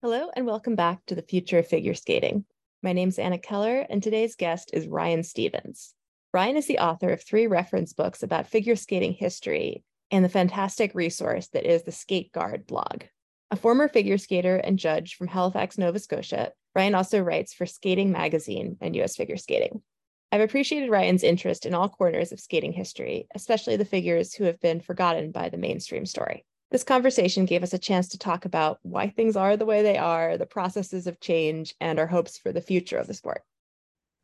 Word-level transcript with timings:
Hello, 0.00 0.30
and 0.36 0.46
welcome 0.46 0.76
back 0.76 1.04
to 1.06 1.16
the 1.16 1.22
Future 1.22 1.58
of 1.58 1.66
Figure 1.66 1.92
Skating. 1.92 2.44
My 2.84 2.92
name 2.92 3.08
is 3.08 3.18
Anna 3.18 3.36
Keller, 3.36 3.84
and 3.90 4.00
today's 4.00 4.36
guest 4.36 4.70
is 4.72 4.86
Ryan 4.86 5.24
Stevens. 5.24 5.92
Ryan 6.32 6.56
is 6.56 6.66
the 6.68 6.78
author 6.78 7.10
of 7.10 7.20
three 7.20 7.48
reference 7.48 7.94
books 7.94 8.22
about 8.22 8.46
figure 8.46 8.76
skating 8.76 9.12
history 9.12 9.82
and 10.12 10.24
the 10.24 10.28
fantastic 10.28 10.94
resource 10.94 11.48
that 11.48 11.68
is 11.68 11.82
the 11.82 11.90
Skate 11.90 12.30
Guard 12.30 12.64
blog. 12.64 13.06
A 13.50 13.56
former 13.56 13.88
figure 13.88 14.18
skater 14.18 14.58
and 14.58 14.78
judge 14.78 15.16
from 15.16 15.26
Halifax, 15.26 15.76
Nova 15.76 15.98
Scotia, 15.98 16.52
Ryan 16.76 16.94
also 16.94 17.18
writes 17.18 17.52
for 17.52 17.66
Skating 17.66 18.12
Magazine 18.12 18.76
and 18.80 18.94
US 18.94 19.16
Figure 19.16 19.36
Skating. 19.36 19.82
I've 20.30 20.42
appreciated 20.42 20.90
Ryan's 20.90 21.24
interest 21.24 21.66
in 21.66 21.74
all 21.74 21.88
corners 21.88 22.30
of 22.30 22.38
skating 22.38 22.72
history, 22.72 23.26
especially 23.34 23.74
the 23.74 23.84
figures 23.84 24.32
who 24.32 24.44
have 24.44 24.60
been 24.60 24.78
forgotten 24.78 25.32
by 25.32 25.48
the 25.48 25.58
mainstream 25.58 26.06
story. 26.06 26.44
This 26.70 26.84
conversation 26.84 27.46
gave 27.46 27.62
us 27.62 27.72
a 27.72 27.78
chance 27.78 28.08
to 28.08 28.18
talk 28.18 28.44
about 28.44 28.78
why 28.82 29.08
things 29.08 29.36
are 29.36 29.56
the 29.56 29.64
way 29.64 29.82
they 29.82 29.96
are, 29.96 30.36
the 30.36 30.44
processes 30.44 31.06
of 31.06 31.18
change, 31.18 31.74
and 31.80 31.98
our 31.98 32.06
hopes 32.06 32.36
for 32.36 32.52
the 32.52 32.60
future 32.60 32.98
of 32.98 33.06
the 33.06 33.14
sport. 33.14 33.42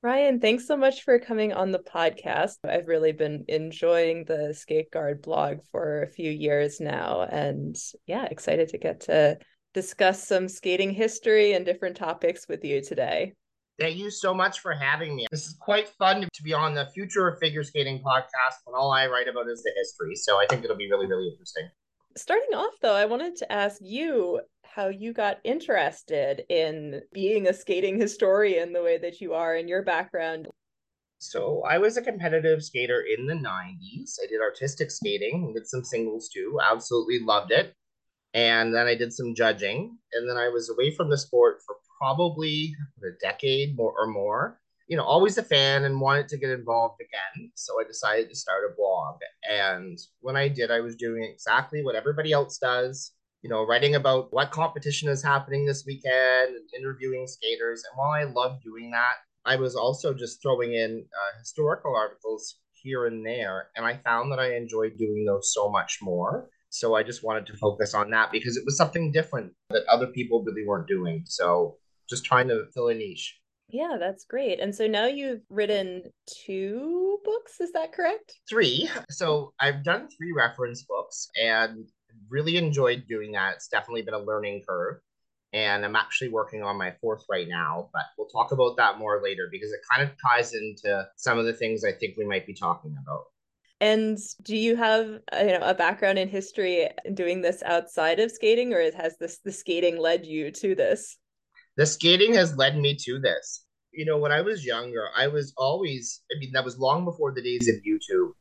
Ryan, 0.03 0.39
thanks 0.41 0.67
so 0.67 0.77
much 0.77 1.05
for 1.05 1.19
coming 1.19 1.55
on 1.55 1.73
the 1.73 1.79
podcast. 1.79 2.57
I've 2.63 2.87
really 2.87 3.13
been 3.13 3.47
enjoying 3.49 4.27
the 4.27 4.53
Skate 4.53 4.91
Guard 4.91 5.23
blog 5.23 5.61
for 5.73 6.03
a 6.03 6.07
few 6.07 6.31
years 6.31 6.81
now, 6.81 7.23
and 7.23 7.75
yeah, 8.07 8.27
excited 8.27 8.69
to 8.69 8.79
get 8.79 9.01
to 9.01 9.39
discuss 9.73 10.29
some 10.29 10.47
skating 10.47 10.91
history 10.91 11.55
and 11.55 11.65
different 11.65 11.97
topics 11.97 12.47
with 12.47 12.63
you 12.63 12.83
today. 12.83 13.33
Thank 13.79 13.97
you 13.97 14.11
so 14.11 14.35
much 14.35 14.61
for 14.61 14.75
having 14.75 15.17
me. 15.17 15.27
This 15.31 15.47
is 15.47 15.57
quite 15.59 15.89
fun 15.89 16.29
to 16.31 16.43
be 16.43 16.53
on 16.53 16.75
the 16.75 16.91
Future 16.95 17.27
of 17.27 17.39
Figure 17.39 17.65
Skating 17.65 18.01
podcast 18.01 18.59
when 18.65 18.79
all 18.79 18.93
I 18.93 19.07
write 19.07 19.29
about 19.29 19.49
is 19.49 19.63
the 19.63 19.73
history. 19.75 20.15
So 20.15 20.39
I 20.39 20.45
think 20.47 20.63
it'll 20.63 20.77
be 20.77 20.91
really, 20.91 21.07
really 21.07 21.31
interesting 21.31 21.71
starting 22.17 22.55
off 22.55 22.75
though 22.81 22.95
i 22.95 23.05
wanted 23.05 23.35
to 23.37 23.51
ask 23.51 23.81
you 23.83 24.41
how 24.75 24.89
you 24.89 25.13
got 25.13 25.39
interested 25.45 26.43
in 26.49 27.01
being 27.13 27.47
a 27.47 27.55
skating 27.55 28.01
historian 28.01 28.73
the 28.73 28.83
way 28.83 28.99
that 28.99 29.21
you 29.21 29.33
are 29.33 29.55
in 29.55 29.69
your 29.69 29.83
background. 29.83 30.49
So 31.19 31.63
i 31.69 31.79
was 31.79 31.97
a 31.97 32.03
competitive 32.03 32.63
skater 32.63 33.05
in 33.17 33.27
the 33.27 33.35
90s 33.35 34.17
i 34.23 34.27
did 34.27 34.41
artistic 34.41 34.91
skating 34.91 35.53
did 35.55 35.69
some 35.69 35.85
singles 35.85 36.29
too. 36.29 36.59
Absolutely 36.71 37.21
loved 37.21 37.53
it. 37.53 37.73
And 38.35 38.75
then 38.75 38.87
i 38.87 38.95
did 38.95 39.13
some 39.13 39.35
judging. 39.35 39.97
And 40.13 40.29
then 40.29 40.37
i 40.37 40.49
was 40.49 40.71
away 40.71 40.91
from 40.91 41.09
the 41.09 41.19
sport 41.19 41.63
for 41.65 41.77
probably 41.99 42.75
a 43.03 43.17
decade 43.23 43.77
more 43.77 43.95
or 43.97 44.09
more 44.09 44.61
you 44.87 44.97
know, 44.97 45.05
always 45.05 45.39
a 45.39 45.43
fan 45.43 45.85
and 45.85 46.01
wanted 46.01 46.29
to 46.29 46.39
get 46.39 46.51
involved 46.51 47.01
again. 47.01 47.51
So 47.55 47.81
I 47.81 47.85
decided 47.85 48.29
to 48.29 48.37
start 48.37 48.71
a 48.71 48.75
blog. 48.77 49.17
And 49.51 49.99
when 50.21 50.37
I 50.37 50.49
did, 50.49 50.71
I 50.71 50.81
was 50.81 50.97
doing 50.97 51.25
exactly 51.25 51.83
what 51.83 51.95
everybody 51.95 52.33
else 52.33 52.59
does, 52.59 53.13
you 53.43 53.49
know, 53.49 53.67
writing 53.67 53.95
about 53.95 54.33
what 54.33 54.51
competition 54.51 55.09
is 55.09 55.23
happening 55.23 55.65
this 55.65 55.85
weekend 55.87 56.57
and 56.57 56.69
interviewing 56.79 57.27
skaters. 57.27 57.83
And 57.91 57.99
while 57.99 58.11
I 58.11 58.25
love 58.25 58.63
doing 58.63 58.91
that, 58.91 59.15
I 59.47 59.57
was 59.57 59.75
also 59.75 60.13
just 60.13 60.43
throwing 60.43 60.75
in 60.75 61.05
uh, 61.05 61.39
historical 61.39 61.95
articles 61.97 62.57
here 62.73 63.07
and 63.07 63.25
there. 63.25 63.69
And 63.77 63.87
I 63.87 63.97
found 64.05 64.33
that 64.33 64.39
I 64.39 64.55
enjoyed 64.57 64.97
doing 64.99 65.25
those 65.25 65.53
so 65.53 65.71
much 65.71 65.99
more. 66.03 66.49
So 66.69 66.95
I 66.95 67.03
just 67.03 67.23
wanted 67.23 67.47
to 67.47 67.57
focus 67.57 67.95
on 67.95 68.11
that 68.11 68.33
because 68.33 68.57
it 68.57 68.65
was 68.65 68.77
something 68.77 69.13
different 69.13 69.53
that 69.71 69.85
other 69.87 70.09
people 70.09 70.43
really 70.45 70.67
weren't 70.67 70.89
doing. 70.89 71.23
So 71.25 71.77
just 72.09 72.25
trying 72.25 72.49
to 72.49 72.65
fill 72.75 72.89
a 72.89 72.95
niche. 72.95 73.39
Yeah, 73.69 73.97
that's 73.99 74.25
great. 74.25 74.61
And 74.61 74.75
so 74.75 74.87
now 74.87 75.07
you've 75.07 75.43
written 75.49 76.05
two 76.27 77.19
books, 77.25 77.61
is 77.61 77.73
that 77.73 77.93
correct? 77.93 78.35
Three. 78.49 78.89
So 79.11 79.53
I've 79.59 79.83
done 79.83 80.09
three 80.09 80.33
reference 80.37 80.83
books 80.83 81.29
and 81.43 81.89
really 82.29 82.57
enjoyed 82.57 83.05
doing 83.09 83.33
that. 83.33 83.55
It's 83.55 83.69
definitely 83.69 84.03
been 84.03 84.15
a 84.15 84.19
learning 84.19 84.63
curve. 84.69 84.97
And 85.53 85.85
I'm 85.85 85.95
actually 85.95 86.31
working 86.31 86.65
on 86.65 86.77
my 86.77 86.93
fourth 87.01 87.25
right 87.31 87.47
now, 87.49 87.89
but 87.93 88.03
we'll 88.19 88.27
talk 88.27 88.51
about 88.51 88.77
that 88.77 88.99
more 88.99 89.23
later 89.23 89.49
because 89.53 89.71
it 89.71 89.81
kind 89.91 90.03
of 90.03 90.17
ties 90.21 90.53
into 90.53 91.07
some 91.17 91.39
of 91.39 91.45
the 91.45 91.53
things 91.53 91.85
I 91.85 91.93
think 91.93 92.17
we 92.17 92.25
might 92.25 92.47
be 92.47 92.55
talking 92.55 92.97
about. 93.01 93.25
And 93.81 94.19
do 94.43 94.57
you 94.57 94.77
have 94.77 95.07
you 95.07 95.47
know 95.47 95.61
a 95.63 95.75
background 95.75 96.19
in 96.19 96.29
history 96.29 96.89
doing 97.13 97.43
this 97.43 97.63
outside 97.63 98.19
of 98.19 98.31
skating, 98.31 98.73
or 98.73 98.81
has 98.97 99.17
this 99.19 99.39
the 99.45 99.53
skating 99.53 99.99
led 99.99 100.27
you 100.27 100.51
to 100.53 100.75
this? 100.75 101.19
The 101.77 101.87
skating 101.87 102.35
has 102.35 102.57
led 102.57 102.77
me 102.77 102.97
to 103.05 103.19
this. 103.19 103.65
You 103.93 104.05
know, 104.05 104.19
when 104.19 104.33
I 104.33 104.41
was 104.41 104.65
younger, 104.65 105.09
I 105.17 105.29
was 105.29 105.53
always, 105.57 106.23
I 106.35 106.39
mean, 106.39 106.53
that 106.53 106.65
was 106.65 106.79
long 106.79 107.05
before 107.05 107.33
the 107.33 107.43
days 107.43 107.69
of 107.69 107.77
YouTube. 107.87 108.33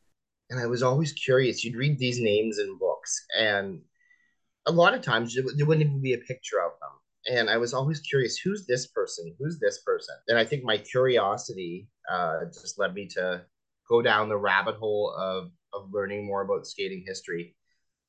And 0.50 0.60
I 0.60 0.66
was 0.66 0.84
always 0.84 1.14
curious. 1.14 1.64
You'd 1.64 1.76
read 1.78 1.98
these 1.98 2.20
names 2.20 2.60
in 2.60 2.78
books, 2.78 3.26
and 3.38 3.82
a 4.66 4.72
lot 4.72 4.94
of 4.94 5.02
times 5.02 5.36
there 5.36 5.66
wouldn't 5.66 5.86
even 5.86 6.02
be 6.02 6.14
a 6.14 6.18
picture 6.20 6.62
of 6.62 6.72
them. 6.80 7.38
And 7.38 7.50
I 7.50 7.58
was 7.58 7.74
always 7.74 8.02
curious 8.02 8.38
who's 8.38 8.66
this 8.66 8.88
person? 8.88 9.34
Who's 9.40 9.60
this 9.60 9.82
person? 9.82 10.16
And 10.28 10.38
I 10.38 10.46
think 10.46 10.64
my 10.64 10.78
curiosity 10.78 11.88
uh, 12.12 12.46
just 12.46 12.78
led 12.78 12.94
me 12.94 13.08
to 13.10 13.44
go 13.90 14.02
down 14.02 14.30
the 14.30 14.38
rabbit 14.38 14.76
hole 14.76 15.16
of, 15.18 15.52
of 15.74 15.90
learning 15.92 16.26
more 16.26 16.42
about 16.42 16.68
skating 16.68 17.04
history. 17.08 17.56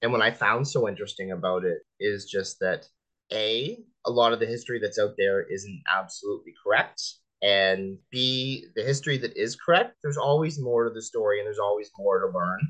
And 0.03 0.13
what 0.13 0.21
I 0.21 0.33
found 0.33 0.67
so 0.67 0.89
interesting 0.89 1.33
about 1.33 1.65
it 1.65 1.79
is 2.01 2.27
just 2.27 2.61
that 2.61 2.87
a 3.33 3.79
a 4.07 4.11
lot 4.11 4.33
of 4.33 4.41
the 4.41 4.47
history 4.47 4.79
that's 4.79 4.99
out 4.99 5.15
there 5.17 5.43
isn't 5.43 5.83
absolutely 5.95 6.55
correct. 6.63 7.03
And 7.43 7.99
b 8.11 8.67
the 8.75 8.83
history 8.83 9.19
that 9.19 9.37
is 9.37 9.55
correct 9.57 9.97
there's 10.03 10.17
always 10.17 10.59
more 10.59 10.85
to 10.85 10.91
the 10.91 11.03
story 11.03 11.41
and 11.41 11.47
there's 11.47 11.59
always 11.59 11.91
more 11.99 12.21
to 12.21 12.27
learn. 12.27 12.61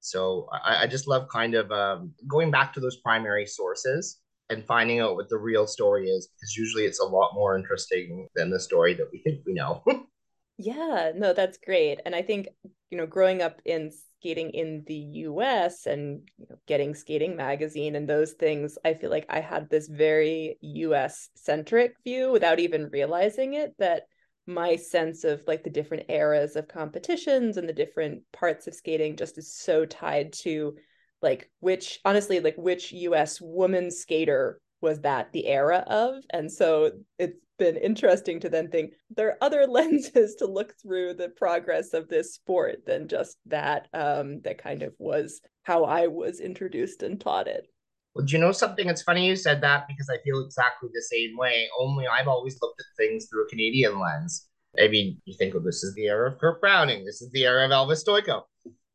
So 0.00 0.48
i, 0.52 0.82
I 0.82 0.86
just 0.86 1.08
love 1.08 1.28
kind 1.28 1.54
of 1.54 1.70
um, 1.72 2.12
going 2.28 2.50
back 2.50 2.72
to 2.74 2.80
those 2.80 2.96
primary 2.98 3.46
sources 3.46 4.20
and 4.50 4.64
finding 4.64 5.00
out 5.00 5.16
what 5.16 5.28
the 5.28 5.36
real 5.36 5.66
story 5.66 6.08
is 6.08 6.28
because 6.28 6.56
usually 6.56 6.84
it's 6.84 7.00
a 7.00 7.04
lot 7.06 7.34
more 7.34 7.56
interesting 7.56 8.28
than 8.34 8.50
the 8.50 8.60
story 8.60 8.94
that 8.94 9.08
we 9.12 9.18
think 9.18 9.40
we 9.46 9.54
know 9.54 9.82
yeah 10.58 11.12
no 11.14 11.32
that's 11.32 11.58
great 11.58 12.00
and 12.06 12.14
i 12.14 12.22
think 12.22 12.48
you 12.90 12.98
know 12.98 13.06
growing 13.06 13.42
up 13.42 13.60
in 13.64 13.90
skating 14.24 14.50
in 14.50 14.82
the 14.86 14.94
US 14.94 15.84
and 15.84 16.26
you 16.38 16.46
know, 16.48 16.56
getting 16.66 16.94
skating 16.94 17.36
magazine 17.36 17.94
and 17.94 18.08
those 18.08 18.32
things, 18.32 18.78
I 18.82 18.94
feel 18.94 19.10
like 19.10 19.26
I 19.28 19.40
had 19.40 19.68
this 19.68 19.86
very 19.86 20.56
US 20.62 21.28
centric 21.34 21.94
view 22.04 22.32
without 22.32 22.58
even 22.58 22.88
realizing 22.88 23.52
it 23.52 23.74
that 23.78 24.04
my 24.46 24.76
sense 24.76 25.24
of 25.24 25.42
like 25.46 25.62
the 25.62 25.68
different 25.68 26.04
eras 26.08 26.56
of 26.56 26.68
competitions 26.68 27.58
and 27.58 27.68
the 27.68 27.74
different 27.74 28.22
parts 28.32 28.66
of 28.66 28.74
skating 28.74 29.16
just 29.16 29.36
is 29.36 29.52
so 29.52 29.84
tied 29.84 30.32
to 30.32 30.74
like 31.20 31.50
which 31.60 32.00
honestly 32.06 32.40
like 32.40 32.56
which 32.56 32.92
US 32.92 33.42
woman 33.42 33.90
skater 33.90 34.58
was 34.84 35.00
that 35.00 35.32
the 35.32 35.46
era 35.46 35.82
of 35.88 36.22
and 36.30 36.52
so 36.52 36.90
it's 37.18 37.38
been 37.58 37.76
interesting 37.76 38.38
to 38.38 38.50
then 38.50 38.68
think 38.68 38.92
there 39.16 39.28
are 39.28 39.38
other 39.40 39.66
lenses 39.68 40.34
to 40.36 40.46
look 40.46 40.74
through 40.80 41.14
the 41.14 41.30
progress 41.30 41.94
of 41.94 42.08
this 42.08 42.34
sport 42.34 42.84
than 42.86 43.08
just 43.08 43.38
that 43.46 43.88
um, 43.94 44.40
that 44.42 44.62
kind 44.62 44.82
of 44.82 44.92
was 44.98 45.40
how 45.62 45.84
I 45.84 46.06
was 46.06 46.40
introduced 46.40 47.02
and 47.02 47.18
taught 47.18 47.48
it. 47.48 47.66
Well, 48.14 48.26
do 48.26 48.32
you 48.32 48.38
know 48.38 48.52
something? 48.52 48.88
It's 48.88 49.02
funny 49.02 49.26
you 49.26 49.36
said 49.36 49.62
that 49.62 49.86
because 49.88 50.10
I 50.10 50.18
feel 50.22 50.44
exactly 50.44 50.90
the 50.92 51.02
same 51.02 51.36
way. 51.36 51.66
Only 51.80 52.06
I've 52.06 52.28
always 52.28 52.58
looked 52.60 52.80
at 52.80 52.86
things 52.96 53.26
through 53.26 53.46
a 53.46 53.48
Canadian 53.48 53.98
lens. 53.98 54.48
I 54.78 54.88
mean, 54.88 55.20
you 55.24 55.34
think, 55.38 55.54
well, 55.54 55.62
this 55.62 55.82
is 55.82 55.94
the 55.94 56.06
era 56.06 56.30
of 56.30 56.38
Kurt 56.38 56.60
Browning, 56.60 57.04
this 57.04 57.22
is 57.22 57.30
the 57.30 57.46
era 57.46 57.64
of 57.64 57.70
Elvis 57.70 58.04
Stojko. 58.04 58.42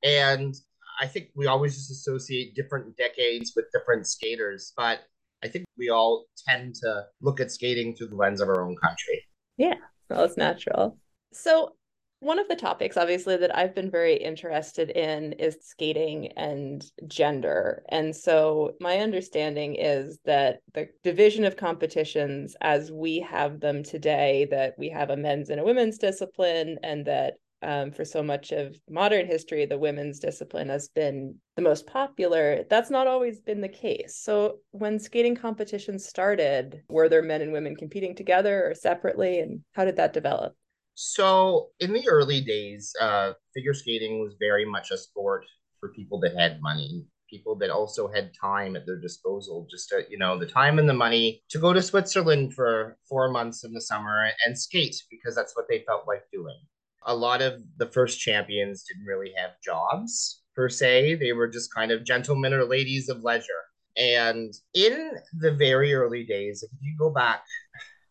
And 0.04 0.54
I 1.02 1.08
think 1.08 1.30
we 1.36 1.48
always 1.48 1.76
just 1.76 1.92
associate 1.92 2.56
different 2.56 2.96
decades 2.98 3.54
with 3.56 3.66
different 3.74 4.06
skaters. 4.06 4.74
But 4.76 5.00
I 5.44 5.48
think 5.48 5.66
we 5.78 5.90
all 5.90 6.26
tend 6.48 6.76
to 6.76 7.06
look 7.22 7.40
at 7.40 7.52
skating 7.52 7.96
through 7.96 8.10
the 8.10 8.16
lens 8.16 8.42
of 8.42 8.50
our 8.50 8.66
own 8.66 8.76
country. 8.76 9.26
Yeah, 9.58 9.76
well, 10.10 10.24
it's 10.24 10.38
natural. 10.38 10.98
So, 11.34 11.76
one 12.22 12.40
of 12.40 12.50
the 12.50 12.56
topics, 12.56 12.98
obviously, 12.98 13.38
that 13.38 13.56
I've 13.56 13.74
been 13.74 13.90
very 13.90 14.18
interested 14.18 14.90
in 14.90 15.34
is 15.34 15.58
skating 15.62 16.34
and 16.36 16.84
gender. 17.08 17.84
And 17.90 18.14
so, 18.14 18.72
my 18.82 18.98
understanding 19.00 19.76
is 19.76 20.20
that 20.26 20.60
the 20.74 20.90
division 21.04 21.46
of 21.46 21.56
competitions 21.56 22.58
as 22.60 22.92
we 22.92 23.20
have 23.22 23.62
them 23.62 23.84
today, 23.84 24.48
that 24.52 24.76
we 24.78 24.90
have 24.90 25.10
a 25.10 25.18
men's 25.18 25.50
and 25.50 25.62
a 25.62 25.64
women's 25.64 25.98
discipline, 25.98 26.78
and 26.84 27.06
that 27.06 27.36
um, 27.62 27.92
for 27.92 28.06
so 28.06 28.24
much 28.24 28.52
of 28.52 28.76
modern 28.90 29.28
history, 29.28 29.66
the 29.66 29.78
women's 29.78 30.20
discipline 30.20 30.70
has 30.70 30.90
been 30.90 31.36
the 31.56 31.62
most 31.62 31.88
popular. 31.88 32.64
That's 32.70 32.90
not 32.90 33.08
always 33.08 33.40
been 33.40 33.62
the 33.62 33.70
case. 33.70 34.18
So, 34.22 34.60
when 34.72 35.00
skating 35.00 35.36
competitions 35.36 36.08
started, 36.08 36.84
were 36.90 37.10
there 37.10 37.22
men 37.22 37.42
and 37.42 37.52
women 37.52 37.76
competing 37.76 38.16
together 38.16 38.70
or 38.70 38.76
separately? 38.76 39.40
And 39.40 39.62
how 39.74 39.86
did 39.86 39.98
that 39.98 40.14
develop? 40.14 40.56
So, 40.96 41.70
in 41.80 41.94
the 41.94 42.08
early 42.08 42.42
days, 42.42 42.94
uh, 43.00 43.34
figure 43.54 43.74
skating 43.74 44.20
was 44.20 44.36
very 44.40 44.66
much 44.66 44.92
a 44.92 44.98
sport 44.98 45.46
for 45.80 45.90
people 45.90 46.20
that 46.22 46.38
had 46.38 46.62
money, 46.62 47.06
people 47.30 47.56
that 47.58 47.70
also 47.70 48.10
had 48.10 48.32
time 48.40 48.76
at 48.76 48.86
their 48.86 49.00
disposal, 49.00 49.68
just 49.70 49.90
to, 49.90 50.04
you 50.10 50.18
know, 50.18 50.38
the 50.38 50.46
time 50.46 50.80
and 50.80 50.90
the 50.90 50.94
money 50.94 51.42
to 51.50 51.60
go 51.60 51.74
to 51.74 51.82
Switzerland 51.82 52.54
for 52.54 52.98
four 53.08 53.30
months 53.30 53.64
in 53.64 53.74
the 53.74 53.82
summer 53.82 54.30
and 54.46 54.58
skate 54.58 54.96
because 55.10 55.36
that's 55.36 55.56
what 55.56 55.66
they 55.70 55.84
felt 55.86 56.08
like 56.08 56.24
doing 56.32 56.60
a 57.06 57.16
lot 57.16 57.42
of 57.42 57.62
the 57.78 57.88
first 57.88 58.20
champions 58.20 58.84
didn't 58.84 59.06
really 59.06 59.32
have 59.38 59.52
jobs 59.64 60.42
per 60.56 60.70
se. 60.70 61.16
They 61.16 61.34
were 61.34 61.48
just 61.48 61.74
kind 61.74 61.92
of 61.92 62.04
gentlemen 62.04 62.54
or 62.54 62.66
ladies 62.66 63.10
of 63.10 63.24
leisure. 63.24 63.64
And 63.98 64.54
in 64.74 65.12
the 65.38 65.52
very 65.52 65.94
early 65.94 66.24
days, 66.24 66.64
if 66.64 66.70
you 66.82 66.96
go 66.98 67.10
back 67.10 67.44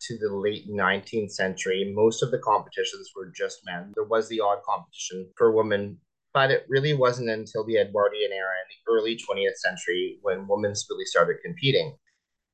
to 0.00 0.19
the 0.19 0.35
late 0.35 0.69
19th 0.69 1.32
century, 1.32 1.93
most 1.94 2.23
of 2.23 2.31
the 2.31 2.38
competitions 2.38 3.11
were 3.17 3.32
just 3.35 3.61
men. 3.64 3.93
There 3.94 4.05
was 4.05 4.29
the 4.29 4.40
odd 4.40 4.58
competition 4.64 5.31
for 5.37 5.52
women, 5.52 5.99
but 6.35 6.50
it 6.50 6.67
really 6.69 6.94
wasn't 6.94 7.31
until 7.31 7.64
the 7.64 7.79
Edwardian 7.79 8.32
era 8.32 8.52
in 8.62 8.69
the 8.70 8.93
early 8.93 9.17
20th 9.17 9.56
century 9.56 10.19
when 10.23 10.46
women 10.49 10.75
really 10.90 11.05
started 11.05 11.37
competing. 11.44 11.96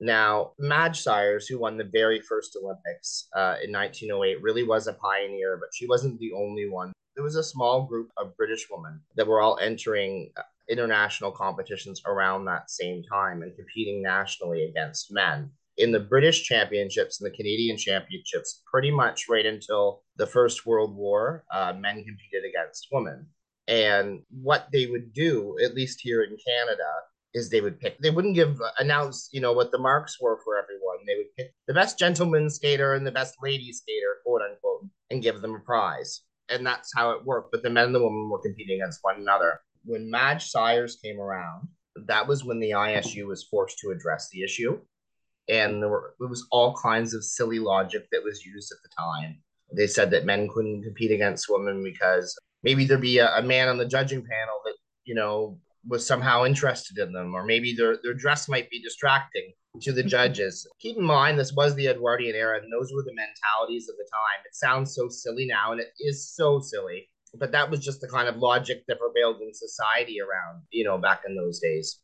Now, 0.01 0.53
Madge 0.59 1.01
Syers, 1.01 1.47
who 1.47 1.59
won 1.59 1.77
the 1.77 1.85
very 1.93 2.21
first 2.21 2.57
Olympics 2.61 3.29
uh, 3.37 3.57
in 3.63 3.73
1908, 3.73 4.43
really 4.43 4.63
was 4.63 4.87
a 4.87 4.95
pioneer, 4.95 5.57
but 5.57 5.71
she 5.73 5.87
wasn't 5.87 6.19
the 6.19 6.33
only 6.33 6.69
one. 6.69 6.93
There 7.15 7.25
was 7.25 7.37
a 7.37 7.45
small 7.45 7.87
group 7.87 8.11
of 8.17 8.37
British 8.37 8.67
women 8.71 9.01
that 9.17 9.27
were 9.27 9.41
all 9.41 9.59
entering 9.61 10.33
uh, 10.37 10.43
international 10.69 11.31
competitions 11.31 12.03
around 12.07 12.45
that 12.45 12.71
same 12.71 13.03
time 13.05 13.43
and 13.43 13.55
competing 13.55 14.03
nationally 14.03 14.65
against 14.65 15.13
men. 15.13 15.51
In 15.77 15.93
the 15.93 16.01
British 16.01 16.45
championships 16.45 17.21
and 17.21 17.31
the 17.31 17.37
Canadian 17.37 17.77
championships, 17.77 18.63
pretty 18.71 18.91
much 18.91 19.29
right 19.29 19.47
until 19.47 20.03
the 20.17 20.27
First 20.27 20.67
World 20.67 20.95
War, 20.95 21.45
uh, 21.53 21.73
men 21.79 22.05
competed 22.05 22.45
against 22.49 22.89
women. 22.93 23.27
And 23.67 24.23
what 24.31 24.69
they 24.73 24.87
would 24.87 25.13
do, 25.13 25.57
at 25.65 25.75
least 25.75 26.01
here 26.01 26.23
in 26.23 26.37
Canada, 26.47 26.85
is 27.35 27.51
they 27.51 27.61
would 27.61 27.81
pick 27.81 27.99
they 27.99 28.11
wouldn't 28.11 28.35
give 28.35 28.61
uh, 28.61 28.71
announce 28.79 29.29
you 29.33 29.41
know 29.41 29.53
what 29.53 29.73
the 29.73 29.79
marks 29.79 30.21
were 30.21 30.39
for 30.45 30.57
everyone. 30.57 30.99
They 31.07 31.17
would 31.17 31.35
pick 31.37 31.55
the 31.67 31.75
best 31.75 31.99
gentleman 31.99 32.49
skater 32.49 32.95
and 32.95 33.07
the 33.07 33.13
best 33.13 33.35
lady 33.43 33.73
skater 33.73 34.19
quote 34.25 34.43
unquote 34.43 34.87
and 35.11 35.23
give 35.23 35.41
them 35.41 35.55
a 35.55 35.61
prize. 35.61 36.23
And 36.49 36.67
that's 36.67 36.93
how 36.95 37.11
it 37.13 37.25
worked. 37.25 37.53
But 37.53 37.63
the 37.63 37.71
men 37.71 37.87
and 37.87 37.95
the 37.95 38.03
women 38.03 38.29
were 38.29 38.43
competing 38.43 38.81
against 38.81 39.01
one 39.03 39.17
another. 39.17 39.61
When 39.85 40.11
madge 40.11 40.47
syers 40.47 40.99
came 41.03 41.21
around 41.21 41.69
that 42.07 42.27
was 42.27 42.45
when 42.45 42.61
the 42.61 42.71
isu 42.71 43.27
was 43.27 43.45
forced 43.45 43.79
to 43.79 43.91
address 43.91 44.29
the 44.31 44.43
issue. 44.43 44.79
And 45.49 45.83
there 45.83 45.91
were 45.91 46.15
it 46.21 46.29
was 46.29 46.47
all 46.51 46.75
kinds 46.75 47.15
of 47.15 47.25
silly 47.25 47.59
logic 47.59 48.07
that 48.13 48.25
was 48.25 48.45
used 48.45 48.73
at 48.73 48.79
the 48.83 48.89
time. 48.97 49.39
They 49.77 49.87
said 49.87 50.11
that 50.11 50.25
men 50.25 50.49
couldn't 50.49 50.83
compete 50.83 51.11
against 51.11 51.47
women 51.49 51.83
because 51.83 52.37
maybe 52.63 52.85
there'd 52.85 53.01
be 53.01 53.19
a, 53.19 53.35
a 53.37 53.43
man 53.43 53.69
on 53.69 53.79
the 53.79 53.87
judging 53.87 54.25
panel 54.25 54.61
that 54.65 54.75
you 55.05 55.15
know 55.15 55.59
was 55.89 56.07
somehow 56.07 56.45
interested 56.45 56.99
in 56.99 57.13
them, 57.13 57.35
or 57.35 57.45
maybe 57.45 57.75
their, 57.75 57.99
their 58.03 58.15
dress 58.15 58.49
might 58.49 58.71
be 58.71 58.81
distracting 58.81 59.53
to 59.83 59.93
the 59.93 60.03
judges. 60.17 60.67
Keep 60.81 60.99
in 60.99 61.05
mind, 61.05 61.39
this 61.39 61.53
was 61.53 61.75
the 61.75 61.89
Edwardian 61.89 62.35
era, 62.35 62.59
and 62.59 62.73
those 62.73 62.93
were 62.93 63.03
the 63.03 63.15
mentalities 63.15 63.89
of 63.89 63.97
the 63.97 64.09
time. 64.11 64.45
It 64.47 64.55
sounds 64.55 64.95
so 64.95 65.09
silly 65.09 65.47
now, 65.47 65.73
and 65.73 65.81
it 65.81 65.93
is 66.01 66.35
so 66.35 66.61
silly, 66.61 67.09
but 67.39 67.53
that 67.53 67.71
was 67.71 67.81
just 67.81 68.01
the 68.01 68.09
kind 68.09 68.29
of 68.29 68.37
logic 68.37 68.85
that 68.89 69.01
prevailed 69.01 69.41
in 69.41 69.53
society 69.53 70.21
around, 70.21 70.63
you 70.71 70.85
know, 70.85 70.99
back 70.99 71.23
in 71.27 71.37
those 71.37 71.59
days. 71.61 72.01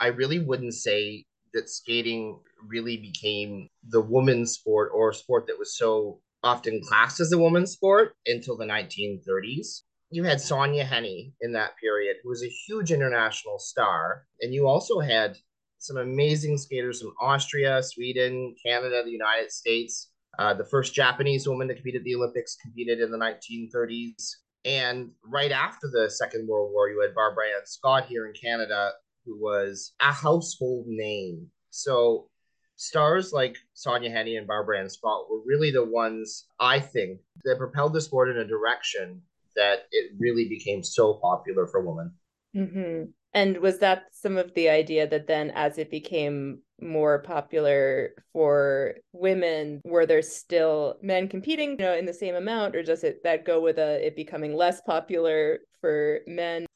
I 0.00 0.08
really 0.08 0.38
wouldn't 0.38 0.74
say 0.74 1.24
that 1.54 1.70
skating 1.70 2.40
really 2.66 2.96
became 2.96 3.68
the 3.88 4.00
woman's 4.00 4.52
sport 4.52 4.90
or 4.94 5.10
a 5.10 5.14
sport 5.14 5.46
that 5.46 5.58
was 5.58 5.76
so 5.76 6.20
often 6.42 6.80
classed 6.82 7.20
as 7.20 7.30
a 7.30 7.38
woman's 7.38 7.72
sport 7.72 8.14
until 8.26 8.56
the 8.56 8.64
1930s 8.64 9.82
you 10.12 10.24
had 10.24 10.38
Sonja 10.38 10.86
Henie 10.86 11.32
in 11.40 11.52
that 11.52 11.76
period, 11.78 12.16
who 12.22 12.28
was 12.28 12.44
a 12.44 12.54
huge 12.66 12.92
international 12.92 13.58
star, 13.58 14.26
and 14.42 14.52
you 14.52 14.68
also 14.68 15.00
had 15.00 15.36
some 15.78 15.96
amazing 15.96 16.58
skaters 16.58 17.00
from 17.00 17.14
Austria, 17.20 17.82
Sweden, 17.82 18.54
Canada, 18.64 19.02
the 19.02 19.10
United 19.10 19.50
States. 19.50 20.10
Uh, 20.38 20.52
the 20.52 20.66
first 20.66 20.94
Japanese 20.94 21.48
woman 21.48 21.66
to 21.66 21.74
compete 21.74 21.96
at 21.96 22.04
the 22.04 22.14
Olympics 22.14 22.56
competed 22.62 23.00
in 23.00 23.10
the 23.10 23.18
1930s. 23.18 24.36
And 24.66 25.10
right 25.24 25.50
after 25.50 25.88
the 25.90 26.10
Second 26.10 26.46
World 26.46 26.72
War, 26.72 26.90
you 26.90 27.00
had 27.00 27.14
Barbara 27.14 27.46
Ann 27.46 27.66
Scott 27.66 28.04
here 28.04 28.26
in 28.26 28.34
Canada, 28.34 28.92
who 29.24 29.40
was 29.40 29.94
a 30.00 30.12
household 30.12 30.86
name. 30.88 31.46
So 31.70 32.28
stars 32.76 33.32
like 33.32 33.56
Sonja 33.74 34.12
Henie 34.12 34.38
and 34.38 34.46
Barbara 34.46 34.78
Ann 34.78 34.90
Scott 34.90 35.30
were 35.30 35.40
really 35.44 35.70
the 35.70 35.84
ones, 35.84 36.46
I 36.60 36.80
think, 36.80 37.18
that 37.44 37.58
propelled 37.58 37.94
the 37.94 38.00
sport 38.00 38.28
in 38.28 38.36
a 38.36 38.44
direction 38.44 39.22
that 39.56 39.86
it 39.90 40.12
really 40.18 40.48
became 40.48 40.82
so 40.82 41.14
popular 41.14 41.66
for 41.66 41.80
women. 41.80 42.12
Mm-hmm. 42.56 43.10
And 43.34 43.56
was 43.58 43.78
that 43.78 44.04
some 44.12 44.36
of 44.36 44.52
the 44.54 44.68
idea 44.68 45.06
that 45.08 45.26
then, 45.26 45.50
as 45.54 45.78
it 45.78 45.90
became 45.90 46.60
more 46.80 47.20
popular 47.20 48.10
for 48.32 48.94
women, 49.12 49.80
were 49.84 50.04
there 50.04 50.20
still 50.20 50.96
men 51.00 51.28
competing, 51.28 51.70
you 51.70 51.76
know, 51.76 51.96
in 51.96 52.04
the 52.04 52.12
same 52.12 52.34
amount, 52.34 52.76
or 52.76 52.82
does 52.82 53.04
it 53.04 53.22
that 53.24 53.46
go 53.46 53.60
with 53.60 53.78
a 53.78 54.06
it 54.06 54.16
becoming 54.16 54.54
less 54.54 54.82
popular 54.82 55.60
for 55.80 56.20
men? 56.26 56.66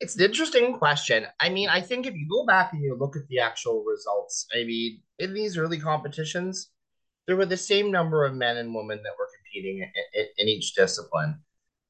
It's 0.00 0.16
an 0.16 0.24
interesting 0.24 0.74
question. 0.74 1.26
I 1.40 1.48
mean, 1.48 1.68
I 1.68 1.80
think 1.80 2.06
if 2.06 2.14
you 2.14 2.28
go 2.28 2.46
back 2.46 2.72
and 2.72 2.82
you 2.82 2.96
look 2.98 3.16
at 3.16 3.26
the 3.28 3.40
actual 3.40 3.84
results, 3.84 4.46
I 4.54 4.64
mean, 4.64 5.00
in 5.18 5.34
these 5.34 5.56
early 5.56 5.78
competitions, 5.78 6.70
there 7.26 7.36
were 7.36 7.46
the 7.46 7.56
same 7.56 7.90
number 7.90 8.24
of 8.24 8.34
men 8.34 8.58
and 8.58 8.74
women 8.74 9.00
that 9.02 9.12
were 9.18 9.30
competing 9.36 9.78
in, 9.78 9.90
in, 10.14 10.26
in 10.38 10.48
each 10.48 10.74
discipline. 10.74 11.40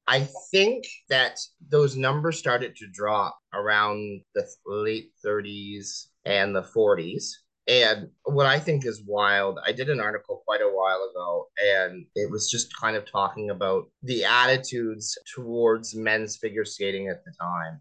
I 0.07 0.27
think 0.51 0.85
that 1.09 1.39
those 1.69 1.95
numbers 1.95 2.37
started 2.37 2.75
to 2.75 2.87
drop 2.87 3.37
around 3.53 4.21
the 4.35 4.47
late 4.65 5.11
30s 5.25 6.07
and 6.25 6.55
the 6.55 6.61
40s. 6.61 7.31
And 7.67 8.09
what 8.25 8.45
I 8.45 8.59
think 8.59 8.85
is 8.85 9.01
wild, 9.07 9.57
I 9.65 9.71
did 9.71 9.89
an 9.89 9.99
article 9.99 10.43
quite 10.45 10.61
a 10.61 10.69
while 10.69 11.09
ago, 11.09 11.47
and 11.59 12.05
it 12.13 12.29
was 12.29 12.49
just 12.49 12.75
kind 12.79 12.95
of 12.95 13.09
talking 13.09 13.49
about 13.49 13.89
the 14.03 14.23
attitudes 14.23 15.17
towards 15.33 15.95
men's 15.95 16.37
figure 16.37 16.65
skating 16.65 17.07
at 17.07 17.25
the 17.25 17.31
time. 17.41 17.79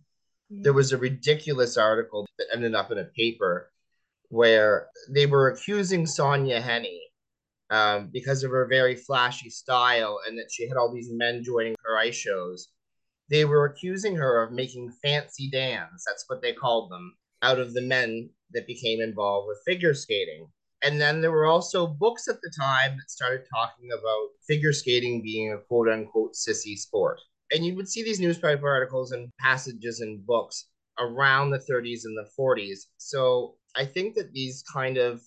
There 0.49 0.73
was 0.73 0.93
a 0.93 0.99
ridiculous 0.99 1.77
article 1.77 2.27
that 2.39 2.47
ended 2.55 2.75
up 2.75 2.91
in 2.93 2.99
a 2.99 3.05
paper 3.05 3.71
where 4.29 4.89
they 5.11 5.27
were 5.27 5.49
accusing 5.49 6.05
Sonja 6.05 6.63
Henie 6.63 7.01
um, 7.71 8.11
because 8.13 8.43
of 8.43 8.51
her 8.51 8.67
very 8.67 8.95
flashy 8.95 9.51
style 9.51 10.21
and 10.27 10.39
that 10.39 10.51
she 10.51 10.69
had 10.69 10.77
all 10.77 10.93
these 10.93 11.11
men 11.13 11.43
joining 11.43 11.75
her 11.85 11.99
ice 11.99 12.15
shows. 12.15 12.69
They 13.31 13.45
were 13.45 13.65
accusing 13.65 14.17
her 14.17 14.43
of 14.43 14.53
making 14.53 14.93
fancy 15.03 15.49
dans, 15.51 16.05
that's 16.07 16.25
what 16.29 16.43
they 16.43 16.53
called 16.53 16.91
them, 16.91 17.17
out 17.43 17.59
of 17.59 17.73
the 17.73 17.83
men 17.83 18.31
that 18.53 18.67
became 18.67 19.01
involved 19.01 19.49
with 19.49 19.63
figure 19.67 19.95
skating. 19.95 20.49
And 20.83 21.01
then 21.01 21.23
there 21.23 21.33
were 21.33 21.47
also 21.47 21.87
books 21.87 22.29
at 22.29 22.41
the 22.43 22.53
time 22.61 22.97
that 22.99 23.11
started 23.11 23.47
talking 23.53 23.89
about 23.91 24.29
figure 24.47 24.73
skating 24.73 25.23
being 25.23 25.53
a 25.53 25.59
quote 25.59 25.89
unquote 25.89 26.35
sissy 26.35 26.77
sport. 26.77 27.19
And 27.51 27.65
you 27.65 27.75
would 27.77 27.89
see 27.89 28.03
these 28.03 28.21
newspaper 28.21 28.69
articles 28.69 29.13
and 29.13 29.31
passages 29.41 30.03
in 30.03 30.23
books 30.27 30.67
around 30.99 31.51
the 31.51 31.59
30s 31.59 32.01
and 32.05 32.17
the 32.17 32.29
40s. 32.39 32.87
So 32.99 33.57
I 33.75 33.87
think 33.87 34.15
that 34.17 34.33
these 34.33 34.63
kind 34.73 34.99
of 34.99 35.23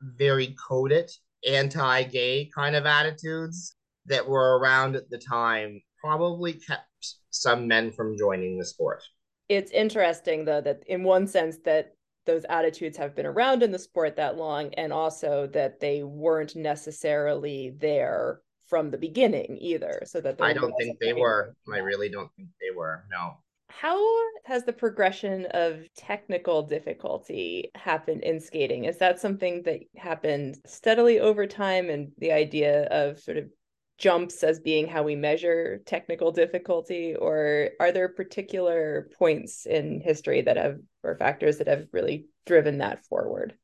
very 0.00 0.54
coded 0.68 1.10
anti-gay 1.46 2.50
kind 2.54 2.76
of 2.76 2.86
attitudes 2.86 3.76
that 4.06 4.26
were 4.26 4.58
around 4.58 4.96
at 4.96 5.08
the 5.10 5.18
time 5.18 5.80
probably 6.00 6.54
kept 6.54 6.84
some 7.30 7.68
men 7.68 7.92
from 7.92 8.16
joining 8.16 8.58
the 8.58 8.64
sport. 8.64 9.02
It's 9.48 9.70
interesting 9.70 10.44
though 10.44 10.60
that 10.60 10.82
in 10.86 11.04
one 11.04 11.26
sense 11.26 11.58
that 11.64 11.94
those 12.26 12.44
attitudes 12.50 12.96
have 12.98 13.14
been 13.14 13.26
around 13.26 13.62
in 13.62 13.72
the 13.72 13.78
sport 13.78 14.16
that 14.16 14.36
long 14.36 14.72
and 14.74 14.92
also 14.92 15.46
that 15.48 15.80
they 15.80 16.02
weren't 16.02 16.54
necessarily 16.54 17.74
there 17.78 18.40
from 18.66 18.90
the 18.90 18.98
beginning 18.98 19.56
either 19.60 20.02
so 20.04 20.20
that 20.20 20.36
I 20.40 20.52
don't 20.52 20.74
think 20.78 20.98
they 21.00 21.14
were 21.14 21.54
I 21.72 21.78
really 21.78 22.10
don't 22.10 22.30
think 22.36 22.48
they 22.60 22.76
were 22.76 23.04
no 23.10 23.38
how 23.68 24.00
has 24.44 24.64
the 24.64 24.72
progression 24.72 25.46
of 25.52 25.86
technical 25.94 26.62
difficulty 26.62 27.70
happened 27.74 28.22
in 28.22 28.40
skating? 28.40 28.84
Is 28.84 28.98
that 28.98 29.20
something 29.20 29.62
that 29.64 29.80
happened 29.96 30.58
steadily 30.66 31.20
over 31.20 31.46
time 31.46 31.90
and 31.90 32.12
the 32.18 32.32
idea 32.32 32.84
of 32.86 33.20
sort 33.20 33.36
of 33.36 33.50
jumps 33.98 34.42
as 34.42 34.60
being 34.60 34.86
how 34.86 35.02
we 35.02 35.16
measure 35.16 35.80
technical 35.84 36.30
difficulty 36.30 37.14
or 37.16 37.70
are 37.80 37.92
there 37.92 38.08
particular 38.08 39.10
points 39.18 39.66
in 39.66 40.00
history 40.00 40.40
that 40.42 40.56
have 40.56 40.78
or 41.02 41.16
factors 41.16 41.58
that 41.58 41.66
have 41.66 41.88
really 41.92 42.26
driven 42.46 42.78
that 42.78 43.04
forward 43.06 43.54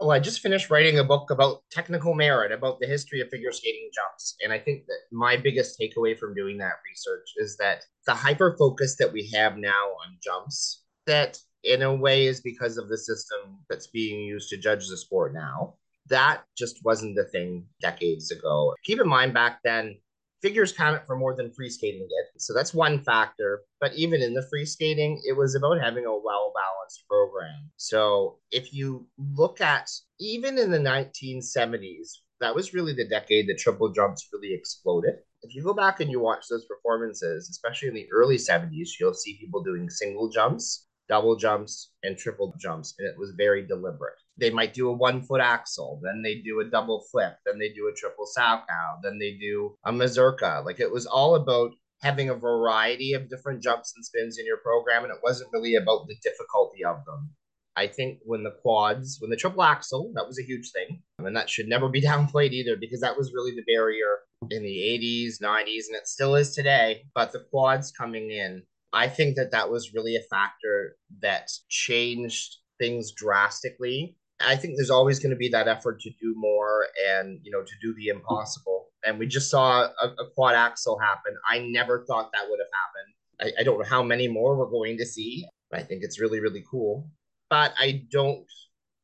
well, 0.00 0.10
I 0.10 0.18
just 0.18 0.40
finished 0.40 0.70
writing 0.70 0.98
a 0.98 1.04
book 1.04 1.30
about 1.30 1.62
technical 1.70 2.14
merit, 2.14 2.52
about 2.52 2.80
the 2.80 2.86
history 2.86 3.20
of 3.20 3.28
figure 3.28 3.52
skating 3.52 3.90
jumps. 3.94 4.34
And 4.42 4.52
I 4.52 4.58
think 4.58 4.86
that 4.86 4.98
my 5.12 5.36
biggest 5.36 5.78
takeaway 5.80 6.18
from 6.18 6.34
doing 6.34 6.58
that 6.58 6.74
research 6.88 7.28
is 7.36 7.56
that 7.58 7.84
the 8.06 8.14
hyper 8.14 8.56
focus 8.58 8.96
that 8.96 9.12
we 9.12 9.30
have 9.32 9.56
now 9.56 9.70
on 9.70 10.18
jumps, 10.22 10.82
that 11.06 11.38
in 11.62 11.82
a 11.82 11.94
way 11.94 12.26
is 12.26 12.40
because 12.40 12.76
of 12.76 12.88
the 12.88 12.98
system 12.98 13.58
that's 13.70 13.86
being 13.86 14.20
used 14.20 14.50
to 14.50 14.56
judge 14.56 14.88
the 14.88 14.96
sport 14.96 15.32
now. 15.32 15.74
That 16.08 16.42
just 16.58 16.84
wasn't 16.84 17.16
the 17.16 17.24
thing 17.24 17.66
decades 17.80 18.30
ago. 18.30 18.74
Keep 18.84 19.00
in 19.00 19.08
mind 19.08 19.32
back 19.32 19.60
then, 19.64 19.96
figures 20.44 20.72
counted 20.72 21.00
for 21.06 21.16
more 21.16 21.34
than 21.34 21.50
free 21.50 21.70
skating 21.70 22.06
did. 22.06 22.38
So 22.38 22.52
that's 22.52 22.74
one 22.74 22.98
factor. 22.98 23.62
But 23.80 23.94
even 23.94 24.20
in 24.20 24.34
the 24.34 24.46
free 24.50 24.66
skating, 24.66 25.18
it 25.26 25.34
was 25.34 25.54
about 25.54 25.80
having 25.80 26.04
a 26.04 26.12
well 26.12 26.52
balanced 26.54 27.08
program. 27.08 27.70
So 27.78 28.40
if 28.50 28.74
you 28.74 29.06
look 29.16 29.62
at 29.62 29.88
even 30.20 30.58
in 30.58 30.70
the 30.70 30.78
1970s, 30.78 32.08
that 32.40 32.54
was 32.54 32.74
really 32.74 32.92
the 32.92 33.08
decade 33.08 33.48
that 33.48 33.56
triple 33.56 33.90
jumps 33.90 34.28
really 34.34 34.52
exploded. 34.52 35.14
If 35.42 35.54
you 35.54 35.62
go 35.62 35.72
back 35.72 36.00
and 36.00 36.10
you 36.10 36.20
watch 36.20 36.44
those 36.50 36.66
performances, 36.66 37.48
especially 37.48 37.88
in 37.88 37.94
the 37.94 38.08
early 38.12 38.36
70s, 38.36 38.90
you'll 39.00 39.14
see 39.14 39.38
people 39.40 39.62
doing 39.62 39.88
single 39.88 40.28
jumps 40.28 40.86
double 41.08 41.36
jumps 41.36 41.90
and 42.02 42.16
triple 42.16 42.54
jumps, 42.58 42.94
and 42.98 43.08
it 43.08 43.18
was 43.18 43.32
very 43.36 43.66
deliberate. 43.66 44.14
They 44.36 44.50
might 44.50 44.74
do 44.74 44.88
a 44.88 44.92
one 44.92 45.22
foot 45.22 45.40
axel, 45.40 46.00
then 46.02 46.22
they 46.22 46.36
do 46.36 46.60
a 46.60 46.64
double 46.64 47.04
flip, 47.10 47.36
then 47.46 47.58
they 47.58 47.70
do 47.70 47.88
a 47.88 47.94
triple 47.94 48.26
salchow, 48.36 49.00
then 49.02 49.18
they 49.18 49.32
do 49.32 49.76
a 49.84 49.92
mazurka. 49.92 50.62
Like 50.64 50.80
it 50.80 50.90
was 50.90 51.06
all 51.06 51.36
about 51.36 51.72
having 52.02 52.28
a 52.28 52.34
variety 52.34 53.14
of 53.14 53.28
different 53.28 53.62
jumps 53.62 53.92
and 53.96 54.04
spins 54.04 54.38
in 54.38 54.46
your 54.46 54.58
program, 54.58 55.04
and 55.04 55.12
it 55.12 55.20
wasn't 55.22 55.52
really 55.52 55.74
about 55.76 56.06
the 56.06 56.16
difficulty 56.22 56.84
of 56.84 57.04
them. 57.04 57.30
I 57.76 57.88
think 57.88 58.20
when 58.24 58.44
the 58.44 58.52
quads, 58.62 59.18
when 59.20 59.30
the 59.30 59.36
triple 59.36 59.62
axel, 59.62 60.12
that 60.14 60.26
was 60.26 60.38
a 60.38 60.44
huge 60.44 60.70
thing. 60.70 61.02
And 61.18 61.36
that 61.36 61.50
should 61.50 61.66
never 61.66 61.88
be 61.88 62.02
downplayed 62.10 62.52
either 62.52 62.76
because 62.76 63.00
that 63.00 63.16
was 63.16 63.32
really 63.32 63.52
the 63.54 63.64
barrier 63.66 64.18
in 64.50 64.62
the 64.62 64.68
80s, 64.68 65.42
90s, 65.42 65.86
and 65.88 65.96
it 65.96 66.06
still 66.06 66.36
is 66.36 66.54
today. 66.54 67.04
But 67.14 67.32
the 67.32 67.44
quads 67.50 67.90
coming 67.90 68.30
in, 68.30 68.62
I 68.94 69.08
think 69.08 69.36
that 69.36 69.50
that 69.50 69.70
was 69.70 69.92
really 69.92 70.16
a 70.16 70.22
factor 70.30 70.96
that 71.20 71.50
changed 71.68 72.56
things 72.78 73.12
drastically. 73.12 74.16
I 74.40 74.56
think 74.56 74.76
there's 74.76 74.90
always 74.90 75.18
going 75.18 75.30
to 75.30 75.36
be 75.36 75.48
that 75.50 75.68
effort 75.68 76.00
to 76.00 76.10
do 76.20 76.34
more 76.36 76.86
and, 77.08 77.40
you 77.42 77.50
know, 77.50 77.62
to 77.62 77.72
do 77.82 77.94
the 77.94 78.08
impossible. 78.08 78.86
And 79.04 79.18
we 79.18 79.26
just 79.26 79.50
saw 79.50 79.82
a, 80.02 80.06
a 80.06 80.30
quad 80.34 80.54
axel 80.54 80.98
happen. 80.98 81.34
I 81.48 81.58
never 81.58 82.04
thought 82.06 82.30
that 82.32 82.48
would 82.48 82.58
have 82.60 82.68
happened. 82.72 83.54
I, 83.56 83.60
I 83.60 83.64
don't 83.64 83.78
know 83.78 83.84
how 83.84 84.02
many 84.02 84.28
more 84.28 84.56
we're 84.56 84.70
going 84.70 84.96
to 84.98 85.06
see. 85.06 85.46
I 85.72 85.82
think 85.82 86.02
it's 86.02 86.20
really, 86.20 86.40
really 86.40 86.64
cool 86.70 87.08
but 87.54 87.72
I 87.78 88.02
don't 88.10 88.44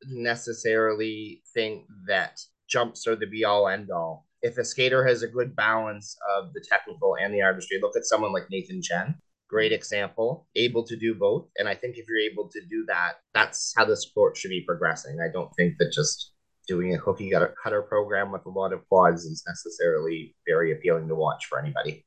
necessarily 0.06 1.42
think 1.54 1.84
that 2.08 2.40
jumps 2.68 3.06
are 3.06 3.14
the 3.14 3.26
be 3.26 3.44
all 3.44 3.68
end 3.68 3.90
all. 3.92 4.26
If 4.42 4.58
a 4.58 4.64
skater 4.64 5.06
has 5.06 5.22
a 5.22 5.28
good 5.28 5.54
balance 5.54 6.16
of 6.36 6.52
the 6.52 6.64
technical 6.68 7.16
and 7.20 7.32
the 7.32 7.42
artistry, 7.42 7.78
look 7.80 7.96
at 7.96 8.06
someone 8.06 8.32
like 8.32 8.50
Nathan 8.50 8.82
Chen, 8.82 9.14
great 9.50 9.72
example, 9.72 10.46
able 10.54 10.84
to 10.84 10.96
do 10.96 11.14
both. 11.14 11.48
And 11.58 11.68
I 11.68 11.74
think 11.74 11.96
if 11.96 12.06
you're 12.08 12.30
able 12.30 12.48
to 12.48 12.60
do 12.70 12.84
that, 12.86 13.14
that's 13.34 13.74
how 13.76 13.84
the 13.84 13.96
sport 13.96 14.36
should 14.36 14.50
be 14.50 14.62
progressing. 14.62 15.18
I 15.20 15.28
don't 15.30 15.52
think 15.56 15.74
that 15.78 15.92
just 15.92 16.32
doing 16.68 16.94
a 16.94 16.98
cookie 16.98 17.32
cutter 17.62 17.82
program 17.82 18.30
with 18.30 18.46
a 18.46 18.50
lot 18.50 18.72
of 18.72 18.88
quads 18.88 19.24
is 19.24 19.42
necessarily 19.46 20.36
very 20.46 20.72
appealing 20.72 21.08
to 21.08 21.16
watch 21.16 21.46
for 21.46 21.58
anybody. 21.58 22.06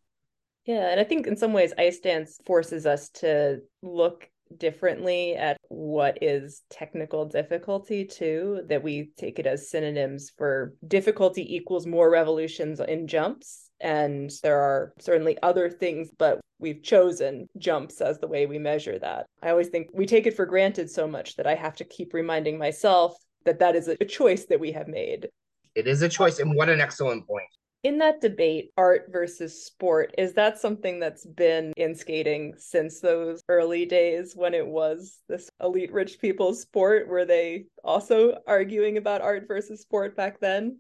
Yeah, 0.65 0.89
and 0.89 0.99
I 0.99 1.03
think 1.03 1.27
in 1.27 1.35
some 1.35 1.51
ways 1.51 1.73
ice 1.77 1.99
dance 1.99 2.39
forces 2.45 2.85
us 2.85 3.09
to 3.09 3.59
look 3.81 4.29
differently 4.57 5.35
at 5.35 5.57
what 5.67 6.17
is 6.21 6.61
technical 6.69 7.25
difficulty 7.25 8.05
too 8.05 8.61
that 8.69 8.83
we 8.83 9.11
take 9.17 9.39
it 9.39 9.47
as 9.47 9.69
synonyms 9.69 10.31
for 10.37 10.75
difficulty 10.87 11.55
equals 11.55 11.87
more 11.87 12.09
revolutions 12.09 12.79
in 12.79 13.07
jumps 13.07 13.71
and 13.83 14.31
there 14.41 14.59
are 14.59 14.93
certainly 14.99 15.37
other 15.43 15.69
things 15.69 16.09
but 16.17 16.39
we've 16.59 16.81
chosen 16.81 17.47
jumps 17.57 18.01
as 18.01 18.17
the 18.17 18.27
way 18.27 18.45
we 18.45 18.57
measure 18.57 18.97
that 18.97 19.25
i 19.43 19.49
always 19.49 19.67
think 19.67 19.87
we 19.93 20.05
take 20.05 20.25
it 20.25 20.35
for 20.35 20.45
granted 20.45 20.89
so 20.89 21.07
much 21.07 21.35
that 21.35 21.45
i 21.45 21.53
have 21.53 21.75
to 21.75 21.83
keep 21.83 22.13
reminding 22.13 22.57
myself 22.57 23.15
that 23.45 23.59
that 23.59 23.75
is 23.75 23.87
a 23.87 23.97
choice 24.05 24.45
that 24.45 24.59
we 24.59 24.71
have 24.71 24.87
made 24.87 25.27
it 25.75 25.85
is 25.85 26.01
a 26.01 26.09
choice 26.09 26.39
and 26.39 26.55
what 26.55 26.69
an 26.69 26.81
excellent 26.81 27.27
point 27.27 27.49
in 27.83 27.97
that 27.97 28.21
debate, 28.21 28.71
art 28.77 29.07
versus 29.11 29.65
sport, 29.65 30.15
is 30.17 30.33
that 30.35 30.57
something 30.57 31.01
that's 31.01 31.25
been 31.25 31.73
in 31.75 31.93
skating 31.95 32.53
since 32.57 33.01
those 33.01 33.43
early 33.49 33.85
days 33.85 34.37
when 34.37 34.53
it 34.53 34.65
was 34.65 35.19
this 35.27 35.49
elite 35.61 35.91
rich 35.91 36.17
people's 36.19 36.61
sport? 36.61 37.09
Were 37.09 37.25
they 37.25 37.65
also 37.83 38.37
arguing 38.47 38.95
about 38.95 39.19
art 39.21 39.49
versus 39.49 39.81
sport 39.81 40.15
back 40.15 40.39
then? 40.39 40.77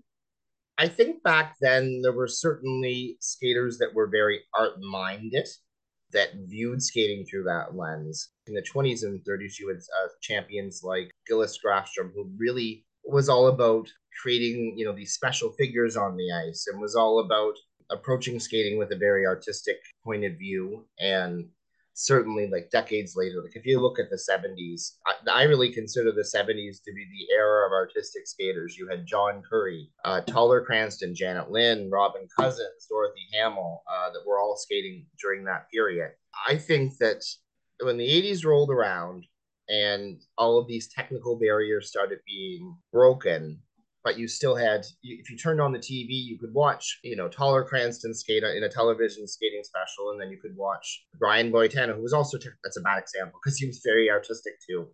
I 0.77 0.87
think 0.87 1.21
back 1.23 1.55
then 1.61 2.01
there 2.01 2.13
were 2.13 2.27
certainly 2.27 3.17
skaters 3.19 3.77
that 3.77 3.93
were 3.93 4.07
very 4.07 4.41
art 4.53 4.81
minded 4.81 5.47
that 6.11 6.29
viewed 6.47 6.81
skating 6.81 7.25
through 7.25 7.43
that 7.43 7.75
lens. 7.75 8.29
In 8.47 8.53
the 8.53 8.61
20s 8.61 9.03
and 9.03 9.19
30s, 9.21 9.59
you 9.59 9.67
had 9.69 9.77
uh, 9.77 10.07
champions 10.21 10.81
like 10.83 11.11
Gillis 11.27 11.59
Grafstrom, 11.63 12.11
who 12.13 12.29
really 12.37 12.85
was 13.03 13.29
all 13.29 13.47
about 13.47 13.87
creating, 14.21 14.77
you 14.77 14.85
know, 14.85 14.93
these 14.93 15.13
special 15.13 15.51
figures 15.51 15.97
on 15.97 16.15
the 16.15 16.31
ice 16.31 16.67
and 16.71 16.79
was 16.79 16.95
all 16.95 17.19
about 17.19 17.55
approaching 17.89 18.39
skating 18.39 18.77
with 18.77 18.91
a 18.91 18.97
very 18.97 19.25
artistic 19.25 19.77
point 20.03 20.23
of 20.23 20.37
view 20.37 20.85
and 20.99 21.45
certainly 21.93 22.49
like 22.51 22.69
decades 22.71 23.15
later 23.15 23.41
like 23.43 23.55
if 23.55 23.65
you 23.65 23.79
look 23.79 23.99
at 23.99 24.09
the 24.09 24.19
70s 24.29 24.93
I, 25.05 25.41
I, 25.41 25.43
really 25.43 25.71
consider 25.71 26.11
the 26.11 26.21
70s 26.21 26.83
to 26.83 26.93
be 26.93 27.05
the 27.05 27.33
era 27.35 27.67
of 27.67 27.71
artistic 27.71 28.25
skaters. 28.25 28.75
You 28.77 28.87
had 28.87 29.05
john 29.05 29.43
curry 29.47 29.89
uh, 30.03 30.21
Toller 30.21 30.63
Cranston 30.63 31.13
janet 31.13 31.51
lynn 31.51 31.89
robin 31.91 32.27
cousins 32.37 32.87
dorothy 32.89 33.27
hamill 33.33 33.83
uh, 33.91 34.09
that 34.11 34.25
were 34.25 34.39
all 34.39 34.57
skating 34.57 35.05
during 35.21 35.43
that 35.45 35.69
period. 35.71 36.11
I 36.47 36.57
think 36.57 36.97
that 36.97 37.23
when 37.81 37.97
the 37.97 38.07
80s 38.07 38.45
rolled 38.45 38.71
around 38.71 39.25
and 39.69 40.21
all 40.37 40.57
of 40.59 40.67
these 40.67 40.87
technical 40.87 41.37
barriers 41.37 41.89
started 41.89 42.19
being 42.25 42.75
broken 42.91 43.59
but 44.03 44.17
you 44.17 44.27
still 44.27 44.55
had 44.55 44.85
if 45.01 45.29
you 45.29 45.37
turned 45.37 45.61
on 45.61 45.71
the 45.71 45.79
TV, 45.79 46.09
you 46.09 46.37
could 46.37 46.53
watch 46.53 46.99
you 47.03 47.15
know 47.15 47.27
Toller 47.27 47.63
Cranston 47.63 48.13
skate 48.13 48.43
in 48.43 48.63
a 48.63 48.69
television 48.69 49.27
skating 49.27 49.63
special, 49.63 50.11
and 50.11 50.21
then 50.21 50.29
you 50.29 50.37
could 50.37 50.55
watch 50.55 51.05
Brian 51.17 51.51
Boitano, 51.51 51.95
who 51.95 52.01
was 52.01 52.13
also 52.13 52.37
that's 52.63 52.77
a 52.77 52.81
bad 52.81 52.99
example 52.99 53.39
because 53.43 53.57
he 53.57 53.67
was 53.67 53.81
very 53.83 54.09
artistic 54.09 54.53
too. 54.67 54.87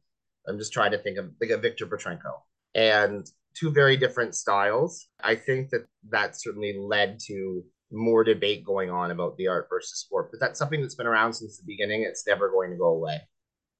I'm 0.47 0.57
just 0.57 0.73
trying 0.73 0.91
to 0.91 0.97
think 0.97 1.17
of 1.17 1.31
like 1.41 1.49
a 1.51 1.57
Victor 1.57 1.85
Petrenko 1.85 2.33
and 2.75 3.29
two 3.55 3.71
very 3.71 3.97
different 3.97 4.35
styles. 4.35 5.07
I 5.21 5.35
think 5.35 5.69
that 5.69 5.85
that 6.09 6.39
certainly 6.39 6.75
led 6.77 7.19
to 7.27 7.63
more 7.91 8.23
debate 8.23 8.63
going 8.63 8.89
on 8.89 9.11
about 9.11 9.35
the 9.37 9.47
art 9.47 9.67
versus 9.69 9.99
sport, 9.99 10.29
but 10.31 10.39
that's 10.39 10.59
something 10.59 10.81
that's 10.81 10.95
been 10.95 11.07
around 11.07 11.33
since 11.33 11.57
the 11.57 11.63
beginning. 11.65 12.03
It's 12.03 12.25
never 12.27 12.49
going 12.49 12.71
to 12.71 12.77
go 12.77 12.87
away. 12.87 13.21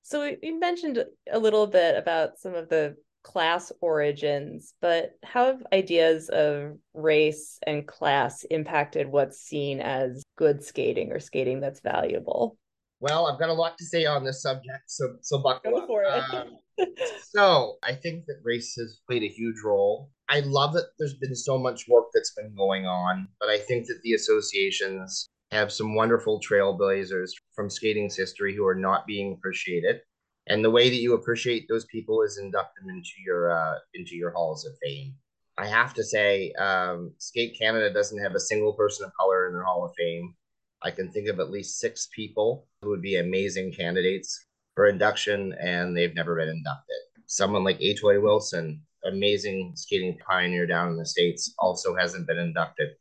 So 0.02 0.36
you 0.42 0.60
mentioned 0.60 1.04
a 1.32 1.40
little 1.40 1.68
bit 1.68 1.96
about 1.96 2.40
some 2.40 2.56
of 2.56 2.70
the 2.70 2.96
class 3.24 3.72
origins, 3.82 4.74
but 4.82 5.18
how 5.24 5.48
have 5.48 5.64
ideas 5.74 6.30
of 6.30 6.78
race 6.94 7.60
and 7.66 7.88
class 7.88 8.44
impacted 8.46 9.08
what's 9.08 9.40
seen 9.40 9.80
as 9.80 10.24
good 10.38 10.64
skating 10.64 11.12
or 11.12 11.20
skating 11.20 11.60
that's 11.60 11.82
valuable? 11.82 12.58
Well, 13.02 13.28
I've 13.28 13.40
got 13.40 13.50
a 13.50 13.54
lot 13.54 13.78
to 13.78 13.86
say 13.86 14.06
on 14.06 14.24
this 14.26 14.42
subject, 14.42 14.84
so 14.88 15.16
so 15.22 15.42
buckle 15.42 15.72
Go 15.72 16.04
up. 16.06 16.24
it. 16.30 16.36
Um, 16.36 16.88
so 17.32 17.78
I 17.84 17.94
think 17.94 18.26
that 18.26 18.42
race 18.44 18.76
has 18.78 19.00
played 19.08 19.24
a 19.24 19.28
huge 19.28 19.58
role. 19.64 20.10
I 20.30 20.42
love 20.42 20.74
that 20.74 20.90
there's 20.98 21.16
been 21.16 21.36
so 21.36 21.58
much 21.58 21.88
work 21.88 22.06
that's 22.14 22.34
been 22.34 22.54
going 22.56 22.86
on, 22.86 23.28
but 23.40 23.50
I 23.50 23.58
think 23.58 23.88
that 23.88 24.00
the 24.04 24.14
associations 24.14 25.30
have 25.52 25.72
some 25.72 25.96
wonderful 25.96 26.40
trailblazers 26.40 27.32
from 27.56 27.70
skating's 27.70 28.16
history 28.16 28.56
who 28.56 28.66
are 28.66 28.76
not 28.76 29.08
being 29.08 29.34
appreciated 29.34 30.02
and 30.50 30.66
the 30.66 30.72
way 30.72 30.90
that 30.90 30.96
you 30.96 31.14
appreciate 31.14 31.68
those 31.70 31.86
people 31.86 32.24
is 32.24 32.40
induct 32.40 32.76
them 32.76 32.90
into 32.90 33.12
your 33.26 33.52
uh, 33.52 33.76
into 33.94 34.16
your 34.16 34.32
halls 34.32 34.66
of 34.66 34.74
fame. 34.84 35.14
I 35.58 35.68
have 35.68 35.94
to 35.96 36.04
say, 36.04 36.52
um, 36.54 37.14
Skate 37.18 37.58
Canada 37.60 37.94
doesn't 37.94 38.22
have 38.22 38.34
a 38.34 38.40
single 38.40 38.74
person 38.74 39.06
of 39.06 39.12
color 39.20 39.48
in 39.48 39.54
their 39.54 39.64
Hall 39.64 39.86
of 39.86 39.94
Fame. 39.98 40.34
I 40.82 40.92
can 40.92 41.12
think 41.12 41.28
of 41.28 41.40
at 41.40 41.52
least 41.52 41.80
six 41.80 42.08
people 42.16 42.68
who 42.82 42.90
would 42.90 43.02
be 43.02 43.18
amazing 43.18 43.74
candidates 43.74 44.46
for 44.76 44.88
induction, 44.88 45.54
and 45.62 45.96
they've 45.96 46.16
never 46.16 46.36
been 46.36 46.48
inducted. 46.48 46.96
Someone 47.26 47.66
like 47.66 47.80
Atoy 47.80 48.22
Wilson, 48.22 48.82
amazing 49.06 49.74
skating 49.76 50.18
pioneer 50.26 50.66
down 50.66 50.90
in 50.90 50.98
the 50.98 51.06
States, 51.06 51.54
also 51.60 51.96
hasn't 51.96 52.26
been 52.26 52.38
inducted. 52.40 52.92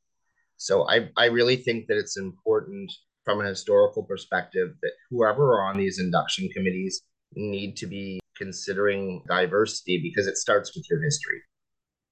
So 0.56 0.88
I, 0.88 1.08
I 1.16 1.26
really 1.26 1.56
think 1.56 1.86
that 1.86 1.96
it's 1.96 2.18
important 2.18 2.92
from 3.24 3.40
a 3.40 3.48
historical 3.48 4.02
perspective 4.02 4.70
that 4.82 4.92
whoever 5.10 5.52
are 5.52 5.70
on 5.70 5.78
these 5.78 6.00
induction 6.00 6.48
committees 6.48 7.02
need 7.34 7.76
to 7.76 7.86
be 7.86 8.20
considering 8.36 9.22
diversity 9.28 10.00
because 10.02 10.26
it 10.26 10.36
starts 10.36 10.74
with 10.74 10.84
your 10.90 11.02
history. 11.02 11.42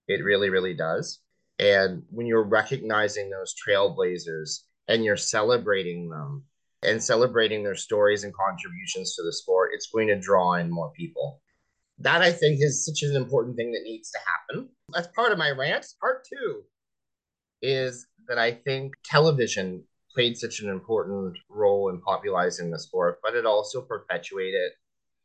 It 0.09 0.25
really, 0.25 0.51
really 0.51 0.75
does. 0.75 1.21
And 1.59 2.03
when 2.11 2.27
you're 2.27 2.43
recognizing 2.45 3.31
those 3.31 3.55
trailblazers 3.67 4.61
and 4.89 5.05
you're 5.05 5.17
celebrating 5.17 6.11
them 6.11 6.45
and 6.83 7.03
celebrating 7.03 7.65
their 7.65 7.75
stories 7.75 8.25
and 8.25 8.35
contributions 8.35 9.15
to 9.15 9.23
the 9.23 9.33
sport, 9.33 9.71
it's 9.75 9.91
going 9.91 10.09
to 10.09 10.19
draw 10.19 10.55
in 10.55 10.71
more 10.71 10.93
people. 10.97 11.41
That 11.99 12.21
I 12.21 12.31
think 12.31 12.59
is 12.61 12.85
such 12.85 13.09
an 13.09 13.17
important 13.17 13.57
thing 13.57 13.73
that 13.73 13.85
needs 13.85 14.11
to 14.11 14.19
happen. 14.19 14.69
That's 14.93 15.09
part 15.09 15.33
of 15.33 15.39
my 15.39 15.51
rant. 15.51 15.87
Part 16.01 16.27
two 16.31 16.63
is 17.63 18.07
that 18.29 18.39
I 18.39 18.53
think 18.53 18.93
television 19.05 19.83
played 20.15 20.37
such 20.37 20.61
an 20.61 20.69
important 20.69 21.37
role 21.49 21.89
in 21.89 22.01
popularizing 22.01 22.71
the 22.71 22.79
sport, 22.79 23.19
but 23.23 23.35
it 23.35 23.47
also 23.47 23.81
perpetuated 23.81 24.73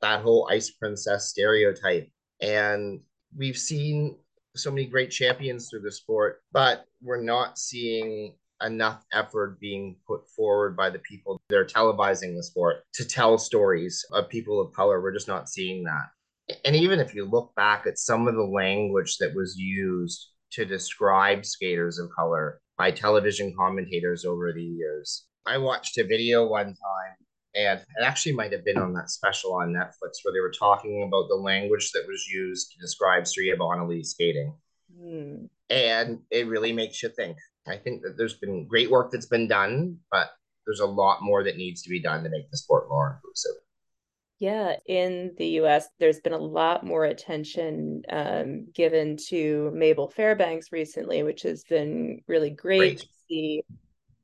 that 0.01 0.21
whole 0.21 0.47
ice 0.49 0.71
princess 0.71 1.29
stereotype. 1.29 2.09
And 2.41 3.01
we've 3.37 3.57
seen 3.57 4.17
so 4.55 4.71
many 4.71 4.85
great 4.85 5.11
champions 5.11 5.69
through 5.69 5.81
the 5.81 5.91
sport, 5.91 6.41
but 6.51 6.85
we're 7.01 7.21
not 7.21 7.57
seeing 7.57 8.35
enough 8.63 9.03
effort 9.13 9.59
being 9.59 9.95
put 10.07 10.27
forward 10.29 10.75
by 10.75 10.89
the 10.89 10.99
people 10.99 11.41
that 11.49 11.57
are 11.57 11.65
televising 11.65 12.35
the 12.35 12.43
sport 12.43 12.83
to 12.93 13.05
tell 13.05 13.37
stories 13.37 14.05
of 14.11 14.29
people 14.29 14.61
of 14.61 14.73
color. 14.73 15.01
We're 15.01 15.13
just 15.13 15.27
not 15.27 15.49
seeing 15.49 15.83
that. 15.83 16.57
And 16.65 16.75
even 16.75 16.99
if 16.99 17.15
you 17.15 17.25
look 17.25 17.53
back 17.55 17.87
at 17.87 17.97
some 17.97 18.27
of 18.27 18.35
the 18.35 18.43
language 18.43 19.17
that 19.17 19.33
was 19.33 19.55
used 19.57 20.27
to 20.51 20.65
describe 20.65 21.45
skaters 21.45 21.97
of 21.97 22.09
color 22.15 22.59
by 22.77 22.91
television 22.91 23.53
commentators 23.57 24.25
over 24.25 24.51
the 24.51 24.63
years, 24.63 25.25
I 25.45 25.57
watched 25.57 25.97
a 25.97 26.03
video 26.03 26.47
one 26.47 26.65
time 26.65 27.15
And 27.53 27.79
it 27.79 28.03
actually 28.03 28.33
might 28.33 28.53
have 28.53 28.63
been 28.63 28.77
on 28.77 28.93
that 28.93 29.09
special 29.09 29.53
on 29.53 29.73
Netflix 29.73 30.19
where 30.23 30.33
they 30.33 30.39
were 30.39 30.51
talking 30.51 31.03
about 31.03 31.27
the 31.27 31.35
language 31.35 31.91
that 31.91 32.07
was 32.07 32.25
used 32.27 32.71
to 32.71 32.79
describe 32.79 33.27
Surya 33.27 33.57
Bonaly 33.57 34.05
skating. 34.05 34.53
Mm. 34.97 35.49
And 35.69 36.19
it 36.29 36.47
really 36.47 36.71
makes 36.71 37.03
you 37.03 37.09
think. 37.09 37.37
I 37.67 37.77
think 37.77 38.01
that 38.03 38.17
there's 38.17 38.35
been 38.35 38.67
great 38.67 38.89
work 38.89 39.11
that's 39.11 39.25
been 39.25 39.47
done, 39.47 39.97
but 40.11 40.31
there's 40.65 40.79
a 40.79 40.85
lot 40.85 41.21
more 41.21 41.43
that 41.43 41.57
needs 41.57 41.81
to 41.83 41.89
be 41.89 42.01
done 42.01 42.23
to 42.23 42.29
make 42.29 42.49
the 42.49 42.57
sport 42.57 42.89
more 42.89 43.15
inclusive. 43.15 43.61
Yeah, 44.39 44.77
in 44.87 45.35
the 45.37 45.45
US, 45.61 45.87
there's 45.99 46.19
been 46.19 46.33
a 46.33 46.37
lot 46.37 46.83
more 46.83 47.05
attention 47.05 48.01
um, 48.09 48.65
given 48.73 49.15
to 49.27 49.71
Mabel 49.71 50.09
Fairbanks 50.09 50.71
recently, 50.71 51.21
which 51.21 51.43
has 51.43 51.63
been 51.63 52.21
really 52.27 52.49
great, 52.49 52.79
great. 52.79 52.99
to 53.01 53.07
see. 53.29 53.63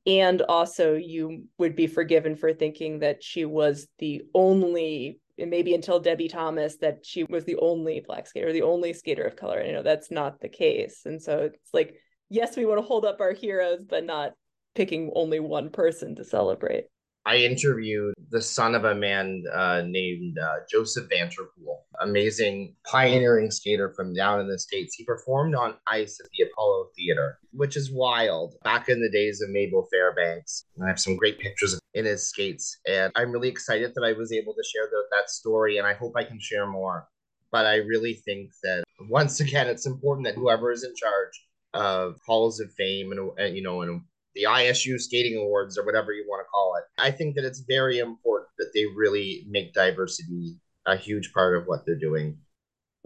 And 0.08 0.42
also, 0.44 0.94
you 0.96 1.44
would 1.58 1.76
be 1.76 1.86
forgiven 1.86 2.38
for 2.38 2.54
thinking 2.54 3.00
that 3.00 3.22
she 3.22 3.44
was 3.44 3.88
the 4.00 4.24
only, 4.34 5.20
maybe 5.38 5.76
until 5.76 6.00
Debbie 6.00 6.30
Thomas, 6.30 6.78
that 6.78 7.06
she 7.06 7.26
was 7.26 7.44
the 7.44 7.58
only 7.58 8.00
black 8.00 8.26
skater, 8.26 8.54
the 8.54 8.62
only 8.62 8.94
skater 8.94 9.24
of 9.24 9.36
color. 9.36 9.60
And, 9.60 9.68
you 9.68 9.74
know, 9.74 9.84
that's 9.84 10.10
not 10.10 10.40
the 10.40 10.48
case. 10.48 11.02
And 11.04 11.22
so 11.22 11.40
it's 11.40 11.74
like, 11.74 11.96
yes, 12.30 12.56
we 12.56 12.66
want 12.66 12.80
to 12.80 12.88
hold 12.88 13.04
up 13.04 13.20
our 13.20 13.34
heroes, 13.34 13.84
but 13.84 14.06
not 14.06 14.32
picking 14.76 15.12
only 15.14 15.42
one 15.42 15.72
person 15.72 16.16
to 16.16 16.24
celebrate. 16.24 16.86
I 17.28 17.40
interviewed 17.40 18.14
the 18.30 18.42
son 18.42 18.74
of 18.74 18.86
a 18.86 18.96
man 18.96 19.44
uh, 19.54 19.82
named 19.86 20.40
uh, 20.40 20.60
Joseph 20.72 21.10
Vanterpool, 21.10 21.80
amazing 22.00 22.74
pioneering 22.90 23.52
skater 23.52 23.94
from 23.94 24.14
down 24.14 24.40
in 24.40 24.48
the 24.48 24.58
States. 24.58 24.96
He 24.96 25.04
performed 25.04 25.54
on 25.54 25.76
ice 25.88 26.22
at 26.24 26.30
the 26.32 26.46
Apollo 26.46 26.88
Theater, 26.96 27.38
which 27.52 27.76
is 27.76 27.92
wild. 27.92 28.56
Back 28.64 28.88
in 28.88 29.02
the 29.02 29.12
days 29.12 29.42
of 29.42 29.50
Mabel 29.50 29.90
Fairbanks, 29.92 30.68
I 30.82 30.88
have 30.88 31.02
some 31.02 31.18
great 31.18 31.38
pictures 31.38 31.78
in 31.94 32.06
his 32.06 32.30
skates. 32.30 32.78
And 32.88 33.12
I'm 33.18 33.34
really 33.34 33.50
excited 33.50 33.94
that 33.96 34.06
I 34.06 34.14
was 34.14 34.32
able 34.32 34.54
to 34.54 34.64
share 34.64 34.88
the, 34.90 35.04
that 35.12 35.30
story, 35.30 35.80
and 35.80 35.86
I 35.86 35.96
hope 35.96 36.14
I 36.16 36.24
can 36.24 36.40
share 36.40 36.66
more. 36.66 37.10
But 37.52 37.66
I 37.66 37.76
really 37.76 38.14
think 38.14 38.52
that 38.64 38.86
once 39.10 39.42
again, 39.42 39.68
it's 39.68 39.86
important 39.86 40.26
that 40.28 40.36
whoever 40.36 40.72
is 40.72 40.86
in 40.86 40.96
charge 40.96 41.46
of 41.74 42.16
halls 42.26 42.62
of 42.62 42.72
fame 42.72 43.12
and 43.12 43.56
you 43.56 43.62
know 43.62 43.82
and 43.82 44.02
the 44.38 44.48
ISU 44.48 45.00
Skating 45.00 45.38
Awards 45.38 45.78
or 45.78 45.86
whatever 45.86 46.14
you 46.14 46.26
want 46.28 46.46
to 46.46 46.50
call 46.50 46.76
it. 46.78 46.84
I 46.98 47.12
think 47.12 47.36
that 47.36 47.46
it's 47.46 47.64
very 47.68 48.00
important 48.00 48.50
that 48.60 48.72
they 48.74 48.86
really 48.86 49.46
make 49.50 49.74
diversity 49.74 50.56
a 50.86 50.96
huge 50.96 51.34
part 51.34 51.58
of 51.58 51.66
what 51.66 51.86
they're 51.86 51.96
doing 51.96 52.38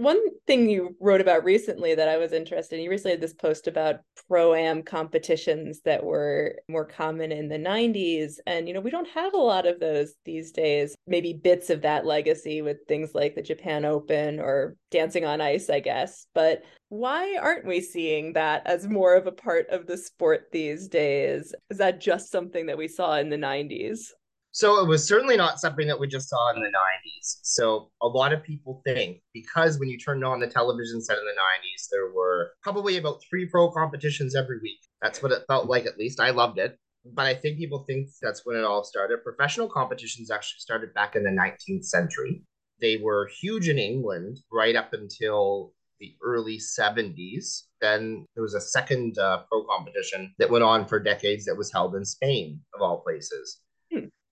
one 0.02 0.20
thing 0.48 0.70
you 0.70 0.96
wrote 1.00 1.22
about 1.22 1.44
recently 1.44 1.94
that 1.96 2.10
I 2.10 2.18
was 2.18 2.34
interested 2.34 2.78
in, 2.78 2.84
you 2.84 2.90
recently 2.90 3.12
had 3.12 3.22
this 3.22 3.34
post 3.34 3.68
about 3.68 3.98
pro 4.28 4.54
am 4.54 4.82
competitions 4.82 5.82
that 5.86 6.04
were 6.04 6.56
more 6.68 6.86
common 6.86 7.32
in 7.32 7.48
the 7.48 7.58
90s. 7.58 8.36
And, 8.48 8.68
you 8.68 8.74
know, 8.74 8.82
we 8.82 8.90
don't 8.90 9.08
have 9.10 9.34
a 9.34 9.38
lot 9.38 9.68
of 9.68 9.80
those 9.80 10.14
these 10.26 10.52
days. 10.52 10.96
Maybe 11.08 11.34
bits 11.34 11.70
of 11.70 11.84
that 11.84 12.06
legacy 12.06 12.62
with 12.62 12.78
things 12.88 13.12
like 13.14 13.36
the 13.36 13.42
Japan 13.42 13.86
Open 13.86 14.40
or 14.40 14.76
Dancing 14.90 15.26
on 15.26 15.40
Ice, 15.40 15.70
I 15.70 15.80
guess. 15.80 16.26
But 16.34 16.64
why 16.90 17.38
aren't 17.38 17.66
we 17.66 17.80
seeing 17.80 18.34
that 18.34 18.64
as 18.66 18.88
more 18.88 19.16
of 19.16 19.28
a 19.28 19.32
part 19.32 19.70
of 19.70 19.88
the 19.88 19.98
sport 19.98 20.48
these 20.52 20.88
days? 20.88 21.54
Is 21.70 21.78
that 21.78 22.02
just 22.02 22.32
something 22.32 22.66
that 22.66 22.78
we 22.78 22.88
saw 22.88 23.18
in 23.18 23.30
the 23.30 23.38
90s? 23.38 24.08
So 24.54 24.84
it 24.84 24.88
was 24.88 25.08
certainly 25.08 25.38
not 25.38 25.60
something 25.60 25.88
that 25.88 26.00
we 26.00 26.08
just 26.08 26.28
saw 26.28 26.52
in 26.54 26.62
the 26.62 26.68
90s. 26.68 27.40
So 27.44 27.90
a 28.02 28.08
lot 28.08 28.34
of 28.34 28.44
people 28.44 28.82
think 28.86 29.22
because 29.34 29.80
when 29.80 29.88
you 29.88 29.98
turned 29.98 30.26
on 30.26 30.42
the 30.42 30.48
television 30.48 31.02
set 31.02 31.18
in 31.18 31.24
the 31.24 31.32
90s, 31.32 31.88
there 31.90 32.12
were 32.12 32.52
probably 32.62 32.98
about 32.98 33.22
three 33.30 33.46
pro 33.46 33.72
competitions 33.72 34.36
every 34.36 34.60
week. 34.62 34.80
That's 35.02 35.24
what 35.24 35.32
it 35.32 35.46
felt 35.48 35.68
like, 35.68 35.86
at 35.86 35.98
least. 35.98 36.20
I 36.20 36.32
loved 36.32 36.60
it. 36.60 36.78
But 37.06 37.26
I 37.26 37.34
think 37.34 37.58
people 37.58 37.86
think 37.88 38.10
that's 38.22 38.46
when 38.46 38.58
it 38.58 38.64
all 38.64 38.84
started. 38.84 39.24
Professional 39.24 39.70
competitions 39.70 40.30
actually 40.30 40.60
started 40.60 40.94
back 40.94 41.16
in 41.16 41.24
the 41.24 41.30
19th 41.30 41.86
century. 41.86 42.44
They 42.80 42.98
were 42.98 43.30
huge 43.42 43.70
in 43.70 43.80
England 43.80 44.40
right 44.52 44.76
up 44.76 44.94
until 44.94 45.74
the 46.00 46.14
early 46.22 46.58
70s. 46.58 47.64
Then 47.80 48.26
there 48.36 48.44
was 48.44 48.54
a 48.54 48.62
second 48.62 49.18
uh, 49.18 49.44
pro 49.50 49.64
competition 49.64 50.34
that 50.40 50.50
went 50.50 50.64
on 50.64 50.86
for 50.86 51.00
decades 51.00 51.46
that 51.46 51.58
was 51.58 51.72
held 51.72 51.96
in 51.96 52.04
Spain, 52.04 52.60
of 52.76 52.82
all 52.82 53.02
places. 53.02 53.62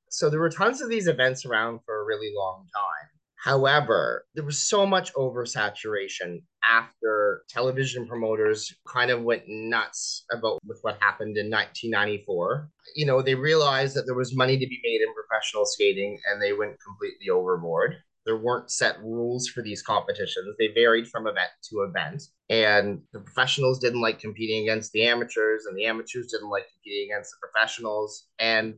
So 0.09 0.29
there 0.29 0.39
were 0.39 0.49
tons 0.49 0.81
of 0.81 0.89
these 0.89 1.07
events 1.07 1.45
around 1.45 1.79
for 1.85 2.01
a 2.01 2.05
really 2.05 2.31
long 2.35 2.65
time. 2.73 3.09
However, 3.35 4.25
there 4.35 4.43
was 4.43 4.61
so 4.61 4.85
much 4.85 5.13
oversaturation 5.13 6.41
after 6.69 7.43
television 7.47 8.05
promoters 8.05 8.73
kind 8.85 9.11
of 9.11 9.21
went 9.23 9.43
nuts 9.47 10.25
about 10.31 10.59
with 10.67 10.79
what 10.81 10.97
happened 10.99 11.37
in 11.37 11.49
1994. 11.49 12.69
You 12.95 13.05
know, 13.05 13.21
they 13.21 13.35
realized 13.35 13.95
that 13.95 14.05
there 14.05 14.15
was 14.15 14.35
money 14.35 14.57
to 14.57 14.67
be 14.67 14.81
made 14.83 15.01
in 15.01 15.13
professional 15.13 15.65
skating 15.65 16.19
and 16.29 16.41
they 16.41 16.51
went 16.51 16.75
completely 16.85 17.29
overboard. 17.29 17.95
There 18.25 18.35
weren't 18.37 18.71
set 18.71 19.01
rules 19.01 19.47
for 19.47 19.61
these 19.61 19.81
competitions. 19.81 20.55
They 20.59 20.67
varied 20.67 21.07
from 21.07 21.25
event 21.25 21.49
to 21.69 21.83
event. 21.83 22.23
And 22.49 23.01
the 23.13 23.21
professionals 23.21 23.79
didn't 23.79 24.01
like 24.01 24.19
competing 24.19 24.63
against 24.63 24.91
the 24.91 25.07
amateurs, 25.07 25.65
and 25.65 25.77
the 25.77 25.85
amateurs 25.85 26.27
didn't 26.27 26.49
like 26.49 26.65
competing 26.73 27.11
against 27.11 27.31
the 27.31 27.47
professionals. 27.47 28.27
And 28.37 28.75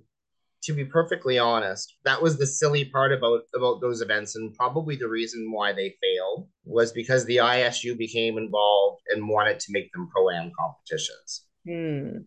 to 0.64 0.74
be 0.74 0.86
perfectly 0.86 1.40
honest, 1.40 1.96
that 2.06 2.22
was 2.22 2.38
the 2.38 2.46
silly 2.46 2.86
part 2.86 3.12
about 3.12 3.42
about 3.56 3.82
those 3.82 4.02
events, 4.02 4.36
and 4.36 4.54
probably 4.54 4.96
the 4.96 5.08
reason 5.08 5.52
why 5.52 5.74
they 5.74 5.96
failed 6.02 6.48
was 6.64 6.92
because 6.92 7.26
the 7.26 7.38
ISU 7.38 7.98
became 7.98 8.38
involved 8.38 9.02
and 9.10 9.28
wanted 9.28 9.60
to 9.60 9.72
make 9.72 9.92
them 9.94 10.10
pro 10.14 10.30
am 10.30 10.52
competitions. 10.58 11.46
Hmm. 11.68 12.24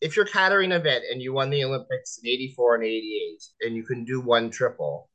If 0.00 0.16
you're 0.16 0.24
catering 0.24 0.72
an 0.72 0.80
event 0.80 1.04
and 1.10 1.20
you 1.20 1.34
won 1.34 1.50
the 1.50 1.64
Olympics 1.64 2.18
in 2.22 2.30
'84 2.30 2.76
and 2.76 2.84
'88, 2.84 3.42
and 3.66 3.76
you 3.76 3.82
can 3.82 4.04
do 4.04 4.20
one 4.20 4.50
triple, 4.50 5.10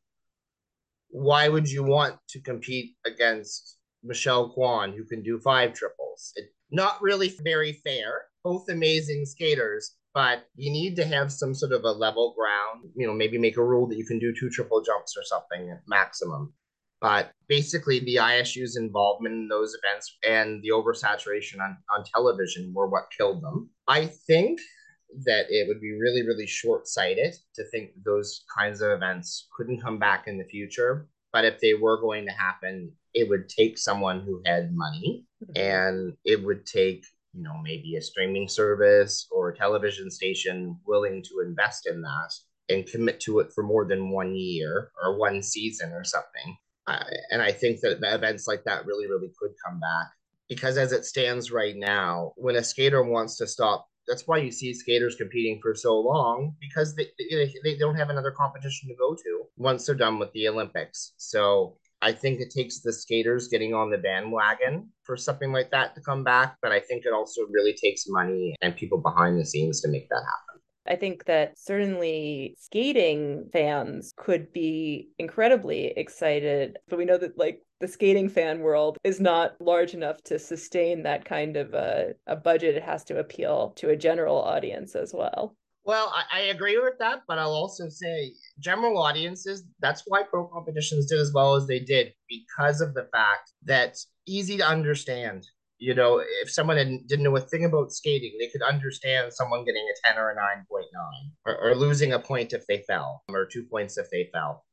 why 1.09 1.49
would 1.49 1.69
you 1.69 1.83
want 1.83 2.17
to 2.29 2.41
compete 2.41 2.95
against 3.05 3.77
Michelle 4.03 4.49
Kwan, 4.49 4.93
who 4.93 5.03
can 5.03 5.23
do 5.23 5.39
five 5.39 5.73
triples? 5.73 6.31
It, 6.35 6.45
not 6.71 7.01
really 7.01 7.29
very 7.43 7.73
fair. 7.83 8.25
Both 8.43 8.69
amazing 8.69 9.25
skaters, 9.25 9.95
but 10.15 10.47
you 10.55 10.71
need 10.71 10.95
to 10.95 11.05
have 11.05 11.31
some 11.31 11.53
sort 11.53 11.73
of 11.73 11.83
a 11.83 11.91
level 11.91 12.33
ground. 12.35 12.89
You 12.95 13.05
know, 13.05 13.13
maybe 13.13 13.37
make 13.37 13.57
a 13.57 13.63
rule 13.63 13.85
that 13.87 13.97
you 13.97 14.05
can 14.05 14.17
do 14.17 14.33
two 14.33 14.49
triple 14.49 14.81
jumps 14.81 15.13
or 15.15 15.23
something 15.23 15.77
maximum. 15.87 16.53
But 17.01 17.31
basically, 17.49 17.99
the 17.99 18.15
ISU's 18.15 18.77
involvement 18.77 19.35
in 19.35 19.47
those 19.49 19.75
events 19.75 20.17
and 20.27 20.63
the 20.63 20.69
oversaturation 20.69 21.59
on, 21.59 21.77
on 21.93 22.05
television 22.05 22.73
were 22.73 22.87
what 22.87 23.11
killed 23.15 23.43
them. 23.43 23.69
I 23.87 24.07
think 24.07 24.59
that 25.25 25.47
it 25.49 25.67
would 25.67 25.81
be 25.81 25.91
really, 25.91 26.25
really 26.25 26.47
short 26.47 26.87
sighted 26.87 27.35
to 27.55 27.65
think 27.65 27.91
those 28.03 28.45
kinds 28.57 28.81
of 28.81 28.91
events 28.91 29.47
couldn't 29.55 29.81
come 29.81 29.99
back 29.99 30.27
in 30.27 30.37
the 30.37 30.45
future. 30.45 31.07
But 31.33 31.43
if 31.43 31.59
they 31.59 31.73
were 31.73 31.99
going 31.99 32.25
to 32.25 32.31
happen, 32.31 32.93
it 33.13 33.27
would 33.27 33.49
take 33.49 33.77
someone 33.77 34.21
who 34.21 34.41
had 34.45 34.73
money 34.73 35.25
mm-hmm. 35.43 35.61
and 35.61 36.13
it 36.23 36.41
would 36.41 36.65
take 36.65 37.03
you 37.35 37.43
know 37.43 37.57
maybe 37.63 37.95
a 37.95 38.01
streaming 38.01 38.47
service 38.47 39.27
or 39.31 39.49
a 39.49 39.57
television 39.57 40.09
station 40.09 40.77
willing 40.85 41.21
to 41.23 41.43
invest 41.45 41.87
in 41.87 42.01
that 42.01 42.31
and 42.69 42.87
commit 42.87 43.19
to 43.19 43.39
it 43.39 43.51
for 43.53 43.63
more 43.63 43.85
than 43.85 44.09
one 44.09 44.33
year 44.33 44.91
or 45.03 45.17
one 45.17 45.43
season 45.43 45.91
or 45.91 46.03
something. 46.03 46.57
Uh, 46.87 47.03
and 47.31 47.41
i 47.41 47.51
think 47.51 47.79
that 47.81 47.97
events 48.13 48.47
like 48.47 48.63
that 48.63 48.85
really 48.85 49.07
really 49.07 49.31
could 49.39 49.49
come 49.65 49.79
back 49.79 50.07
because 50.47 50.77
as 50.77 50.91
it 50.91 51.03
stands 51.03 51.51
right 51.51 51.75
now 51.77 52.31
when 52.35 52.55
a 52.57 52.63
skater 52.63 53.01
wants 53.01 53.37
to 53.37 53.47
stop 53.47 53.87
that's 54.07 54.27
why 54.27 54.37
you 54.37 54.51
see 54.51 54.73
skaters 54.73 55.15
competing 55.15 55.59
for 55.61 55.73
so 55.73 55.99
long 55.99 56.55
because 56.59 56.95
they, 56.95 57.07
they, 57.17 57.53
they 57.63 57.77
don't 57.77 57.95
have 57.95 58.09
another 58.09 58.31
competition 58.31 58.89
to 58.89 58.95
go 58.95 59.15
to 59.15 59.43
once 59.57 59.85
they're 59.85 59.95
done 59.95 60.19
with 60.19 60.31
the 60.33 60.47
olympics. 60.47 61.13
So 61.17 61.77
I 62.05 62.11
think 62.11 62.39
it 62.39 62.51
takes 62.51 62.81
the 62.81 62.93
skaters 62.93 63.47
getting 63.47 63.73
on 63.73 63.89
the 63.89 63.97
bandwagon 63.97 64.87
for 65.01 65.17
something 65.17 65.51
like 65.51 65.71
that 65.71 65.95
to 65.95 66.01
come 66.01 66.23
back, 66.23 66.55
but 66.61 66.71
I 66.71 66.79
think 66.79 67.03
it 67.03 67.11
also 67.11 67.47
really 67.49 67.73
takes 67.73 68.07
money 68.07 68.55
and 68.61 68.75
people 68.75 68.99
behind 68.99 69.39
the 69.39 69.45
scenes 69.45 69.81
to 69.81 69.87
make 69.87 70.07
that 70.09 70.21
happen. 70.21 70.61
I 70.85 70.97
think 70.97 71.25
that 71.25 71.57
certainly 71.57 72.57
skating 72.59 73.49
fans 73.51 74.13
could 74.17 74.53
be 74.53 75.09
incredibly 75.17 75.87
excited, 75.97 76.77
but 76.87 76.99
we 76.99 77.05
know 77.05 77.17
that 77.17 77.39
like 77.39 77.63
the 77.79 77.87
skating 77.87 78.29
fan 78.29 78.59
world 78.59 78.99
is 79.03 79.19
not 79.19 79.59
large 79.59 79.95
enough 79.95 80.21
to 80.25 80.37
sustain 80.37 81.01
that 81.01 81.25
kind 81.25 81.57
of 81.57 81.73
a, 81.73 82.13
a 82.27 82.35
budget. 82.35 82.75
It 82.75 82.83
has 82.83 83.03
to 83.05 83.17
appeal 83.17 83.73
to 83.77 83.89
a 83.89 83.97
general 83.97 84.39
audience 84.39 84.95
as 84.95 85.11
well. 85.11 85.55
Well, 85.85 86.13
I, 86.13 86.39
I, 86.39 86.41
agree 86.45 86.79
with 86.79 86.97
that, 86.99 87.21
but 87.27 87.37
I'll 87.37 87.53
also 87.53 87.89
say 87.89 88.33
general 88.59 88.97
audiences, 88.97 89.63
that's 89.79 90.03
why 90.07 90.23
pro 90.23 90.47
competitions 90.47 91.07
did 91.07 91.19
as 91.19 91.33
well 91.33 91.55
as 91.55 91.67
they 91.67 91.79
did 91.79 92.13
because 92.29 92.81
of 92.81 92.93
the 92.93 93.07
fact 93.11 93.51
that 93.63 93.97
easy 94.25 94.57
to 94.57 94.67
understand. 94.67 95.45
You 95.77 95.93
know, 95.93 96.23
if 96.41 96.49
someone 96.49 96.77
didn't 97.05 97.23
know 97.23 97.35
a 97.35 97.41
thing 97.41 97.65
about 97.65 97.91
skating, 97.91 98.37
they 98.39 98.47
could 98.47 98.61
understand 98.61 99.33
someone 99.33 99.65
getting 99.65 99.83
a 99.83 100.07
10 100.07 100.17
or 100.17 100.31
a 100.31 100.35
9.9 100.35 100.83
or, 101.45 101.57
or 101.57 101.75
losing 101.75 102.13
a 102.13 102.19
point 102.19 102.53
if 102.53 102.65
they 102.67 102.83
fell 102.87 103.23
or 103.27 103.45
two 103.45 103.63
points 103.63 103.97
if 103.97 104.09
they 104.09 104.29
fell. 104.31 104.63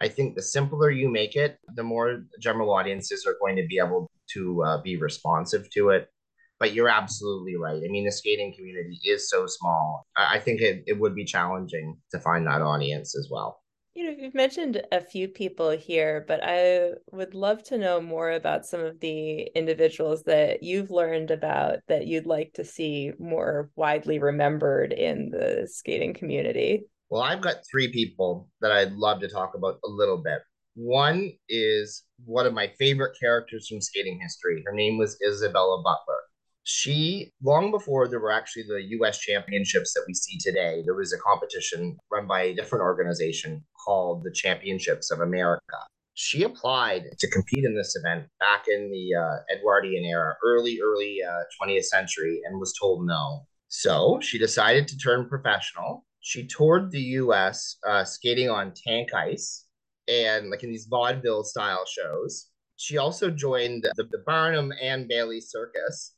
I 0.00 0.08
think 0.08 0.34
the 0.34 0.42
simpler 0.42 0.90
you 0.90 1.08
make 1.08 1.36
it, 1.36 1.58
the 1.74 1.82
more 1.82 2.24
general 2.38 2.70
audiences 2.70 3.24
are 3.26 3.36
going 3.40 3.56
to 3.56 3.66
be 3.66 3.78
able 3.78 4.10
to 4.34 4.62
uh, 4.62 4.82
be 4.82 4.96
responsive 4.96 5.70
to 5.70 5.88
it 5.88 6.10
But 6.58 6.72
you're 6.72 6.88
absolutely 6.88 7.56
right. 7.56 7.82
I 7.82 7.88
mean, 7.88 8.06
the 8.06 8.12
skating 8.12 8.54
community 8.56 8.98
is 9.04 9.28
so 9.28 9.46
small. 9.46 10.06
I, 10.16 10.36
I 10.36 10.38
think 10.38 10.60
it, 10.60 10.84
it 10.86 10.98
would 10.98 11.14
be 11.14 11.24
challenging 11.24 11.98
to 12.12 12.20
find 12.20 12.46
that 12.46 12.62
audience 12.62 13.16
as 13.16 13.28
well. 13.30 13.60
You 13.94 14.04
know, 14.04 14.16
you've 14.18 14.34
mentioned 14.34 14.82
a 14.92 15.00
few 15.00 15.26
people 15.26 15.70
here, 15.70 16.22
but 16.28 16.40
I 16.42 16.90
would 17.12 17.34
love 17.34 17.62
to 17.64 17.78
know 17.78 17.98
more 17.98 18.30
about 18.30 18.66
some 18.66 18.80
of 18.80 19.00
the 19.00 19.50
individuals 19.54 20.22
that 20.24 20.62
you've 20.62 20.90
learned 20.90 21.30
about 21.30 21.78
that 21.88 22.06
you'd 22.06 22.26
like 22.26 22.52
to 22.56 22.64
see 22.64 23.12
more 23.18 23.70
widely 23.74 24.18
remembered 24.18 24.92
in 24.92 25.30
the 25.30 25.66
skating 25.70 26.12
community. 26.12 26.84
Well, 27.08 27.22
I've 27.22 27.40
got 27.40 27.66
three 27.70 27.90
people 27.90 28.50
that 28.60 28.70
I'd 28.70 28.92
love 28.92 29.20
to 29.20 29.28
talk 29.28 29.54
about 29.54 29.78
a 29.82 29.88
little 29.88 30.18
bit. 30.18 30.40
One 30.74 31.32
is 31.48 32.04
one 32.26 32.44
of 32.44 32.52
my 32.52 32.70
favorite 32.78 33.16
characters 33.18 33.66
from 33.66 33.80
skating 33.80 34.20
history. 34.20 34.62
Her 34.66 34.74
name 34.74 34.98
was 34.98 35.18
Isabella 35.26 35.82
Butler. 35.82 36.20
She, 36.68 37.32
long 37.44 37.70
before 37.70 38.08
there 38.08 38.18
were 38.18 38.32
actually 38.32 38.64
the 38.64 38.82
US 38.98 39.20
championships 39.20 39.94
that 39.94 40.02
we 40.04 40.14
see 40.14 40.36
today, 40.36 40.82
there 40.84 40.96
was 40.96 41.12
a 41.12 41.18
competition 41.18 41.96
run 42.10 42.26
by 42.26 42.42
a 42.42 42.54
different 42.54 42.82
organization 42.82 43.64
called 43.84 44.24
the 44.24 44.32
Championships 44.32 45.12
of 45.12 45.20
America. 45.20 45.78
She 46.14 46.42
applied 46.42 47.04
to 47.20 47.30
compete 47.30 47.64
in 47.64 47.76
this 47.76 47.94
event 47.94 48.26
back 48.40 48.64
in 48.66 48.90
the 48.90 49.14
uh, 49.14 49.54
Edwardian 49.54 50.04
era, 50.04 50.34
early, 50.44 50.80
early 50.82 51.20
uh, 51.22 51.44
20th 51.62 51.84
century, 51.84 52.40
and 52.44 52.58
was 52.58 52.74
told 52.76 53.06
no. 53.06 53.46
So 53.68 54.18
she 54.20 54.36
decided 54.36 54.88
to 54.88 54.98
turn 54.98 55.28
professional. 55.28 56.04
She 56.18 56.48
toured 56.48 56.90
the 56.90 57.14
US 57.22 57.76
uh, 57.86 58.02
skating 58.02 58.50
on 58.50 58.72
tank 58.74 59.14
ice 59.14 59.66
and 60.08 60.50
like 60.50 60.64
in 60.64 60.70
these 60.70 60.86
vaudeville 60.86 61.44
style 61.44 61.84
shows. 61.86 62.48
She 62.74 62.98
also 62.98 63.30
joined 63.30 63.84
the, 63.94 64.02
the 64.10 64.24
Barnum 64.26 64.72
and 64.82 65.06
Bailey 65.06 65.40
Circus 65.40 66.15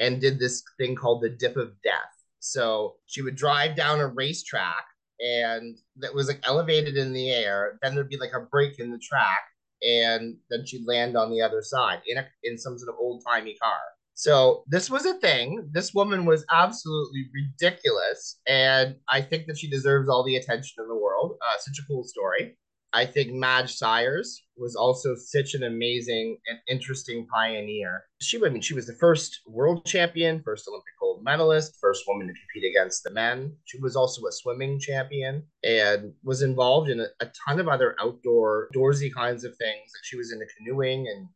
and 0.00 0.20
did 0.20 0.38
this 0.38 0.62
thing 0.78 0.94
called 0.94 1.22
the 1.22 1.30
dip 1.30 1.56
of 1.56 1.72
death. 1.82 1.94
So 2.40 2.96
she 3.06 3.22
would 3.22 3.36
drive 3.36 3.76
down 3.76 4.00
a 4.00 4.06
racetrack 4.08 4.84
and 5.22 5.78
that 5.96 6.14
was 6.14 6.28
like 6.28 6.40
elevated 6.44 6.96
in 6.96 7.12
the 7.12 7.30
air. 7.30 7.78
Then 7.80 7.94
there'd 7.94 8.08
be 8.08 8.18
like 8.18 8.34
a 8.34 8.40
break 8.40 8.78
in 8.78 8.90
the 8.90 8.98
track, 8.98 9.42
and 9.82 10.36
then 10.50 10.66
she'd 10.66 10.86
land 10.86 11.16
on 11.16 11.30
the 11.30 11.40
other 11.40 11.62
side 11.62 12.02
in 12.06 12.18
a, 12.18 12.26
in 12.42 12.58
some 12.58 12.78
sort 12.78 12.90
of 12.90 12.96
old 12.98 13.22
timey 13.26 13.56
car. 13.62 13.78
So 14.14 14.64
this 14.66 14.90
was 14.90 15.06
a 15.06 15.14
thing. 15.14 15.68
This 15.72 15.94
woman 15.94 16.26
was 16.26 16.44
absolutely 16.50 17.28
ridiculous, 17.32 18.40
and 18.46 18.96
I 19.08 19.22
think 19.22 19.46
that 19.46 19.58
she 19.58 19.70
deserves 19.70 20.08
all 20.08 20.24
the 20.24 20.36
attention 20.36 20.82
in 20.82 20.88
the 20.88 20.96
world. 20.96 21.36
Uh, 21.40 21.58
such 21.58 21.78
a 21.78 21.86
cool 21.86 22.04
story. 22.04 22.56
I 22.94 23.06
think 23.06 23.32
Madge 23.32 23.74
Syers 23.74 24.42
was 24.56 24.76
also 24.76 25.14
such 25.14 25.54
an 25.54 25.62
amazing 25.62 26.38
and 26.46 26.58
interesting 26.68 27.26
pioneer. 27.26 28.04
She, 28.20 28.38
I 28.44 28.48
mean, 28.50 28.60
she 28.60 28.74
was 28.74 28.86
the 28.86 28.96
first 29.00 29.40
world 29.46 29.84
champion, 29.86 30.42
first 30.44 30.68
Olympic 30.68 30.92
gold 31.00 31.24
medalist, 31.24 31.78
first 31.80 32.04
woman 32.06 32.26
to 32.26 32.34
compete 32.34 32.70
against 32.70 33.02
the 33.02 33.10
men. 33.10 33.56
She 33.64 33.78
was 33.78 33.96
also 33.96 34.26
a 34.26 34.32
swimming 34.32 34.78
champion 34.78 35.44
and 35.64 36.12
was 36.22 36.42
involved 36.42 36.90
in 36.90 37.00
a, 37.00 37.06
a 37.20 37.30
ton 37.46 37.60
of 37.60 37.68
other 37.68 37.96
outdoor, 38.00 38.68
doorsy 38.74 39.12
kinds 39.12 39.44
of 39.44 39.56
things. 39.56 39.90
She 40.02 40.16
was 40.16 40.32
into 40.32 40.46
canoeing 40.58 41.06
and 41.08 41.28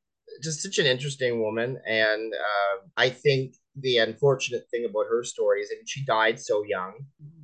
just 0.42 0.62
such 0.62 0.78
an 0.78 0.86
interesting 0.86 1.40
woman. 1.40 1.78
And 1.86 2.34
uh, 2.34 2.86
I 2.96 3.08
think 3.08 3.54
the 3.80 3.98
unfortunate 3.98 4.64
thing 4.70 4.86
about 4.88 5.06
her 5.10 5.22
story 5.22 5.60
is 5.60 5.68
that 5.68 5.76
she 5.86 6.04
died 6.04 6.40
so 6.40 6.64
young 6.64 6.94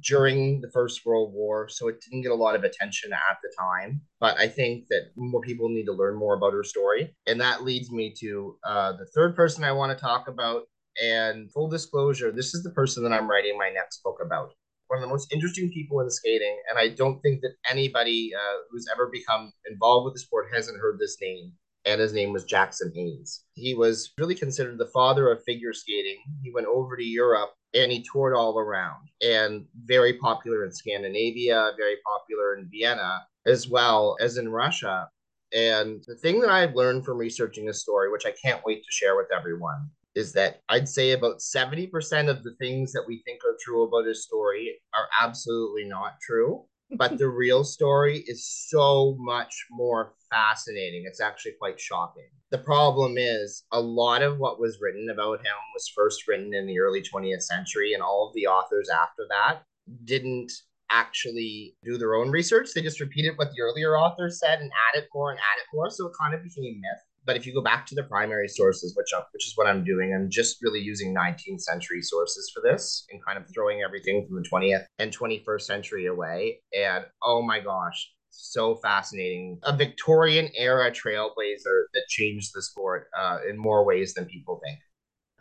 during 0.01 0.61
the 0.61 0.71
First 0.71 1.05
World 1.05 1.33
War, 1.35 1.69
so 1.69 1.89
it 1.89 2.01
didn't 2.01 2.23
get 2.23 2.33
a 2.33 2.37
lot 2.37 2.55
of 2.55 2.65
attention 2.65 3.13
at 3.13 3.37
the 3.43 3.53
time. 3.59 4.01
But 4.19 4.39
I 4.39 4.49
think 4.49 4.87
that 4.89 5.11
more 5.17 5.43
people 5.43 5.69
need 5.69 5.85
to 5.85 5.93
learn 5.93 6.17
more 6.17 6.35
about 6.35 6.55
her 6.55 6.65
story. 6.65 7.15
And 7.27 7.41
that 7.41 7.65
leads 7.65 7.91
me 7.91 8.15
to 8.21 8.57
uh, 8.67 8.93
the 8.93 9.07
third 9.15 9.37
person 9.37 9.63
I 9.63 9.73
want 9.73 9.97
to 9.97 10.03
talk 10.03 10.29
about. 10.29 10.63
And 11.03 11.51
full 11.53 11.69
disclosure, 11.69 12.33
this 12.33 12.55
is 12.55 12.63
the 12.63 12.71
person 12.71 13.03
that 13.03 13.13
I'm 13.13 13.31
writing 13.31 13.57
my 13.59 13.71
next 13.71 14.03
book 14.03 14.19
about. 14.25 14.53
One 14.89 14.99
of 14.99 15.03
the 15.03 15.09
most 15.09 15.33
interesting 15.33 15.71
people 15.71 16.01
in 16.01 16.11
skating. 16.11 16.57
And 16.69 16.79
I 16.79 16.89
don't 16.95 17.21
think 17.21 17.41
that 17.43 17.55
anybody 17.71 18.31
uh, 18.35 18.59
who's 18.71 18.87
ever 18.93 19.09
become 19.11 19.53
involved 19.71 20.07
with 20.07 20.15
the 20.15 20.21
sport 20.21 20.47
hasn't 20.53 20.81
heard 20.81 20.99
this 20.99 21.17
name 21.21 21.53
and 21.85 22.01
his 22.01 22.13
name 22.13 22.33
was 22.33 22.45
Jackson 22.45 22.93
Haines. 22.95 23.45
He 23.55 23.75
was 23.75 24.13
really 24.19 24.35
considered 24.35 24.79
the 24.79 24.87
father 24.87 25.31
of 25.31 25.43
figure 25.45 25.73
skating. 25.73 26.19
He 26.43 26.53
went 26.53 26.67
over 26.67 26.97
to 26.97 27.05
Europe 27.05 27.51
and 27.75 27.91
he 27.91 28.05
toured 28.11 28.35
all 28.35 28.59
around 28.59 29.09
and 29.21 29.65
very 29.85 30.15
popular 30.15 30.65
in 30.65 30.73
Scandinavia, 30.73 31.73
very 31.77 31.97
popular 32.05 32.57
in 32.57 32.69
Vienna, 32.71 33.27
as 33.47 33.69
well 33.69 34.17
as 34.21 34.37
in 34.37 34.49
Russia. 34.49 35.09
And 35.55 36.03
the 36.07 36.17
thing 36.17 36.41
that 36.41 36.51
I've 36.51 36.75
learned 36.75 37.05
from 37.05 37.19
researching 37.19 37.67
this 37.67 37.83
story, 37.83 38.11
which 38.11 38.27
I 38.27 38.35
can't 38.43 38.65
wait 38.65 38.83
to 38.83 38.91
share 38.91 39.17
with 39.17 39.29
everyone, 39.37 39.91
is 40.15 40.33
that 40.33 40.61
I'd 40.69 40.89
say 40.89 41.13
about 41.13 41.39
70% 41.39 42.29
of 42.29 42.43
the 42.43 42.55
things 42.61 42.93
that 42.93 43.05
we 43.07 43.23
think 43.25 43.41
are 43.45 43.57
true 43.61 43.85
about 43.85 44.07
his 44.07 44.23
story 44.23 44.79
are 44.95 45.09
absolutely 45.21 45.85
not 45.85 46.21
true 46.21 46.65
but 46.97 47.19
the 47.19 47.29
real 47.29 47.65
story 47.65 48.25
is 48.27 48.47
so 48.47 49.17
much 49.19 49.67
more 49.71 50.15
fascinating. 50.31 51.05
It's 51.07 51.21
actually 51.21 51.53
quite 51.59 51.81
shocking. 51.81 52.29
The 52.51 52.59
problem 52.59 53.15
is 53.17 53.65
a 53.73 53.81
lot 53.81 54.23
of 54.23 54.39
what 54.39 54.61
was 54.61 54.79
written 54.81 55.09
about 55.11 55.41
him 55.41 55.55
was 55.75 55.91
first 55.95 56.29
written 56.29 56.55
in 56.55 56.67
the 56.67 56.81
early 56.81 57.03
20th 57.03 57.43
century, 57.43 57.95
and 57.95 58.03
all 58.03 58.29
of 58.29 58.35
the 58.35 58.47
authors 58.47 58.89
after 58.89 59.27
that 59.31 59.63
didn't 60.05 60.53
actually 60.91 61.75
do 61.83 61.97
their 61.97 62.15
own 62.15 62.31
research. 62.31 62.69
They 62.75 62.83
just 62.83 63.01
repeated 63.01 63.37
what 63.37 63.51
the 63.53 63.63
earlier 63.63 63.97
authors 63.97 64.39
said 64.39 64.61
and 64.61 64.71
added 64.91 65.09
more 65.15 65.31
and 65.31 65.39
added 65.39 65.67
more. 65.73 65.91
So 65.91 66.07
it 66.07 66.13
kind 66.21 66.35
of 66.35 66.43
became 66.43 66.81
myth. 66.81 67.03
But 67.25 67.37
if 67.37 67.47
you 67.47 67.55
go 67.55 67.63
back 67.63 67.87
to 67.87 67.95
the 67.95 68.03
primary 68.03 68.49
sources, 68.49 68.95
which 68.97 69.13
uh, 69.17 69.23
which 69.33 69.47
is 69.47 69.53
what 69.57 69.67
I'm 69.67 69.85
doing, 69.85 70.15
I'm 70.15 70.29
just 70.29 70.59
really 70.63 70.81
using 70.81 71.15
19th 71.15 71.61
century 71.61 72.03
sources 72.03 72.51
for 72.55 72.61
this 72.61 73.07
and 73.11 73.25
kind 73.25 73.39
of 73.39 73.45
throwing 73.53 73.83
everything 73.83 74.27
from 74.27 74.43
the 74.43 74.49
20th 74.49 74.85
and 74.99 75.17
21st 75.17 75.63
century 75.63 76.07
away. 76.07 76.61
And 76.77 77.05
oh 77.23 77.43
my 77.43 77.61
gosh, 77.61 78.11
so 78.31 78.77
fascinating. 78.77 79.59
A 79.63 79.77
Victorian 79.77 80.51
era 80.57 80.91
trailblazer 80.91 81.85
that 81.95 82.05
changed 82.09 82.51
the 82.55 82.63
sport 82.63 83.09
uh, 83.19 83.39
in 83.49 83.57
more 83.57 83.85
ways 83.85 84.15
than 84.15 84.25
people 84.27 84.61
think. 84.65 84.79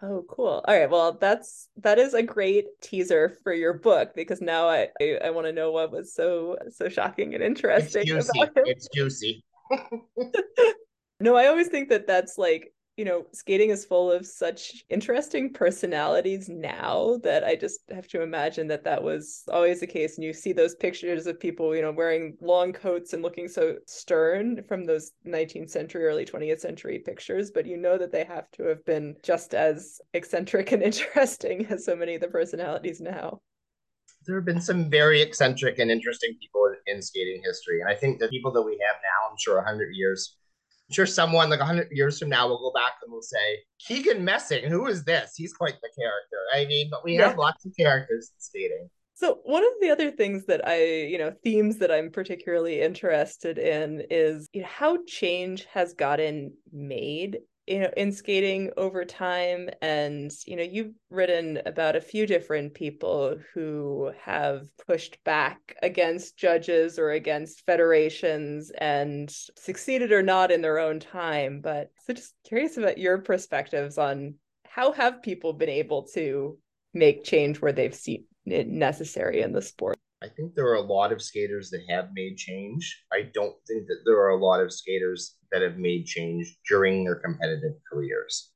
Oh, 0.03 0.25
cool. 0.27 0.63
All 0.67 0.75
right. 0.79 0.89
Well, 0.89 1.13
that's 1.13 1.69
that 1.77 1.99
is 1.99 2.15
a 2.15 2.23
great 2.23 2.65
teaser 2.81 3.37
for 3.43 3.53
your 3.53 3.73
book 3.73 4.13
because 4.15 4.41
now 4.41 4.67
I 4.67 4.89
I, 4.99 5.19
I 5.25 5.29
want 5.29 5.45
to 5.45 5.53
know 5.53 5.71
what 5.71 5.91
was 5.91 6.13
so 6.13 6.57
so 6.69 6.89
shocking 6.89 7.35
and 7.35 7.43
interesting 7.43 8.01
it's 8.01 8.09
juicy. 8.09 8.49
It's 8.65 8.87
juicy. 8.93 9.43
No, 11.21 11.35
I 11.35 11.47
always 11.47 11.67
think 11.67 11.89
that 11.89 12.07
that's 12.07 12.39
like, 12.39 12.73
you 12.97 13.05
know, 13.05 13.25
skating 13.31 13.69
is 13.69 13.85
full 13.85 14.11
of 14.11 14.25
such 14.25 14.83
interesting 14.89 15.53
personalities 15.53 16.49
now 16.49 17.19
that 17.23 17.43
I 17.43 17.55
just 17.55 17.81
have 17.91 18.07
to 18.09 18.23
imagine 18.23 18.67
that 18.67 18.83
that 18.85 19.03
was 19.03 19.43
always 19.47 19.79
the 19.79 19.87
case. 19.87 20.17
And 20.17 20.25
you 20.25 20.33
see 20.33 20.51
those 20.51 20.75
pictures 20.75 21.27
of 21.27 21.39
people, 21.39 21.75
you 21.75 21.83
know, 21.83 21.91
wearing 21.91 22.37
long 22.41 22.73
coats 22.73 23.13
and 23.13 23.21
looking 23.21 23.47
so 23.47 23.77
stern 23.85 24.63
from 24.67 24.83
those 24.83 25.11
19th 25.25 25.69
century, 25.69 26.05
early 26.05 26.25
20th 26.25 26.59
century 26.59 26.99
pictures, 26.99 27.51
but 27.51 27.67
you 27.67 27.77
know 27.77 27.99
that 27.99 28.11
they 28.11 28.23
have 28.23 28.49
to 28.51 28.63
have 28.63 28.83
been 28.85 29.15
just 29.21 29.53
as 29.53 30.01
eccentric 30.13 30.71
and 30.71 30.81
interesting 30.91 31.67
as 31.67 31.85
so 31.85 31.95
many 31.95 32.15
of 32.15 32.21
the 32.21 32.27
personalities 32.27 32.99
now 32.99 33.39
there 34.25 34.35
have 34.35 34.45
been 34.45 34.61
some 34.61 34.87
very 34.87 35.19
eccentric 35.21 35.79
and 35.79 35.89
interesting 35.89 36.35
people 36.39 36.71
in 36.85 37.01
skating 37.01 37.41
history. 37.43 37.81
And 37.81 37.89
I 37.89 37.95
think 37.95 38.19
the 38.19 38.27
people 38.27 38.51
that 38.51 38.61
we 38.61 38.73
have 38.73 38.97
now, 39.01 39.29
I'm 39.29 39.37
sure 39.39 39.55
100 39.55 39.95
years 39.95 40.37
sure 40.91 41.05
someone 41.05 41.49
like 41.49 41.59
100 41.59 41.89
years 41.91 42.19
from 42.19 42.29
now 42.29 42.47
will 42.47 42.59
go 42.59 42.71
back 42.71 42.93
and 43.03 43.11
will 43.11 43.21
say, 43.21 43.59
Keegan 43.79 44.23
Messing, 44.23 44.65
who 44.65 44.87
is 44.87 45.03
this? 45.03 45.33
He's 45.35 45.53
quite 45.53 45.75
the 45.81 45.89
character. 45.97 46.37
I 46.53 46.65
mean, 46.65 46.89
but 46.91 47.03
we 47.03 47.15
have 47.15 47.37
lots 47.37 47.65
of 47.65 47.75
characters 47.77 48.31
in 48.35 48.41
skating. 48.41 48.89
So 49.13 49.39
one 49.43 49.63
of 49.63 49.73
the 49.81 49.91
other 49.91 50.09
things 50.09 50.47
that 50.47 50.67
I, 50.67 50.83
you 50.83 51.19
know, 51.19 51.31
themes 51.43 51.77
that 51.77 51.91
I'm 51.91 52.09
particularly 52.09 52.81
interested 52.81 53.59
in 53.59 54.03
is 54.09 54.49
you 54.51 54.61
know, 54.61 54.67
how 54.67 54.97
change 55.05 55.65
has 55.71 55.93
gotten 55.93 56.53
made 56.73 57.37
you 57.71 57.79
know 57.79 57.89
in 57.95 58.11
skating 58.11 58.69
over 58.75 59.05
time 59.05 59.69
and 59.81 60.31
you 60.45 60.57
know 60.57 60.63
you've 60.63 60.93
written 61.09 61.59
about 61.65 61.95
a 61.95 62.01
few 62.01 62.27
different 62.27 62.73
people 62.73 63.37
who 63.53 64.11
have 64.21 64.67
pushed 64.85 65.23
back 65.23 65.75
against 65.81 66.37
judges 66.37 66.99
or 66.99 67.11
against 67.11 67.65
federations 67.65 68.71
and 68.77 69.31
succeeded 69.55 70.11
or 70.11 70.21
not 70.21 70.51
in 70.51 70.61
their 70.61 70.79
own 70.79 70.99
time 70.99 71.61
but 71.61 71.89
so 72.05 72.13
just 72.13 72.33
curious 72.43 72.75
about 72.75 72.97
your 72.97 73.19
perspectives 73.19 73.97
on 73.97 74.35
how 74.65 74.91
have 74.91 75.21
people 75.21 75.53
been 75.53 75.69
able 75.69 76.03
to 76.03 76.57
make 76.93 77.23
change 77.23 77.61
where 77.61 77.73
they've 77.73 77.95
seen 77.95 78.25
it 78.45 78.67
necessary 78.67 79.41
in 79.41 79.53
the 79.53 79.61
sport 79.61 79.97
I 80.23 80.27
think 80.27 80.53
there 80.53 80.67
are 80.67 80.75
a 80.75 80.81
lot 80.81 81.11
of 81.11 81.21
skaters 81.21 81.71
that 81.71 81.81
have 81.89 82.09
made 82.13 82.37
change. 82.37 83.03
I 83.11 83.23
don't 83.33 83.55
think 83.67 83.87
that 83.87 84.01
there 84.05 84.19
are 84.19 84.29
a 84.29 84.43
lot 84.43 84.61
of 84.61 84.71
skaters 84.71 85.35
that 85.51 85.63
have 85.63 85.77
made 85.77 86.05
change 86.05 86.57
during 86.69 87.03
their 87.03 87.15
competitive 87.15 87.73
careers. 87.91 88.51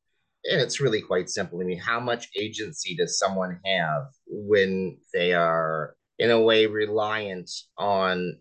And 0.45 0.62
it's 0.62 0.80
really 0.80 1.01
quite 1.01 1.28
simple. 1.28 1.60
I 1.60 1.63
mean, 1.63 1.80
how 1.80 1.99
much 1.99 2.30
agency 2.38 2.95
does 2.95 3.17
someone 3.17 3.60
have 3.65 4.04
when 4.28 4.99
they 5.12 5.34
are, 5.34 5.95
in 6.19 6.30
a 6.30 6.39
way, 6.39 6.67
reliant 6.67 7.49
on 7.80 8.38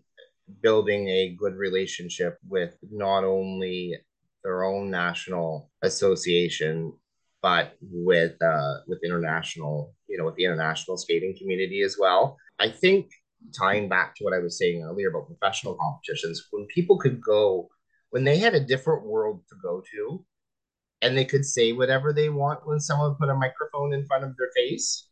building 0.61 1.07
a 1.07 1.35
good 1.39 1.55
relationship 1.55 2.37
with 2.47 2.77
not 2.91 3.23
only 3.23 3.95
their 4.43 4.63
own 4.63 4.91
national 4.91 5.71
association, 5.81 6.93
but 7.45 7.77
with 7.79 8.41
uh, 8.41 8.77
with 8.87 9.03
international, 9.03 9.93
you 10.09 10.17
know, 10.17 10.25
with 10.25 10.33
the 10.33 10.45
international 10.45 10.97
skating 10.97 11.35
community 11.37 11.83
as 11.83 11.95
well. 11.99 12.37
I 12.59 12.69
think 12.69 13.11
tying 13.55 13.87
back 13.87 14.15
to 14.15 14.23
what 14.23 14.33
I 14.33 14.39
was 14.39 14.57
saying 14.57 14.81
earlier 14.81 15.09
about 15.09 15.27
professional 15.27 15.75
competitions, 15.75 16.47
when 16.49 16.65
people 16.65 16.97
could 16.97 17.21
go, 17.21 17.69
when 18.09 18.23
they 18.23 18.39
had 18.39 18.55
a 18.55 18.59
different 18.59 19.05
world 19.05 19.43
to 19.49 19.55
go 19.61 19.83
to, 19.91 20.25
and 21.03 21.15
they 21.15 21.23
could 21.23 21.45
say 21.45 21.71
whatever 21.71 22.11
they 22.11 22.29
want 22.29 22.65
when 22.65 22.79
someone 22.79 23.13
put 23.13 23.29
a 23.29 23.35
microphone 23.35 23.93
in 23.93 24.07
front 24.07 24.23
of 24.23 24.35
their 24.37 24.49
face, 24.55 25.07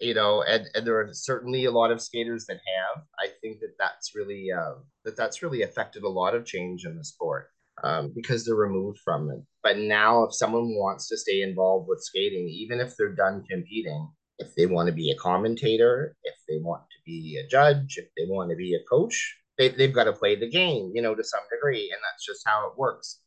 you 0.00 0.12
know, 0.12 0.42
and, 0.42 0.66
and 0.74 0.86
there 0.86 1.00
are 1.00 1.08
certainly 1.14 1.64
a 1.64 1.70
lot 1.70 1.90
of 1.90 2.02
skaters 2.02 2.44
that 2.44 2.60
have. 2.76 3.04
I 3.18 3.28
think 3.40 3.60
that 3.60 3.76
that's 3.78 4.14
really 4.14 4.48
uh, 4.52 4.74
that 5.06 5.16
that's 5.16 5.42
really 5.42 5.62
affected 5.62 6.02
a 6.02 6.10
lot 6.10 6.34
of 6.34 6.44
change 6.44 6.84
in 6.84 6.94
the 6.98 7.04
sport 7.04 7.48
um, 7.84 8.12
because 8.14 8.44
they're 8.44 8.54
removed 8.54 8.98
from 9.04 9.30
it. 9.30 9.40
But 9.62 9.78
now, 9.78 10.24
if 10.24 10.34
someone 10.34 10.74
wants 10.76 11.08
to 11.08 11.16
stay 11.16 11.42
involved 11.42 11.88
with 11.88 12.02
skating, 12.02 12.48
even 12.48 12.80
if 12.80 12.96
they're 12.96 13.14
done 13.14 13.44
competing, 13.48 14.08
if 14.38 14.54
they 14.54 14.66
want 14.66 14.88
to 14.88 14.94
be 14.94 15.10
a 15.10 15.16
commentator, 15.16 16.16
if 16.24 16.34
they 16.48 16.58
want 16.58 16.82
to 16.82 16.96
be 17.04 17.38
a 17.42 17.48
judge, 17.48 17.98
if 17.98 18.06
they 18.16 18.24
want 18.26 18.50
to 18.50 18.56
be 18.56 18.74
a 18.74 18.84
coach, 18.88 19.36
they, 19.58 19.68
they've 19.68 19.92
got 19.92 20.04
to 20.04 20.12
play 20.12 20.36
the 20.36 20.48
game, 20.48 20.92
you 20.94 21.02
know, 21.02 21.14
to 21.14 21.22
some 21.22 21.42
degree. 21.50 21.90
And 21.92 22.00
that's 22.02 22.24
just 22.24 22.42
how 22.46 22.68
it 22.68 22.78
works. 22.78 23.20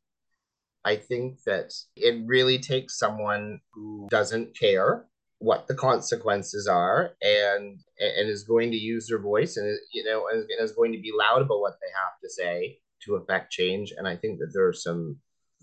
I 0.86 0.96
think 0.96 1.44
that 1.46 1.72
it 1.96 2.24
really 2.26 2.58
takes 2.58 2.98
someone 2.98 3.60
who 3.74 4.08
doesn't 4.10 4.58
care 4.58 5.06
what 5.44 5.68
the 5.68 5.76
consequences 5.76 6.68
are 6.68 7.12
and 7.22 7.80
and 8.00 8.30
is 8.30 8.44
going 8.44 8.72
to 8.72 8.78
use 8.78 9.08
their 9.08 9.20
voice 9.20 9.58
and 9.58 9.78
you 9.92 10.04
know 10.04 10.28
and, 10.32 10.46
is 10.60 10.72
going 10.72 10.94
to 10.94 11.02
be 11.02 11.12
loud 11.18 11.42
about 11.42 11.60
what 11.60 11.74
they 11.82 11.92
have 11.94 12.18
to 12.22 12.30
say 12.30 12.78
to 13.06 13.16
affect 13.16 13.52
change. 13.52 13.94
And 13.98 14.08
i 14.08 14.16
think 14.16 14.40
that 14.40 14.52
there 14.54 14.68
are 14.68 14.74
some 14.74 15.18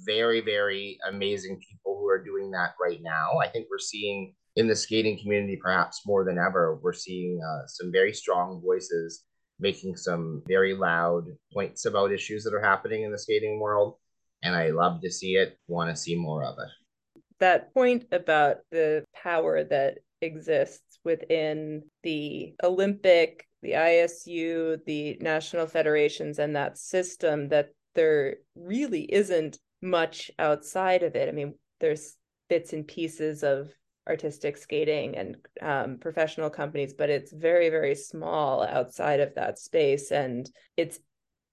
very 0.06 0.40
very 0.40 0.98
amazing 1.08 1.60
people 1.60 1.98
who 1.98 2.08
are 2.08 2.22
doing 2.22 2.50
that 2.52 2.74
right 2.80 3.00
now. 3.02 3.38
I 3.38 3.48
think 3.48 3.66
we're 3.70 3.78
seeing 3.78 4.34
in 4.56 4.66
the 4.66 4.76
skating 4.76 5.18
community 5.18 5.56
perhaps 5.56 6.02
more 6.06 6.24
than 6.24 6.38
ever 6.38 6.78
we're 6.82 6.92
seeing 6.92 7.40
uh, 7.40 7.66
some 7.66 7.92
very 7.92 8.12
strong 8.12 8.60
voices 8.64 9.24
making 9.60 9.94
some 9.96 10.42
very 10.48 10.74
loud 10.74 11.24
points 11.52 11.84
about 11.84 12.12
issues 12.12 12.42
that 12.44 12.54
are 12.54 12.62
happening 12.62 13.02
in 13.02 13.12
the 13.12 13.18
skating 13.18 13.60
world. 13.60 13.96
And 14.42 14.56
i 14.56 14.70
love 14.70 15.02
to 15.02 15.10
see 15.10 15.34
it 15.34 15.58
want 15.68 15.90
to 15.90 15.96
see 15.96 16.16
more 16.16 16.42
of 16.44 16.56
it. 16.58 17.20
That 17.40 17.72
point 17.74 18.06
about 18.10 18.58
the 18.70 19.04
power 19.14 19.64
that 19.64 19.98
exists 20.22 20.98
within 21.04 21.82
the 22.02 22.54
Olympic, 22.62 23.46
the 23.62 23.72
ISU, 23.72 24.84
the 24.84 25.18
national 25.20 25.66
federations, 25.66 26.38
and 26.38 26.56
that 26.56 26.78
system, 26.78 27.48
that 27.48 27.70
there 27.94 28.36
really 28.54 29.02
isn't 29.12 29.58
much 29.82 30.30
outside 30.38 31.02
of 31.02 31.16
it. 31.16 31.28
I 31.28 31.32
mean, 31.32 31.54
there's 31.80 32.16
bits 32.48 32.72
and 32.72 32.86
pieces 32.86 33.42
of 33.42 33.72
artistic 34.08 34.56
skating 34.56 35.16
and 35.16 35.36
um, 35.62 35.98
professional 35.98 36.50
companies, 36.50 36.94
but 36.94 37.10
it's 37.10 37.32
very, 37.32 37.68
very 37.70 37.94
small 37.94 38.62
outside 38.62 39.20
of 39.20 39.34
that 39.34 39.58
space. 39.58 40.10
And 40.10 40.50
it's 40.76 40.98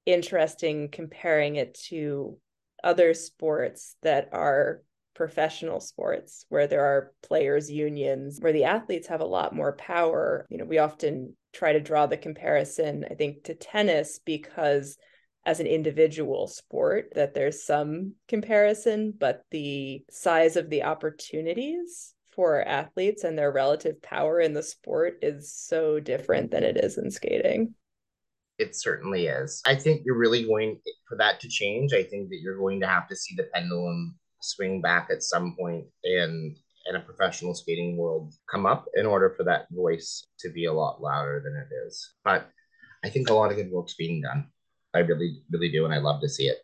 interesting 0.06 0.90
comparing 0.90 1.58
it 1.58 1.78
to 1.90 2.38
other 2.84 3.14
sports 3.14 3.96
that 4.02 4.30
are 4.32 4.82
professional 5.18 5.80
sports 5.80 6.46
where 6.50 6.68
there 6.68 6.86
are 6.86 7.12
players 7.24 7.72
unions 7.72 8.38
where 8.40 8.54
the 8.54 8.66
athletes 8.66 9.08
have 9.08 9.20
a 9.20 9.26
lot 9.26 9.54
more 9.54 9.74
power 9.74 10.46
you 10.48 10.60
know 10.60 10.64
we 10.64 10.78
often 10.78 11.36
try 11.54 11.74
to 11.74 11.80
draw 11.80 12.06
the 12.06 12.16
comparison 12.16 13.04
i 13.10 13.16
think 13.16 13.44
to 13.44 13.56
tennis 13.56 14.20
because 14.24 14.96
as 15.44 15.60
an 15.60 15.66
individual 15.66 16.46
sport 16.46 17.12
that 17.16 17.34
there's 17.34 17.66
some 17.66 18.14
comparison 18.28 19.12
but 19.18 19.42
the 19.50 20.04
size 20.12 20.56
of 20.56 20.70
the 20.70 20.84
opportunities 20.84 22.14
for 22.30 22.62
athletes 22.62 23.24
and 23.24 23.36
their 23.36 23.52
relative 23.52 24.00
power 24.04 24.40
in 24.40 24.54
the 24.54 24.62
sport 24.62 25.18
is 25.24 25.52
so 25.52 26.00
different 26.00 26.52
than 26.52 26.64
it 26.64 26.78
is 26.78 27.00
in 27.00 27.10
skating 27.10 27.74
it 28.60 28.76
certainly 28.76 29.28
is. 29.28 29.62
I 29.68 29.76
think 29.76 30.02
you're 30.04 30.18
really 30.18 30.44
going 30.44 30.80
for 31.08 31.16
that 31.20 31.40
to 31.42 31.48
change. 31.48 31.94
I 31.94 32.02
think 32.02 32.30
that 32.30 32.40
you're 32.42 32.58
going 32.58 32.80
to 32.80 32.88
have 32.88 33.08
to 33.10 33.16
see 33.16 33.36
the 33.36 33.48
pendulum 33.54 34.16
swing 34.48 34.82
back 34.82 35.10
at 35.12 35.24
some 35.24 35.56
point 35.58 35.86
in 36.04 36.56
in 36.88 36.96
a 36.96 37.02
professional 37.02 37.54
skating 37.54 37.98
world 37.98 38.34
come 38.50 38.66
up 38.66 38.86
in 38.96 39.06
order 39.06 39.34
for 39.36 39.44
that 39.44 39.68
voice 39.72 40.26
to 40.40 40.50
be 40.50 40.66
a 40.66 40.74
lot 40.74 41.02
louder 41.02 41.42
than 41.44 41.56
it 41.56 41.68
is. 41.86 42.14
But 42.24 42.50
I 43.04 43.10
think 43.10 43.30
a 43.30 43.34
lot 43.34 43.52
of 43.52 43.58
good 43.58 43.72
work's 43.72 43.96
being 43.96 44.22
done. 44.22 44.48
I 44.94 45.00
really, 45.00 45.42
really 45.52 45.70
do, 45.70 45.86
and 45.86 45.94
I 45.94 45.98
love 45.98 46.22
to 46.22 46.30
see 46.30 46.48
it. 46.48 46.58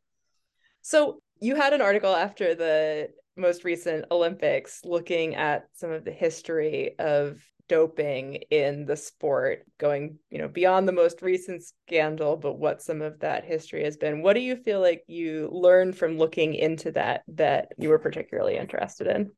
So 0.81 1.19
you 1.39 1.55
had 1.55 1.73
an 1.73 1.81
article 1.81 2.15
after 2.15 2.55
the 2.55 3.09
most 3.35 3.63
recent 3.63 4.05
Olympics 4.11 4.81
looking 4.85 5.35
at 5.35 5.67
some 5.73 5.91
of 5.91 6.05
the 6.05 6.11
history 6.11 6.97
of 6.99 7.43
doping 7.69 8.35
in 8.51 8.85
the 8.85 8.95
sport 8.95 9.65
going 9.79 10.17
you 10.29 10.37
know 10.37 10.47
beyond 10.47 10.87
the 10.87 10.91
most 10.91 11.21
recent 11.21 11.63
scandal 11.63 12.35
but 12.35 12.59
what 12.59 12.81
some 12.81 13.01
of 13.01 13.19
that 13.19 13.45
history 13.45 13.83
has 13.83 13.97
been. 13.97 14.21
What 14.21 14.33
do 14.33 14.41
you 14.41 14.55
feel 14.55 14.81
like 14.81 15.03
you 15.07 15.49
learned 15.51 15.97
from 15.97 16.17
looking 16.17 16.55
into 16.55 16.91
that 16.91 17.23
that 17.29 17.69
you 17.77 17.89
were 17.89 17.99
particularly 17.99 18.57
interested 18.57 19.07
in? 19.07 19.31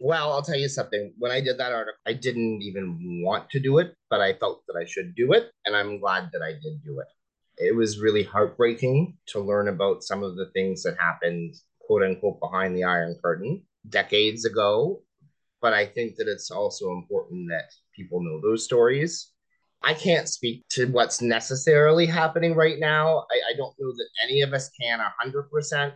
Well 0.00 0.32
i'll 0.32 0.42
tell 0.42 0.58
you 0.58 0.68
something. 0.68 1.12
When 1.18 1.30
i 1.30 1.40
did 1.40 1.58
that 1.58 1.72
article 1.72 2.00
i 2.06 2.12
didn't 2.12 2.62
even 2.62 3.22
want 3.24 3.50
to 3.50 3.60
do 3.60 3.78
it 3.78 3.94
but 4.08 4.20
i 4.20 4.32
felt 4.34 4.62
that 4.66 4.76
i 4.76 4.84
should 4.84 5.14
do 5.14 5.32
it 5.32 5.50
and 5.64 5.76
i'm 5.76 6.00
glad 6.00 6.30
that 6.32 6.42
i 6.42 6.52
did 6.52 6.82
do 6.84 7.00
it. 7.00 7.06
It 7.62 7.76
was 7.76 8.00
really 8.00 8.22
heartbreaking 8.22 9.18
to 9.28 9.40
learn 9.40 9.68
about 9.68 10.02
some 10.02 10.22
of 10.22 10.36
the 10.36 10.50
things 10.54 10.82
that 10.82 10.96
happened 10.98 11.54
quote 11.78 12.02
unquote 12.02 12.40
behind 12.40 12.76
the 12.76 12.84
iron 12.84 13.16
curtain 13.22 13.62
decades 13.88 14.44
ago 14.44 15.02
but 15.60 15.72
I 15.72 15.86
think 15.86 16.16
that 16.16 16.28
it's 16.28 16.50
also 16.50 16.92
important 16.92 17.48
that 17.48 17.70
people 17.94 18.22
know 18.22 18.40
those 18.40 18.64
stories. 18.64 19.32
I 19.82 19.94
can't 19.94 20.28
speak 20.28 20.64
to 20.70 20.86
what's 20.86 21.22
necessarily 21.22 22.06
happening 22.06 22.54
right 22.54 22.78
now. 22.78 23.24
I, 23.30 23.52
I 23.52 23.56
don't 23.56 23.74
know 23.78 23.92
that 23.92 24.08
any 24.24 24.42
of 24.42 24.52
us 24.52 24.70
can 24.80 25.00
100%, 25.00 25.92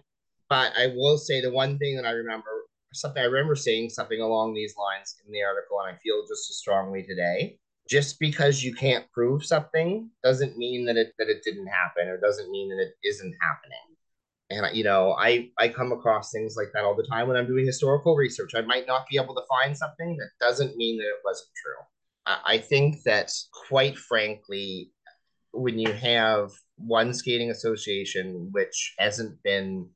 but 0.49 0.73
I 0.79 0.89
will 0.89 1.19
say 1.19 1.41
the 1.41 1.51
one 1.51 1.79
thing 1.79 1.97
that 1.97 2.07
I 2.07 2.13
remember, 2.13 2.49
something 2.95 3.23
I 3.23 3.27
remember 3.27 3.55
saying 3.55 3.91
something 3.91 4.21
along 4.21 4.55
these 4.55 4.75
lines 4.77 5.17
in 5.27 5.33
the 5.33 5.43
article, 5.43 5.81
and 5.81 5.95
I 5.95 5.99
feel 6.03 6.23
just 6.23 6.51
as 6.51 6.59
strongly 6.59 7.03
today. 7.03 7.59
Just 7.87 8.19
because 8.19 8.65
you 8.65 8.75
can't 8.75 9.11
prove 9.13 9.45
something 9.45 10.09
doesn't 10.23 10.57
mean 10.57 10.87
that 10.87 10.97
it 10.97 11.13
that 11.19 11.29
it 11.29 11.43
didn't 11.45 11.67
happen, 11.67 12.09
or 12.09 12.17
doesn't 12.19 12.51
mean 12.51 12.71
that 12.71 12.83
it 12.83 12.95
isn't 13.07 13.35
happening 13.43 13.94
and 14.51 14.77
you 14.77 14.85
know 14.85 15.15
i 15.19 15.49
i 15.59 15.69
come 15.69 15.93
across 15.93 16.31
things 16.31 16.55
like 16.57 16.69
that 16.73 16.85
all 16.85 16.95
the 16.95 17.07
time 17.11 17.27
when 17.29 17.37
i'm 17.37 17.47
doing 17.47 17.67
historical 17.67 18.15
research. 18.15 18.53
I 18.55 18.61
might 18.63 18.87
not 18.87 19.07
be 19.11 19.17
able 19.17 19.35
to 19.35 19.43
find 19.49 19.77
something 19.77 20.17
that 20.17 20.31
doesn't 20.41 20.77
mean 20.77 20.99
that 20.99 21.07
it 21.07 21.21
wasn't 21.25 21.51
true. 21.63 21.83
I, 22.27 22.55
I 22.55 22.59
think 22.59 23.03
that 23.05 23.33
quite 23.69 23.97
frankly 23.97 24.91
when 25.53 25.79
you 25.79 25.93
have 25.93 26.51
one 26.77 27.15
skating 27.15 27.51
association 27.51 28.49
which 28.53 28.95
hasn't 28.99 29.43
been 29.43 29.89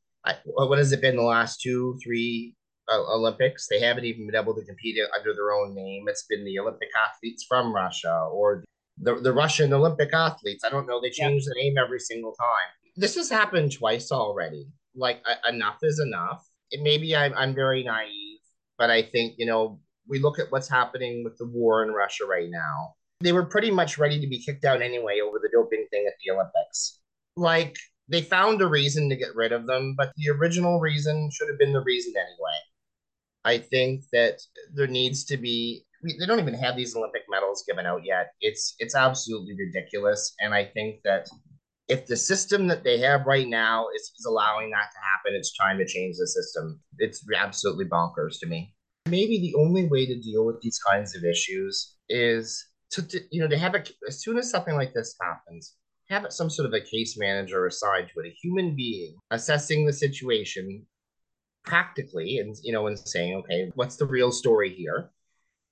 what 0.44 0.78
has 0.78 0.92
it 0.92 1.00
been 1.00 1.16
the 1.16 1.22
last 1.22 1.60
two 1.60 1.98
three 2.02 2.54
uh, 2.90 3.14
olympics? 3.14 3.66
They 3.68 3.80
haven't 3.80 4.04
even 4.04 4.26
been 4.26 4.40
able 4.40 4.54
to 4.54 4.64
compete 4.64 4.98
under 5.16 5.34
their 5.34 5.52
own 5.52 5.74
name. 5.74 6.04
It's 6.08 6.24
been 6.24 6.44
the 6.44 6.58
olympic 6.58 6.88
athletes 6.96 7.44
from 7.46 7.74
russia 7.74 8.28
or 8.32 8.64
the, 9.00 9.16
the 9.16 9.32
russian 9.32 9.72
olympic 9.72 10.10
athletes. 10.14 10.64
I 10.64 10.70
don't 10.70 10.86
know. 10.86 11.00
They 11.00 11.10
change 11.10 11.44
yeah. 11.44 11.52
the 11.54 11.62
name 11.62 11.74
every 11.78 12.00
single 12.00 12.32
time 12.32 12.70
this 12.98 13.14
has 13.14 13.30
happened 13.30 13.72
twice 13.72 14.10
already. 14.10 14.66
Like 14.94 15.22
uh, 15.26 15.48
enough 15.48 15.78
is 15.82 16.00
enough. 16.00 16.44
It, 16.70 16.82
maybe 16.82 17.16
I'm 17.16 17.32
I'm 17.34 17.54
very 17.54 17.84
naive, 17.84 18.40
but 18.76 18.90
I 18.90 19.02
think 19.02 19.34
you 19.38 19.46
know 19.46 19.80
we 20.08 20.18
look 20.18 20.38
at 20.38 20.50
what's 20.50 20.68
happening 20.68 21.22
with 21.24 21.38
the 21.38 21.46
war 21.46 21.84
in 21.84 21.92
Russia 21.92 22.24
right 22.26 22.50
now. 22.50 22.94
They 23.20 23.32
were 23.32 23.44
pretty 23.44 23.70
much 23.70 23.98
ready 23.98 24.20
to 24.20 24.26
be 24.26 24.42
kicked 24.42 24.64
out 24.64 24.82
anyway 24.82 25.20
over 25.24 25.38
the 25.40 25.50
doping 25.52 25.86
thing 25.90 26.04
at 26.06 26.14
the 26.24 26.32
Olympics. 26.32 27.00
Like 27.36 27.76
they 28.08 28.22
found 28.22 28.60
a 28.62 28.66
reason 28.66 29.08
to 29.08 29.16
get 29.16 29.34
rid 29.34 29.52
of 29.52 29.66
them, 29.66 29.94
but 29.96 30.12
the 30.16 30.30
original 30.30 30.80
reason 30.80 31.30
should 31.32 31.48
have 31.48 31.58
been 31.58 31.72
the 31.72 31.82
reason 31.82 32.14
anyway. 32.16 32.58
I 33.44 33.58
think 33.58 34.04
that 34.12 34.40
there 34.74 34.86
needs 34.86 35.24
to 35.26 35.36
be 35.36 35.84
they 36.02 36.26
don't 36.26 36.40
even 36.40 36.54
have 36.54 36.76
these 36.76 36.96
Olympic 36.96 37.22
medals 37.28 37.64
given 37.66 37.86
out 37.86 38.02
yet. 38.04 38.32
It's 38.40 38.74
it's 38.80 38.96
absolutely 38.96 39.54
ridiculous, 39.54 40.34
and 40.40 40.52
I 40.52 40.64
think 40.64 41.00
that 41.04 41.28
if 41.88 42.06
the 42.06 42.16
system 42.16 42.66
that 42.66 42.84
they 42.84 42.98
have 42.98 43.26
right 43.26 43.48
now 43.48 43.86
is, 43.94 44.12
is 44.18 44.26
allowing 44.26 44.70
that 44.70 44.90
to 44.92 44.98
happen, 45.00 45.34
it's 45.34 45.56
time 45.56 45.78
to 45.78 45.86
change 45.86 46.16
the 46.18 46.26
system. 46.26 46.80
It's 46.98 47.24
absolutely 47.34 47.86
bonkers 47.86 48.38
to 48.40 48.46
me. 48.46 48.74
Maybe 49.06 49.40
the 49.40 49.54
only 49.58 49.88
way 49.88 50.04
to 50.04 50.20
deal 50.20 50.44
with 50.44 50.60
these 50.60 50.78
kinds 50.78 51.16
of 51.16 51.24
issues 51.24 51.96
is 52.10 52.66
to, 52.90 53.02
to 53.06 53.20
you 53.30 53.40
know 53.40 53.48
to 53.48 53.58
have 53.58 53.74
a, 53.74 53.84
as 54.06 54.22
soon 54.22 54.38
as 54.38 54.50
something 54.50 54.74
like 54.74 54.92
this 54.92 55.14
happens, 55.20 55.74
have 56.10 56.24
it 56.24 56.32
some 56.32 56.50
sort 56.50 56.66
of 56.66 56.74
a 56.74 56.80
case 56.80 57.16
manager 57.18 57.66
assigned 57.66 58.08
to 58.12 58.20
it, 58.20 58.26
a 58.26 58.36
human 58.42 58.74
being 58.74 59.16
assessing 59.30 59.86
the 59.86 59.92
situation 59.92 60.86
practically 61.64 62.38
and 62.38 62.56
you 62.62 62.72
know 62.72 62.86
and 62.86 62.98
saying 62.98 63.34
okay 63.34 63.70
what's 63.74 63.96
the 63.96 64.06
real 64.06 64.32
story 64.32 64.70
here 64.74 65.10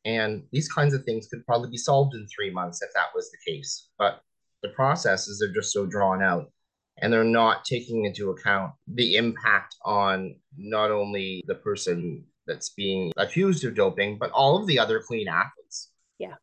and 0.04 0.42
these 0.52 0.68
kinds 0.68 0.92
of 0.92 1.02
things 1.04 1.26
could 1.26 1.44
probably 1.46 1.70
be 1.70 1.76
solved 1.76 2.14
in 2.14 2.26
three 2.26 2.50
months 2.50 2.82
if 2.82 2.90
that 2.94 3.06
was 3.14 3.30
the 3.30 3.50
case 3.50 3.88
but 3.98 4.20
the 4.66 4.74
processes 4.74 5.42
are 5.42 5.52
just 5.52 5.72
so 5.72 5.86
drawn 5.86 6.22
out 6.22 6.50
and 6.98 7.12
they're 7.12 7.24
not 7.24 7.64
taking 7.64 8.04
into 8.04 8.30
account 8.30 8.72
the 8.88 9.16
impact 9.16 9.76
on 9.84 10.36
not 10.56 10.90
only 10.90 11.44
the 11.46 11.54
person 11.54 12.24
that's 12.46 12.70
being 12.70 13.12
accused 13.16 13.64
of 13.64 13.74
doping, 13.74 14.16
but 14.18 14.30
all 14.30 14.56
of 14.56 14.66
the 14.66 14.78
other 14.78 15.00
clean 15.00 15.28
athletes. 15.28 15.90
Yeah. 16.18 16.34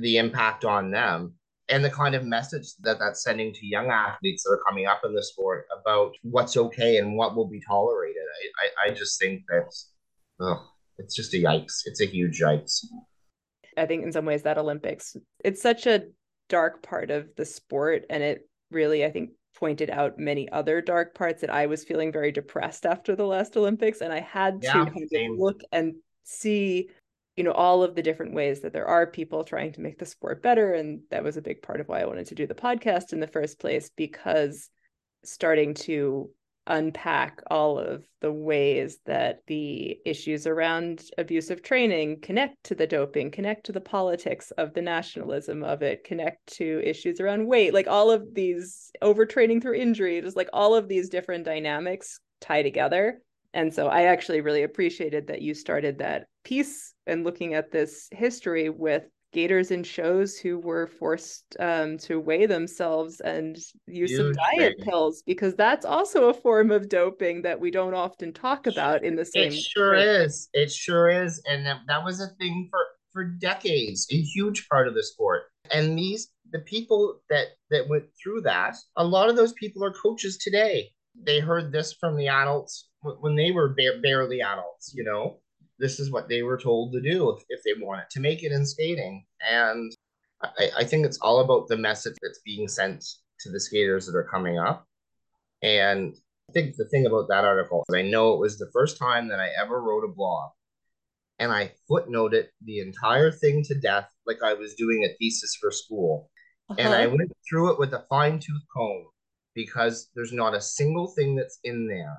The 0.00 0.18
impact 0.18 0.64
on 0.64 0.90
them 0.90 1.34
and 1.68 1.84
the 1.84 1.90
kind 1.90 2.14
of 2.14 2.24
message 2.24 2.74
that 2.80 2.98
that's 2.98 3.22
sending 3.22 3.52
to 3.52 3.66
young 3.66 3.90
athletes 3.90 4.44
that 4.44 4.50
are 4.50 4.62
coming 4.66 4.86
up 4.86 5.02
in 5.04 5.14
the 5.14 5.22
sport 5.22 5.66
about 5.80 6.12
what's 6.22 6.56
okay 6.56 6.98
and 6.98 7.16
what 7.16 7.34
will 7.34 7.48
be 7.48 7.60
tolerated. 7.66 8.22
I, 8.22 8.86
I, 8.86 8.90
I 8.90 8.94
just 8.94 9.20
think 9.20 9.42
that 9.48 9.74
ugh, 10.40 10.60
it's 10.98 11.14
just 11.14 11.34
a 11.34 11.38
yikes. 11.38 11.82
It's 11.86 12.00
a 12.00 12.06
huge 12.06 12.40
yikes. 12.40 12.84
I 13.76 13.86
think 13.86 14.04
in 14.04 14.12
some 14.12 14.24
ways 14.24 14.42
that 14.42 14.58
Olympics, 14.58 15.16
it's 15.44 15.62
such 15.62 15.86
a 15.86 16.02
dark 16.48 16.82
part 16.82 17.10
of 17.10 17.28
the 17.36 17.44
sport. 17.44 18.04
And 18.10 18.22
it 18.22 18.48
really, 18.70 19.04
I 19.04 19.10
think, 19.10 19.30
pointed 19.54 19.90
out 19.90 20.18
many 20.18 20.50
other 20.50 20.80
dark 20.80 21.14
parts 21.14 21.40
that 21.40 21.50
I 21.50 21.66
was 21.66 21.84
feeling 21.84 22.12
very 22.12 22.30
depressed 22.30 22.86
after 22.86 23.16
the 23.16 23.26
last 23.26 23.56
Olympics. 23.56 24.00
And 24.00 24.12
I 24.12 24.20
had 24.20 24.62
to 24.62 24.68
kind 24.68 25.08
of 25.12 25.38
look 25.38 25.60
and 25.72 25.94
see 26.24 26.88
you 27.36 27.44
know 27.44 27.52
all 27.52 27.84
of 27.84 27.94
the 27.94 28.02
different 28.02 28.34
ways 28.34 28.60
that 28.60 28.72
there 28.72 28.86
are 28.86 29.06
people 29.06 29.44
trying 29.44 29.72
to 29.72 29.80
make 29.80 29.96
the 29.96 30.04
sport 30.04 30.42
better 30.42 30.74
and 30.74 31.00
that 31.10 31.22
was 31.22 31.36
a 31.36 31.42
big 31.42 31.62
part 31.62 31.80
of 31.80 31.86
why 31.86 32.00
I 32.00 32.04
wanted 32.04 32.26
to 32.26 32.34
do 32.34 32.48
the 32.48 32.54
podcast 32.54 33.12
in 33.12 33.20
the 33.20 33.28
first 33.28 33.60
place 33.60 33.90
because 33.96 34.70
starting 35.24 35.72
to 35.74 36.30
unpack 36.68 37.42
all 37.50 37.78
of 37.78 38.04
the 38.20 38.32
ways 38.32 38.98
that 39.06 39.40
the 39.46 39.98
issues 40.04 40.46
around 40.46 41.02
abusive 41.18 41.62
training 41.62 42.20
connect 42.20 42.62
to 42.64 42.74
the 42.74 42.86
doping, 42.86 43.30
connect 43.30 43.66
to 43.66 43.72
the 43.72 43.80
politics 43.80 44.50
of 44.52 44.74
the 44.74 44.82
nationalism 44.82 45.64
of 45.64 45.82
it, 45.82 46.04
connect 46.04 46.46
to 46.46 46.80
issues 46.84 47.20
around 47.20 47.46
weight, 47.46 47.74
like 47.74 47.88
all 47.88 48.10
of 48.10 48.34
these 48.34 48.90
overtraining 49.02 49.60
through 49.60 49.74
injury, 49.74 50.20
just 50.20 50.36
like 50.36 50.50
all 50.52 50.74
of 50.74 50.88
these 50.88 51.08
different 51.08 51.44
dynamics 51.44 52.20
tie 52.40 52.62
together. 52.62 53.20
And 53.54 53.72
so 53.72 53.88
I 53.88 54.02
actually 54.02 54.42
really 54.42 54.62
appreciated 54.62 55.28
that 55.28 55.42
you 55.42 55.54
started 55.54 55.98
that 55.98 56.26
piece 56.44 56.94
and 57.06 57.24
looking 57.24 57.54
at 57.54 57.70
this 57.70 58.08
history 58.12 58.68
with 58.68 59.04
skaters 59.32 59.70
and 59.70 59.86
shows 59.86 60.38
who 60.38 60.58
were 60.58 60.86
forced 60.86 61.56
um, 61.60 61.98
to 61.98 62.18
weigh 62.18 62.46
themselves 62.46 63.20
and 63.20 63.58
use 63.86 64.10
Huge 64.10 64.20
some 64.20 64.32
diet 64.32 64.76
thing. 64.78 64.86
pills 64.86 65.22
because 65.26 65.54
that's 65.54 65.84
also 65.84 66.28
a 66.28 66.34
form 66.34 66.70
of 66.70 66.88
doping 66.88 67.42
that 67.42 67.60
we 67.60 67.70
don't 67.70 67.94
often 67.94 68.32
talk 68.32 68.66
about 68.66 69.04
in 69.04 69.16
the 69.16 69.24
same. 69.24 69.52
It 69.52 69.54
sure 69.54 69.92
way. 69.92 70.02
is. 70.02 70.48
It 70.54 70.72
sure 70.72 71.10
is, 71.10 71.42
and 71.48 71.66
that, 71.66 71.80
that 71.88 72.04
was 72.04 72.20
a 72.20 72.28
thing 72.38 72.68
for 72.70 72.80
for 73.12 73.24
decades, 73.24 74.06
a 74.12 74.20
huge 74.20 74.68
part 74.68 74.86
of 74.86 74.94
the 74.94 75.02
sport. 75.02 75.44
And 75.70 75.98
these 75.98 76.30
the 76.50 76.60
people 76.60 77.20
that 77.28 77.48
that 77.70 77.88
went 77.88 78.04
through 78.22 78.42
that, 78.42 78.76
a 78.96 79.04
lot 79.04 79.28
of 79.28 79.36
those 79.36 79.52
people 79.54 79.84
are 79.84 79.92
coaches 79.92 80.38
today. 80.38 80.90
They 81.20 81.40
heard 81.40 81.72
this 81.72 81.92
from 81.92 82.16
the 82.16 82.28
adults 82.28 82.88
when 83.02 83.36
they 83.36 83.50
were 83.50 83.74
ba- 83.74 84.00
barely 84.02 84.40
adults, 84.40 84.92
you 84.94 85.04
know 85.04 85.40
this 85.78 86.00
is 86.00 86.10
what 86.10 86.28
they 86.28 86.42
were 86.42 86.58
told 86.58 86.92
to 86.92 87.00
do 87.00 87.30
if, 87.30 87.44
if 87.48 87.60
they 87.64 87.80
wanted 87.82 88.10
to 88.10 88.20
make 88.20 88.42
it 88.42 88.52
in 88.52 88.66
skating. 88.66 89.24
And 89.48 89.92
I, 90.42 90.70
I 90.78 90.84
think 90.84 91.06
it's 91.06 91.18
all 91.18 91.40
about 91.40 91.68
the 91.68 91.76
message 91.76 92.16
that's 92.22 92.40
being 92.44 92.68
sent 92.68 93.04
to 93.40 93.50
the 93.50 93.60
skaters 93.60 94.06
that 94.06 94.16
are 94.16 94.28
coming 94.30 94.58
up. 94.58 94.86
And 95.62 96.14
I 96.48 96.52
think 96.52 96.76
the 96.76 96.88
thing 96.88 97.06
about 97.06 97.28
that 97.28 97.44
article 97.44 97.84
is 97.88 97.94
I 97.94 98.02
know 98.02 98.34
it 98.34 98.40
was 98.40 98.58
the 98.58 98.70
first 98.72 98.98
time 98.98 99.28
that 99.28 99.40
I 99.40 99.50
ever 99.60 99.80
wrote 99.80 100.04
a 100.04 100.12
blog. 100.12 100.50
And 101.40 101.52
I 101.52 101.72
footnoted 101.88 102.46
the 102.64 102.80
entire 102.80 103.30
thing 103.30 103.62
to 103.64 103.78
death 103.78 104.08
like 104.26 104.42
I 104.42 104.54
was 104.54 104.74
doing 104.74 105.04
a 105.04 105.14
thesis 105.18 105.56
for 105.60 105.70
school. 105.70 106.30
Uh-huh. 106.68 106.80
And 106.80 106.92
I 106.92 107.04
uh-huh. 107.04 107.16
went 107.16 107.32
through 107.48 107.72
it 107.72 107.78
with 107.78 107.92
a 107.92 108.04
fine 108.08 108.40
tooth 108.40 108.64
comb 108.76 109.06
because 109.54 110.10
there's 110.14 110.32
not 110.32 110.54
a 110.54 110.60
single 110.60 111.08
thing 111.08 111.36
that's 111.36 111.60
in 111.62 111.86
there 111.86 112.16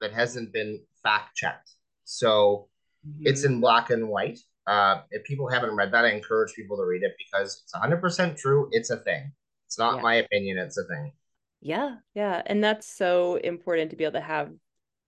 that 0.00 0.12
hasn't 0.12 0.52
been 0.52 0.80
fact 1.02 1.34
checked. 1.36 1.70
So 2.04 2.68
Mm-hmm. 3.08 3.26
It's 3.26 3.44
in 3.44 3.60
black 3.60 3.90
and 3.90 4.08
white. 4.08 4.38
Uh, 4.66 5.00
if 5.10 5.24
people 5.24 5.48
haven't 5.48 5.74
read 5.74 5.92
that, 5.92 6.04
I 6.04 6.10
encourage 6.10 6.54
people 6.54 6.76
to 6.76 6.84
read 6.84 7.02
it 7.02 7.14
because 7.18 7.62
it's 7.64 7.74
100% 7.74 8.36
true. 8.36 8.68
It's 8.72 8.90
a 8.90 8.98
thing. 8.98 9.32
It's 9.66 9.78
not 9.78 9.96
yeah. 9.96 10.02
my 10.02 10.14
opinion, 10.16 10.58
it's 10.58 10.78
a 10.78 10.84
thing. 10.84 11.12
Yeah, 11.60 11.96
yeah. 12.14 12.42
And 12.46 12.62
that's 12.62 12.96
so 12.96 13.36
important 13.36 13.90
to 13.90 13.96
be 13.96 14.04
able 14.04 14.14
to 14.14 14.20
have 14.20 14.50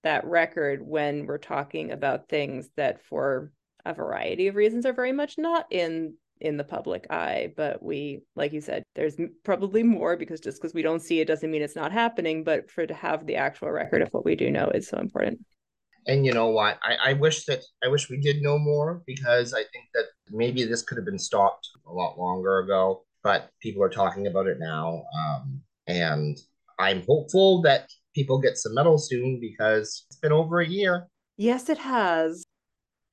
that 0.02 0.24
record 0.24 0.82
when 0.82 1.26
we're 1.26 1.38
talking 1.38 1.92
about 1.92 2.28
things 2.28 2.68
that, 2.76 3.02
for 3.04 3.52
a 3.84 3.94
variety 3.94 4.48
of 4.48 4.56
reasons, 4.56 4.86
are 4.86 4.92
very 4.92 5.12
much 5.12 5.36
not 5.38 5.66
in 5.70 6.14
in 6.40 6.56
the 6.56 6.64
public 6.64 7.06
eye 7.10 7.52
but 7.54 7.82
we 7.82 8.22
like 8.34 8.52
you 8.52 8.62
said 8.62 8.82
there's 8.94 9.16
probably 9.44 9.82
more 9.82 10.16
because 10.16 10.40
just 10.40 10.60
because 10.60 10.72
we 10.72 10.80
don't 10.80 11.02
see 11.02 11.20
it 11.20 11.26
doesn't 11.26 11.50
mean 11.50 11.60
it's 11.60 11.76
not 11.76 11.92
happening 11.92 12.42
but 12.42 12.70
for 12.70 12.86
to 12.86 12.94
have 12.94 13.26
the 13.26 13.36
actual 13.36 13.70
record 13.70 14.00
of 14.00 14.08
what 14.12 14.24
we 14.24 14.34
do 14.34 14.50
know 14.50 14.70
is 14.74 14.88
so 14.88 14.96
important 14.96 15.38
and 16.06 16.24
you 16.24 16.32
know 16.32 16.48
what? 16.48 16.78
I, 16.82 17.10
I 17.10 17.12
wish 17.14 17.44
that 17.46 17.62
I 17.84 17.88
wish 17.88 18.08
we 18.08 18.20
did 18.20 18.42
know 18.42 18.58
more 18.58 19.02
because 19.06 19.52
I 19.54 19.62
think 19.72 19.86
that 19.94 20.04
maybe 20.30 20.64
this 20.64 20.82
could 20.82 20.96
have 20.96 21.04
been 21.04 21.18
stopped 21.18 21.68
a 21.86 21.92
lot 21.92 22.18
longer 22.18 22.60
ago. 22.60 23.04
But 23.22 23.50
people 23.60 23.82
are 23.82 23.90
talking 23.90 24.26
about 24.26 24.46
it 24.46 24.58
now, 24.58 25.02
um, 25.14 25.60
and 25.86 26.38
I'm 26.78 27.04
hopeful 27.06 27.60
that 27.62 27.86
people 28.14 28.40
get 28.40 28.56
some 28.56 28.74
medals 28.74 29.08
soon 29.08 29.38
because 29.40 30.06
it's 30.08 30.18
been 30.18 30.32
over 30.32 30.60
a 30.60 30.66
year. 30.66 31.06
Yes, 31.36 31.68
it 31.68 31.78
has. 31.78 32.44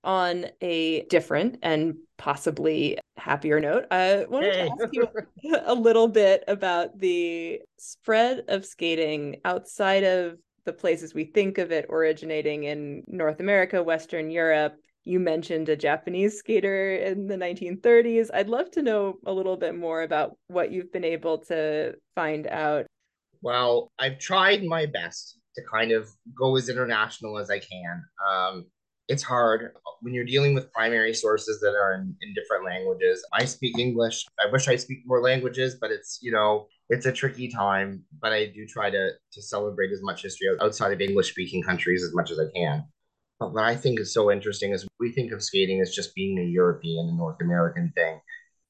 On 0.03 0.45
a 0.61 1.01
different 1.07 1.57
and 1.63 1.95
possibly 2.17 2.97
happier 3.17 3.59
note, 3.59 3.85
I 3.91 4.25
wanted 4.29 4.55
hey. 4.55 4.67
to 4.67 4.83
ask 4.83 4.93
you 5.41 5.57
a 5.65 5.73
little 5.73 6.07
bit 6.07 6.45
about 6.47 6.97
the 6.97 7.59
spread 7.77 8.45
of 8.47 8.65
skating 8.65 9.41
outside 9.43 10.05
of 10.05 10.37
the 10.67 10.73
places 10.73 11.13
we 11.13 11.23
think 11.23 11.57
of 11.57 11.71
it 11.71 11.85
originating 11.89 12.65
in 12.65 13.01
North 13.07 13.39
America, 13.39 13.81
Western 13.81 14.29
Europe. 14.29 14.75
You 15.05 15.17
mentioned 15.17 15.69
a 15.69 15.77
Japanese 15.77 16.37
skater 16.37 16.93
in 16.93 17.27
the 17.27 17.37
1930s. 17.37 18.29
I'd 18.33 18.49
love 18.49 18.69
to 18.71 18.81
know 18.81 19.15
a 19.25 19.31
little 19.31 19.55
bit 19.55 19.75
more 19.75 20.03
about 20.03 20.37
what 20.47 20.69
you've 20.69 20.91
been 20.91 21.05
able 21.05 21.37
to 21.45 21.93
find 22.15 22.47
out. 22.47 22.85
Well, 23.41 23.93
I've 23.97 24.19
tried 24.19 24.65
my 24.65 24.85
best 24.87 25.39
to 25.55 25.61
kind 25.71 25.93
of 25.93 26.09
go 26.37 26.57
as 26.57 26.67
international 26.67 27.39
as 27.39 27.49
I 27.49 27.59
can. 27.59 28.03
Um, 28.29 28.65
it's 29.07 29.23
hard 29.23 29.71
when 30.01 30.13
you're 30.13 30.25
dealing 30.25 30.53
with 30.53 30.71
primary 30.71 31.13
sources 31.13 31.59
that 31.61 31.75
are 31.75 31.93
in, 31.93 32.15
in 32.21 32.33
different 32.33 32.65
languages. 32.65 33.25
I 33.33 33.45
speak 33.45 33.77
English. 33.79 34.25
I 34.39 34.51
wish 34.51 34.67
I 34.67 34.75
speak 34.75 34.99
more 35.05 35.21
languages, 35.21 35.77
but 35.79 35.91
it's, 35.91 36.19
you 36.21 36.31
know, 36.31 36.67
it's 36.89 37.05
a 37.05 37.11
tricky 37.11 37.47
time, 37.47 38.03
but 38.21 38.33
I 38.33 38.45
do 38.45 38.65
try 38.65 38.89
to 38.89 39.11
to 39.31 39.41
celebrate 39.41 39.91
as 39.91 40.01
much 40.01 40.23
history 40.23 40.47
outside 40.61 40.93
of 40.93 41.01
English 41.01 41.31
speaking 41.31 41.63
countries 41.63 42.03
as 42.03 42.13
much 42.13 42.31
as 42.31 42.39
I 42.39 42.45
can. 42.53 42.85
But 43.39 43.53
what 43.53 43.63
I 43.63 43.75
think 43.75 43.99
is 43.99 44.13
so 44.13 44.31
interesting 44.31 44.71
is 44.71 44.87
we 44.99 45.11
think 45.11 45.31
of 45.31 45.43
skating 45.43 45.79
as 45.81 45.93
just 45.93 46.15
being 46.15 46.39
a 46.39 46.43
European 46.43 47.07
and 47.07 47.17
North 47.17 47.37
American 47.41 47.91
thing, 47.95 48.19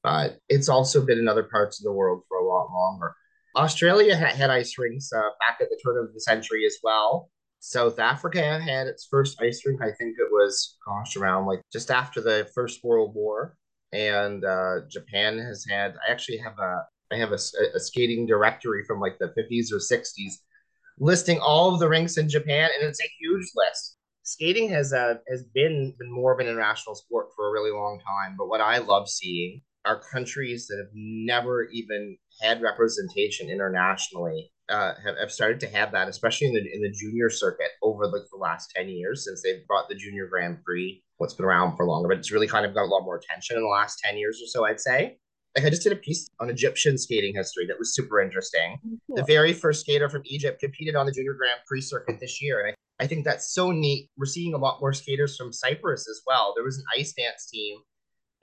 but 0.03 0.39
it's 0.49 0.69
also 0.69 1.05
been 1.05 1.19
in 1.19 1.27
other 1.27 1.43
parts 1.43 1.79
of 1.79 1.83
the 1.85 1.93
world 1.93 2.23
for 2.27 2.37
a 2.37 2.45
lot 2.45 2.69
longer. 2.71 3.13
Australia 3.55 4.15
had, 4.15 4.35
had 4.35 4.49
ice 4.49 4.77
rinks 4.77 5.11
uh, 5.11 5.29
back 5.39 5.57
at 5.61 5.69
the 5.69 5.79
turn 5.83 5.97
of 5.97 6.13
the 6.13 6.19
century 6.19 6.65
as 6.65 6.77
well. 6.83 7.29
South 7.59 7.99
Africa 7.99 8.59
had 8.59 8.87
its 8.87 9.07
first 9.09 9.41
ice 9.41 9.61
rink. 9.65 9.81
I 9.81 9.91
think 9.91 10.17
it 10.19 10.29
was, 10.31 10.77
gosh, 10.85 11.15
around 11.15 11.45
like 11.45 11.61
just 11.71 11.91
after 11.91 12.21
the 12.21 12.49
First 12.53 12.83
World 12.83 13.13
War. 13.15 13.57
And 13.93 14.43
uh, 14.43 14.81
Japan 14.89 15.37
has 15.39 15.65
had, 15.69 15.95
I 16.07 16.11
actually 16.11 16.37
have 16.39 16.59
a, 16.59 16.83
I 17.11 17.15
have 17.15 17.31
a, 17.31 17.39
a 17.75 17.79
skating 17.79 18.25
directory 18.25 18.83
from 18.83 18.99
like 18.99 19.17
the 19.17 19.33
50s 19.37 19.71
or 19.71 19.77
60s 19.77 20.33
listing 20.99 21.39
all 21.39 21.73
of 21.73 21.79
the 21.79 21.87
rinks 21.87 22.17
in 22.17 22.29
Japan, 22.29 22.69
and 22.75 22.87
it's 22.87 23.01
a 23.01 23.11
huge 23.19 23.47
list. 23.55 23.97
Skating 24.23 24.69
has 24.69 24.93
uh, 24.93 25.15
has 25.29 25.43
been 25.53 25.93
been 25.97 26.11
more 26.11 26.33
of 26.33 26.39
an 26.39 26.47
international 26.47 26.95
sport 26.95 27.27
for 27.35 27.47
a 27.47 27.51
really 27.51 27.71
long 27.71 27.99
time, 27.99 28.35
but 28.37 28.49
what 28.49 28.61
I 28.61 28.79
love 28.79 29.07
seeing 29.09 29.61
are 29.85 30.01
countries 30.11 30.67
that 30.67 30.77
have 30.77 30.93
never 30.93 31.63
even 31.71 32.17
had 32.41 32.61
representation 32.61 33.49
internationally 33.49 34.51
uh, 34.69 34.93
have, 35.03 35.17
have 35.17 35.31
started 35.31 35.59
to 35.61 35.67
have 35.67 35.91
that, 35.91 36.07
especially 36.07 36.47
in 36.47 36.53
the 36.53 36.59
in 36.73 36.81
the 36.81 36.91
junior 36.91 37.29
circuit 37.29 37.71
over 37.81 38.05
like 38.05 38.23
the 38.31 38.37
last 38.37 38.71
ten 38.75 38.89
years 38.89 39.25
since 39.25 39.41
they've 39.41 39.65
brought 39.67 39.89
the 39.89 39.95
junior 39.95 40.27
Grand 40.27 40.63
Prix. 40.63 41.01
What's 41.17 41.33
been 41.33 41.45
around 41.45 41.77
for 41.77 41.85
longer, 41.85 42.09
but 42.09 42.17
it's 42.17 42.31
really 42.31 42.47
kind 42.47 42.65
of 42.65 42.73
got 42.73 42.83
a 42.83 42.91
lot 42.93 43.03
more 43.03 43.17
attention 43.17 43.57
in 43.57 43.63
the 43.63 43.69
last 43.69 43.99
ten 44.03 44.17
years 44.17 44.41
or 44.41 44.47
so, 44.47 44.65
I'd 44.65 44.79
say. 44.79 45.17
Like 45.55 45.65
I 45.65 45.69
just 45.69 45.81
did 45.81 45.93
a 45.93 45.95
piece 45.95 46.27
on 46.39 46.49
Egyptian 46.49 46.97
skating 46.97 47.33
history 47.33 47.65
that 47.65 47.79
was 47.79 47.95
super 47.95 48.19
interesting. 48.19 48.77
Cool. 49.07 49.15
The 49.15 49.23
very 49.23 49.53
first 49.53 49.81
skater 49.81 50.07
from 50.07 50.21
Egypt 50.25 50.59
competed 50.59 50.95
on 50.95 51.07
the 51.07 51.11
Junior 51.11 51.33
Grand 51.33 51.59
Prix 51.67 51.81
circuit 51.81 52.19
this 52.19 52.41
year, 52.41 52.59
and 52.59 52.75
I, 52.99 53.03
I 53.03 53.07
think 53.07 53.25
that's 53.25 53.53
so 53.53 53.71
neat. 53.71 54.09
We're 54.17 54.25
seeing 54.25 54.53
a 54.53 54.57
lot 54.57 54.79
more 54.79 54.93
skaters 54.93 55.35
from 55.35 55.51
Cyprus 55.51 56.07
as 56.07 56.21
well. 56.27 56.53
There 56.55 56.65
was 56.65 56.77
an 56.77 56.85
ice 56.95 57.13
dance 57.13 57.49
team 57.51 57.79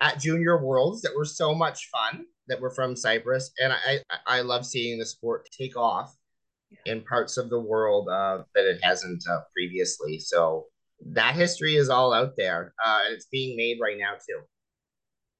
at 0.00 0.20
Junior 0.20 0.62
Worlds 0.62 1.02
that 1.02 1.14
were 1.16 1.24
so 1.24 1.54
much 1.54 1.88
fun 1.90 2.26
that 2.48 2.60
were 2.60 2.70
from 2.70 2.96
Cyprus, 2.96 3.50
and 3.60 3.72
I 3.72 4.00
I, 4.10 4.38
I 4.38 4.40
love 4.40 4.66
seeing 4.66 4.98
the 4.98 5.06
sport 5.06 5.48
take 5.56 5.76
off 5.76 6.14
in 6.86 7.02
parts 7.02 7.36
of 7.36 7.50
the 7.50 7.60
world 7.60 8.08
uh, 8.08 8.42
that 8.54 8.66
it 8.66 8.80
hasn't 8.82 9.22
uh, 9.30 9.40
previously. 9.52 10.18
So 10.18 10.66
that 11.06 11.34
history 11.34 11.76
is 11.76 11.88
all 11.88 12.12
out 12.12 12.32
there, 12.36 12.74
uh, 12.84 13.00
and 13.06 13.14
it's 13.14 13.26
being 13.26 13.56
made 13.56 13.78
right 13.80 13.98
now 13.98 14.14
too. 14.14 14.40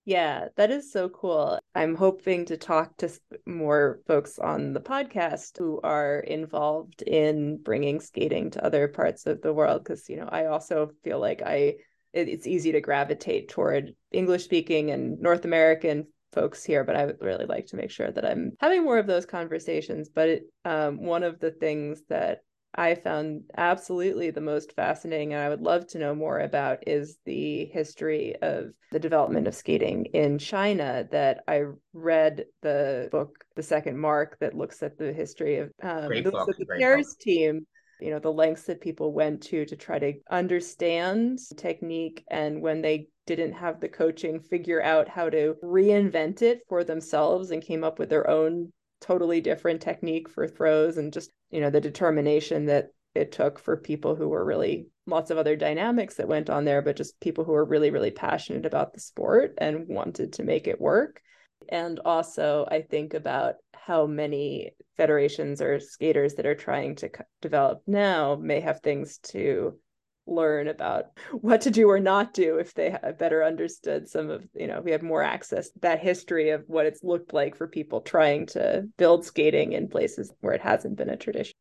Yeah, 0.07 0.49
that 0.57 0.71
is 0.71 0.93
so 0.93 1.09
cool. 1.09 1.59
I'm 1.75 1.95
hoping 1.95 2.45
to 2.47 2.59
talk 2.59 2.95
to 2.99 3.09
more 3.47 4.01
folks 4.07 4.39
on 4.39 4.75
the 4.75 4.81
podcast 4.81 5.57
who 5.57 5.81
are 5.83 6.21
involved 6.21 7.01
in 7.01 7.57
bringing 7.63 8.01
skating 8.01 8.51
to 8.51 8.65
other 8.65 8.87
parts 8.87 9.25
of 9.27 9.41
the 9.41 9.55
world 9.55 9.83
because, 9.83 10.07
you 10.11 10.17
know, 10.17 10.29
I 10.31 10.47
also 10.47 10.91
feel 11.05 11.21
like 11.21 11.41
I 11.41 11.77
it's 12.15 12.47
easy 12.47 12.73
to 12.73 12.81
gravitate 12.81 13.49
toward 13.49 13.95
English 14.13 14.45
speaking 14.45 14.91
and 14.91 15.19
North 15.21 15.45
American 15.45 16.07
folks 16.33 16.65
here, 16.65 16.85
but 16.85 16.97
I 16.97 17.07
would 17.07 17.19
really 17.21 17.47
like 17.47 17.67
to 17.67 17.77
make 17.77 17.91
sure 17.91 18.11
that 18.11 18.25
I'm 18.25 18.53
having 18.61 18.85
more 18.85 18.99
of 18.99 19.07
those 19.07 19.27
conversations. 19.27 20.09
But 20.09 20.29
it, 20.29 20.43
um, 20.65 21.03
one 21.05 21.23
of 21.23 21.39
the 21.41 21.51
things 21.53 22.03
that 22.09 22.41
I 22.77 22.97
found 22.97 23.43
absolutely 23.57 24.31
the 24.31 24.41
most 24.41 24.73
fascinating 24.73 25.33
and 25.33 25.41
I 25.41 25.49
would 25.49 25.61
love 25.61 25.87
to 25.89 25.99
know 25.99 26.15
more 26.15 26.41
about 26.41 26.89
is 26.89 27.19
the 27.25 27.67
history 27.67 28.35
of 28.43 28.73
the 28.91 28.99
development 28.99 29.47
of 29.47 29.55
skating 29.55 30.07
in 30.07 30.39
China. 30.39 31.07
That 31.13 31.45
I 31.47 31.63
read 31.93 32.47
the 32.63 33.09
book, 33.13 33.45
The 33.55 33.63
Second 33.63 33.99
Mark, 33.99 34.39
that 34.41 34.57
looks 34.57 34.83
at 34.83 34.99
the 34.99 35.13
history 35.13 35.59
of 35.59 35.71
um, 35.83 36.09
Great 36.09 36.25
book. 36.25 36.49
the 36.59 36.65
Great 36.65 36.81
pairs 36.81 37.07
book. 37.07 37.19
team 37.21 37.67
you 38.01 38.11
know 38.11 38.19
the 38.19 38.33
lengths 38.33 38.65
that 38.65 38.81
people 38.81 39.13
went 39.13 39.43
to 39.43 39.65
to 39.65 39.77
try 39.77 39.99
to 39.99 40.15
understand 40.31 41.39
technique 41.57 42.25
and 42.31 42.61
when 42.61 42.83
they 42.83 43.09
didn't 43.27 43.53
have 43.53 43.81
the 43.81 43.89
coaching 43.89 44.41
figure 44.41 44.83
out 44.83 45.09
how 45.09 45.31
to 45.31 45.57
reinvent 45.63 46.43
it 46.43 46.61
for 46.69 46.85
themselves 46.85 47.51
and 47.51 47.63
came 47.63 47.85
up 47.85 47.99
with 47.99 48.11
their 48.11 48.29
own 48.29 48.73
totally 49.01 49.41
different 49.41 49.81
technique 49.81 50.29
for 50.29 50.47
throws 50.49 50.97
and 50.97 51.13
just 51.13 51.31
you 51.51 51.61
know 51.61 51.71
the 51.71 51.81
determination 51.81 52.67
that 52.67 52.89
it 53.15 53.31
took 53.31 53.59
for 53.59 53.77
people 53.77 54.17
who 54.17 54.29
were 54.29 54.45
really 54.45 54.89
lots 55.07 55.31
of 55.31 55.39
other 55.39 55.57
dynamics 55.57 56.17
that 56.17 56.29
went 56.29 56.51
on 56.51 56.65
there 56.65 56.83
but 56.83 56.97
just 56.97 57.19
people 57.21 57.45
who 57.45 57.53
were 57.53 57.65
really 57.65 57.91
really 57.91 58.11
passionate 58.11 58.67
about 58.67 58.93
the 58.93 59.01
sport 59.01 59.55
and 59.59 59.87
wanted 59.89 60.33
to 60.33 60.43
make 60.43 60.67
it 60.67 60.81
work 60.81 61.21
and 61.69 62.01
also 62.05 62.67
i 62.71 62.81
think 62.81 63.15
about 63.15 63.55
how 63.75 64.07
many 64.07 64.71
federations 64.97 65.61
or 65.61 65.81
skaters 65.81 66.35
that 66.35 66.47
are 66.47 66.55
trying 66.55 66.95
to 66.95 67.11
develop 67.43 67.83
now 67.87 68.37
may 68.37 68.61
have 68.61 68.81
things 68.81 69.19
to 69.19 69.79
learn 70.27 70.69
about 70.69 71.07
what 71.33 71.61
to 71.61 71.71
do 71.71 71.89
or 71.89 72.01
not 72.01 72.33
do 72.33 72.57
if 72.59 72.75
they 72.75 72.91
have 72.91 73.19
better 73.19 73.45
understood 73.45 74.09
some 74.09 74.31
of 74.31 74.47
you 74.55 74.67
know 74.67 74.81
we 74.81 74.91
have 74.91 75.03
more 75.03 75.23
access 75.23 75.71
that 75.83 76.01
history 76.01 76.51
of 76.51 76.65
what 76.67 76.87
it's 76.87 77.05
looked 77.05 77.33
like 77.33 77.57
for 77.57 77.69
people 77.69 78.01
trying 78.01 78.47
to 78.47 78.87
build 78.97 79.25
skating 79.25 79.73
in 79.73 79.89
places 79.89 80.33
where 80.41 80.55
it 80.55 80.63
hasn't 80.63 80.97
been 80.97 81.11
a 81.11 81.17
tradition 81.17 81.55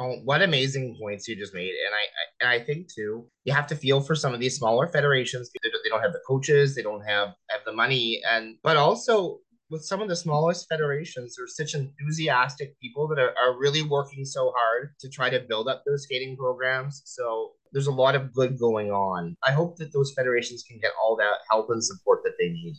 Oh, 0.00 0.20
what 0.22 0.42
amazing 0.42 0.96
points 1.00 1.26
you 1.26 1.34
just 1.34 1.54
made, 1.54 1.72
and 1.72 1.92
I, 1.92 2.46
I, 2.46 2.54
I 2.54 2.64
think 2.64 2.86
too, 2.86 3.26
you 3.42 3.52
have 3.52 3.66
to 3.66 3.74
feel 3.74 4.00
for 4.00 4.14
some 4.14 4.32
of 4.32 4.38
these 4.38 4.56
smaller 4.56 4.86
federations. 4.86 5.50
They 5.50 5.88
don't 5.88 6.00
have 6.00 6.12
the 6.12 6.22
coaches, 6.24 6.76
they 6.76 6.82
don't 6.82 7.04
have 7.04 7.30
have 7.50 7.62
the 7.66 7.72
money, 7.72 8.22
and 8.30 8.58
but 8.62 8.76
also 8.76 9.40
with 9.70 9.84
some 9.84 10.00
of 10.00 10.08
the 10.08 10.16
smallest 10.16 10.66
federations, 10.68 11.36
there's 11.36 11.56
such 11.56 11.74
enthusiastic 11.74 12.78
people 12.80 13.06
that 13.08 13.18
are, 13.18 13.34
are 13.42 13.58
really 13.58 13.82
working 13.82 14.24
so 14.24 14.52
hard 14.56 14.94
to 15.00 15.08
try 15.08 15.28
to 15.28 15.40
build 15.40 15.68
up 15.68 15.82
those 15.84 16.04
skating 16.04 16.36
programs. 16.36 17.02
So 17.04 17.52
there's 17.72 17.86
a 17.86 17.92
lot 17.92 18.14
of 18.14 18.32
good 18.32 18.58
going 18.58 18.90
on. 18.90 19.36
I 19.44 19.52
hope 19.52 19.76
that 19.76 19.92
those 19.92 20.12
federations 20.16 20.64
can 20.66 20.78
get 20.78 20.92
all 21.02 21.16
that 21.16 21.38
help 21.50 21.68
and 21.70 21.84
support 21.84 22.20
that 22.24 22.34
they 22.38 22.48
need. 22.48 22.76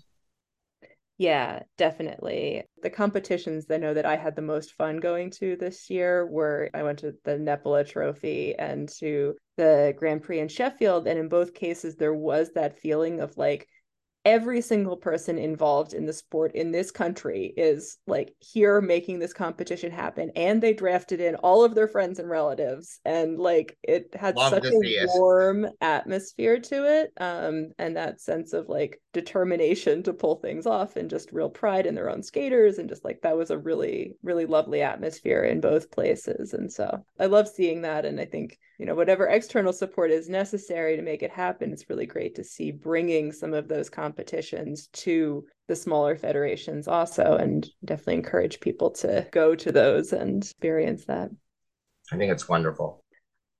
Yeah, 1.19 1.63
definitely. 1.77 2.63
The 2.81 2.89
competitions 2.89 3.65
I 3.69 3.75
know 3.75 3.93
that 3.93 4.05
I 4.05 4.15
had 4.15 4.37
the 4.37 4.41
most 4.41 4.71
fun 4.71 4.97
going 4.97 5.31
to 5.31 5.57
this 5.57 5.89
year 5.89 6.25
were 6.25 6.69
I 6.73 6.81
went 6.81 6.99
to 6.99 7.13
the 7.25 7.31
Nepela 7.31 7.85
Trophy 7.85 8.55
and 8.57 8.87
to 8.99 9.35
the 9.57 9.93
Grand 9.97 10.23
Prix 10.23 10.39
in 10.39 10.47
Sheffield. 10.47 11.07
And 11.07 11.19
in 11.19 11.27
both 11.27 11.53
cases, 11.53 11.97
there 11.97 12.13
was 12.13 12.51
that 12.53 12.79
feeling 12.79 13.19
of 13.19 13.37
like, 13.37 13.67
every 14.26 14.59
single 14.59 14.97
person 14.97 15.38
involved 15.38 15.93
in 15.93 16.05
the 16.05 16.13
sport 16.13 16.53
in 16.53 16.72
this 16.72 16.91
country 16.91 17.53
is 17.55 17.97
like 18.05 18.34
here 18.39 18.82
making 18.82 19.20
this 19.20 19.32
competition 19.32 19.91
happen 19.91 20.30
and 20.36 20.61
they 20.61 20.74
drafted 20.74 21.22
in 21.22 21.36
all 21.36 21.63
of 21.63 21.74
their 21.74 21.88
friends 21.88 22.20
and 22.20 22.30
relatives 22.30 22.99
and 23.05 23.39
like 23.39 23.78
it 23.84 24.13
had 24.13 24.36
Love 24.36 24.49
such 24.51 24.65
a 24.65 25.05
warm 25.15 25.67
atmosphere 25.80 26.59
to 26.59 26.86
it 26.86 27.13
um 27.22 27.72
and 27.78 27.95
that 27.95 28.20
sense 28.20 28.51
of 28.51 28.67
like 28.67 29.01
determination 29.13 30.03
to 30.03 30.13
pull 30.13 30.36
things 30.36 30.65
off 30.65 30.97
and 30.97 31.09
just 31.09 31.32
real 31.32 31.49
pride 31.49 31.86
in 31.86 31.95
their 31.95 32.09
own 32.09 32.22
skaters 32.22 32.78
and 32.78 32.89
just 32.89 33.05
like 33.05 33.22
that 33.22 33.38
was 33.38 33.51
a 33.51 33.57
really 33.57 34.15
really 34.22 34.45
lovely 34.45 34.82
atmosphere 34.82 35.43
in 35.43 35.61
both 35.61 35.91
places 35.91 36.53
and 36.53 36.72
so 36.72 37.03
i 37.20 37.26
love 37.26 37.47
seeing 37.47 37.82
that 37.82 38.05
and 38.05 38.20
i 38.20 38.26
think 38.26 38.59
you 38.80 38.86
know 38.86 38.95
whatever 38.95 39.27
external 39.27 39.73
support 39.73 40.09
is 40.09 40.30
necessary 40.30 40.95
to 40.95 41.03
make 41.03 41.21
it 41.21 41.30
happen 41.30 41.71
it's 41.71 41.89
really 41.89 42.07
great 42.07 42.34
to 42.36 42.43
see 42.43 42.71
bringing 42.71 43.32
some 43.32 43.53
of 43.53 43.67
those 43.67 43.89
competitions 43.89 44.88
to 44.93 45.45
the 45.69 45.75
smaller 45.75 46.17
federations 46.17 46.88
also 46.88 47.38
and 47.38 47.69
definitely 47.86 48.15
encourage 48.15 48.59
people 48.59 48.89
to 48.89 49.25
go 49.32 49.53
to 49.53 49.71
those 49.71 50.11
and 50.13 50.43
experience 50.43 51.05
that. 51.05 51.30
I 52.11 52.17
think 52.17 52.32
it's 52.32 52.49
wonderful. 52.49 53.03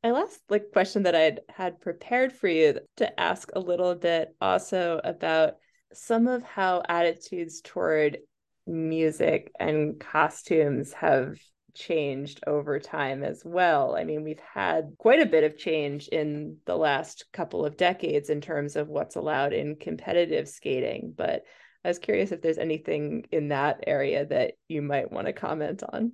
My 0.04 0.12
last 0.12 0.40
like 0.50 0.72
question 0.72 1.04
that 1.04 1.16
i'd 1.16 1.42
had 1.50 1.82
prepared 1.82 2.32
for 2.32 2.48
you 2.48 2.80
to 2.98 3.20
ask 3.20 3.50
a 3.54 3.60
little 3.60 3.96
bit 3.96 4.34
also 4.40 5.02
about 5.04 5.56
some 5.94 6.28
of 6.28 6.42
how 6.44 6.82
attitudes 6.88 7.62
toward 7.62 8.18
music 8.66 9.52
and 9.60 10.00
costumes 10.00 10.94
have 10.94 11.38
changed 11.74 12.42
over 12.48 12.80
time 12.80 13.24
as 13.24 13.44
well. 13.46 13.96
I 13.96 14.04
mean, 14.04 14.24
we've 14.24 14.42
had 14.54 14.94
quite 14.98 15.22
a 15.22 15.26
bit 15.26 15.44
of 15.44 15.58
change 15.58 16.08
in 16.08 16.58
the 16.66 16.76
last 16.76 17.26
couple 17.34 17.66
of 17.66 17.78
decades 17.78 18.30
in 18.30 18.42
terms 18.42 18.76
of 18.76 18.88
what's 18.88 19.16
allowed 19.16 19.54
in 19.54 19.76
competitive 19.76 20.48
skating, 20.48 21.14
but 21.16 21.44
I 21.84 21.88
was 21.88 22.00
curious 22.00 22.32
if 22.32 22.42
there's 22.42 22.58
anything 22.58 23.26
in 23.32 23.50
that 23.50 23.84
area 23.88 24.26
that 24.26 24.54
you 24.68 24.82
might 24.82 25.12
want 25.12 25.28
to 25.28 25.34
comment 25.34 25.84
on. 25.94 26.14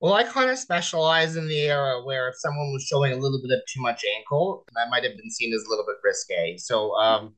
Well, 0.00 0.14
I 0.14 0.24
kind 0.24 0.50
of 0.50 0.58
specialize 0.58 1.36
in 1.36 1.48
the 1.48 1.60
era 1.60 2.02
where 2.04 2.28
if 2.28 2.36
someone 2.38 2.72
was 2.72 2.84
showing 2.84 3.12
a 3.12 3.16
little 3.16 3.40
bit 3.42 3.56
of 3.56 3.62
too 3.72 3.80
much 3.80 4.04
ankle, 4.16 4.64
that 4.74 4.90
might 4.90 5.04
have 5.04 5.16
been 5.16 5.30
seen 5.30 5.52
as 5.52 5.64
a 5.64 5.68
little 5.68 5.84
bit 5.84 5.96
risque. 6.04 6.56
So 6.56 6.92
um, 6.94 7.34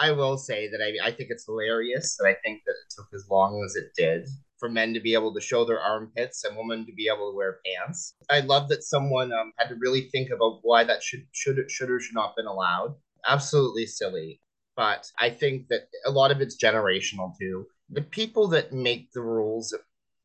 I 0.00 0.12
will 0.12 0.38
say 0.38 0.68
that 0.70 0.80
I, 0.80 1.08
I 1.08 1.10
think 1.10 1.30
it's 1.30 1.44
hilarious 1.44 2.16
that 2.16 2.26
I 2.26 2.34
think 2.42 2.62
that 2.66 2.72
it 2.72 2.94
took 2.96 3.06
as 3.14 3.26
long 3.30 3.62
as 3.64 3.76
it 3.76 3.90
did 3.96 4.26
for 4.58 4.68
men 4.68 4.92
to 4.94 5.00
be 5.00 5.14
able 5.14 5.32
to 5.34 5.40
show 5.40 5.64
their 5.64 5.80
armpits 5.80 6.44
and 6.44 6.56
women 6.56 6.84
to 6.86 6.92
be 6.92 7.08
able 7.12 7.30
to 7.30 7.36
wear 7.36 7.60
pants. 7.64 8.14
I 8.30 8.40
love 8.40 8.68
that 8.68 8.82
someone 8.82 9.32
um, 9.32 9.52
had 9.56 9.68
to 9.68 9.76
really 9.76 10.02
think 10.12 10.30
about 10.30 10.60
why 10.62 10.84
that 10.84 11.02
should 11.02 11.26
should 11.32 11.70
should 11.70 11.90
or 11.90 12.00
should 12.00 12.14
not 12.14 12.28
have 12.28 12.36
been 12.36 12.46
allowed. 12.46 12.94
Absolutely 13.26 13.86
silly, 13.86 14.40
but 14.76 15.10
I 15.18 15.30
think 15.30 15.68
that 15.68 15.88
a 16.06 16.10
lot 16.10 16.30
of 16.30 16.40
it's 16.40 16.56
generational 16.56 17.36
too. 17.38 17.66
The 17.90 18.02
people 18.02 18.48
that 18.48 18.72
make 18.72 19.12
the 19.12 19.22
rules, 19.22 19.74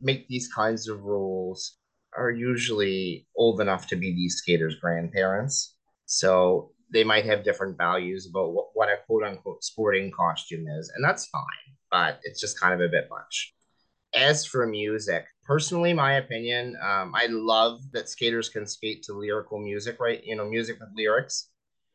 make 0.02 0.28
these 0.28 0.52
kinds 0.54 0.88
of 0.88 1.04
rules, 1.04 1.78
are 2.18 2.32
usually 2.32 3.28
old 3.36 3.62
enough 3.62 3.88
to 3.88 3.96
be 3.96 4.14
these 4.14 4.36
skaters' 4.36 4.76
grandparents. 4.76 5.76
So 6.06 6.72
they 6.92 7.04
might 7.04 7.26
have 7.26 7.44
different 7.44 7.78
values 7.78 8.28
about 8.30 8.54
what, 8.54 8.68
what 8.74 8.90
a 8.90 8.98
quote 9.08 9.24
unquote 9.24 9.64
sporting 9.64 10.12
costume 10.12 10.68
is, 10.68 10.92
and 10.96 11.04
that's 11.04 11.26
fine. 11.28 11.42
But 11.90 12.20
it's 12.24 12.40
just 12.40 12.60
kind 12.60 12.74
of 12.74 12.82
a 12.82 12.90
bit 12.90 13.08
much. 13.10 13.54
As 14.16 14.46
for 14.46 14.68
music, 14.68 15.26
personally, 15.44 15.92
my 15.92 16.14
opinion, 16.14 16.78
um, 16.84 17.14
I 17.16 17.28
love 17.30 17.82
that 17.94 18.10
skaters 18.10 18.48
can 18.48 18.68
skate 18.68 19.02
to 19.04 19.14
lyrical 19.14 19.60
music, 19.60 20.00
right? 20.00 20.24
You 20.24 20.36
know, 20.36 20.46
music 20.46 20.80
with 20.80 20.90
lyrics. 20.96 21.50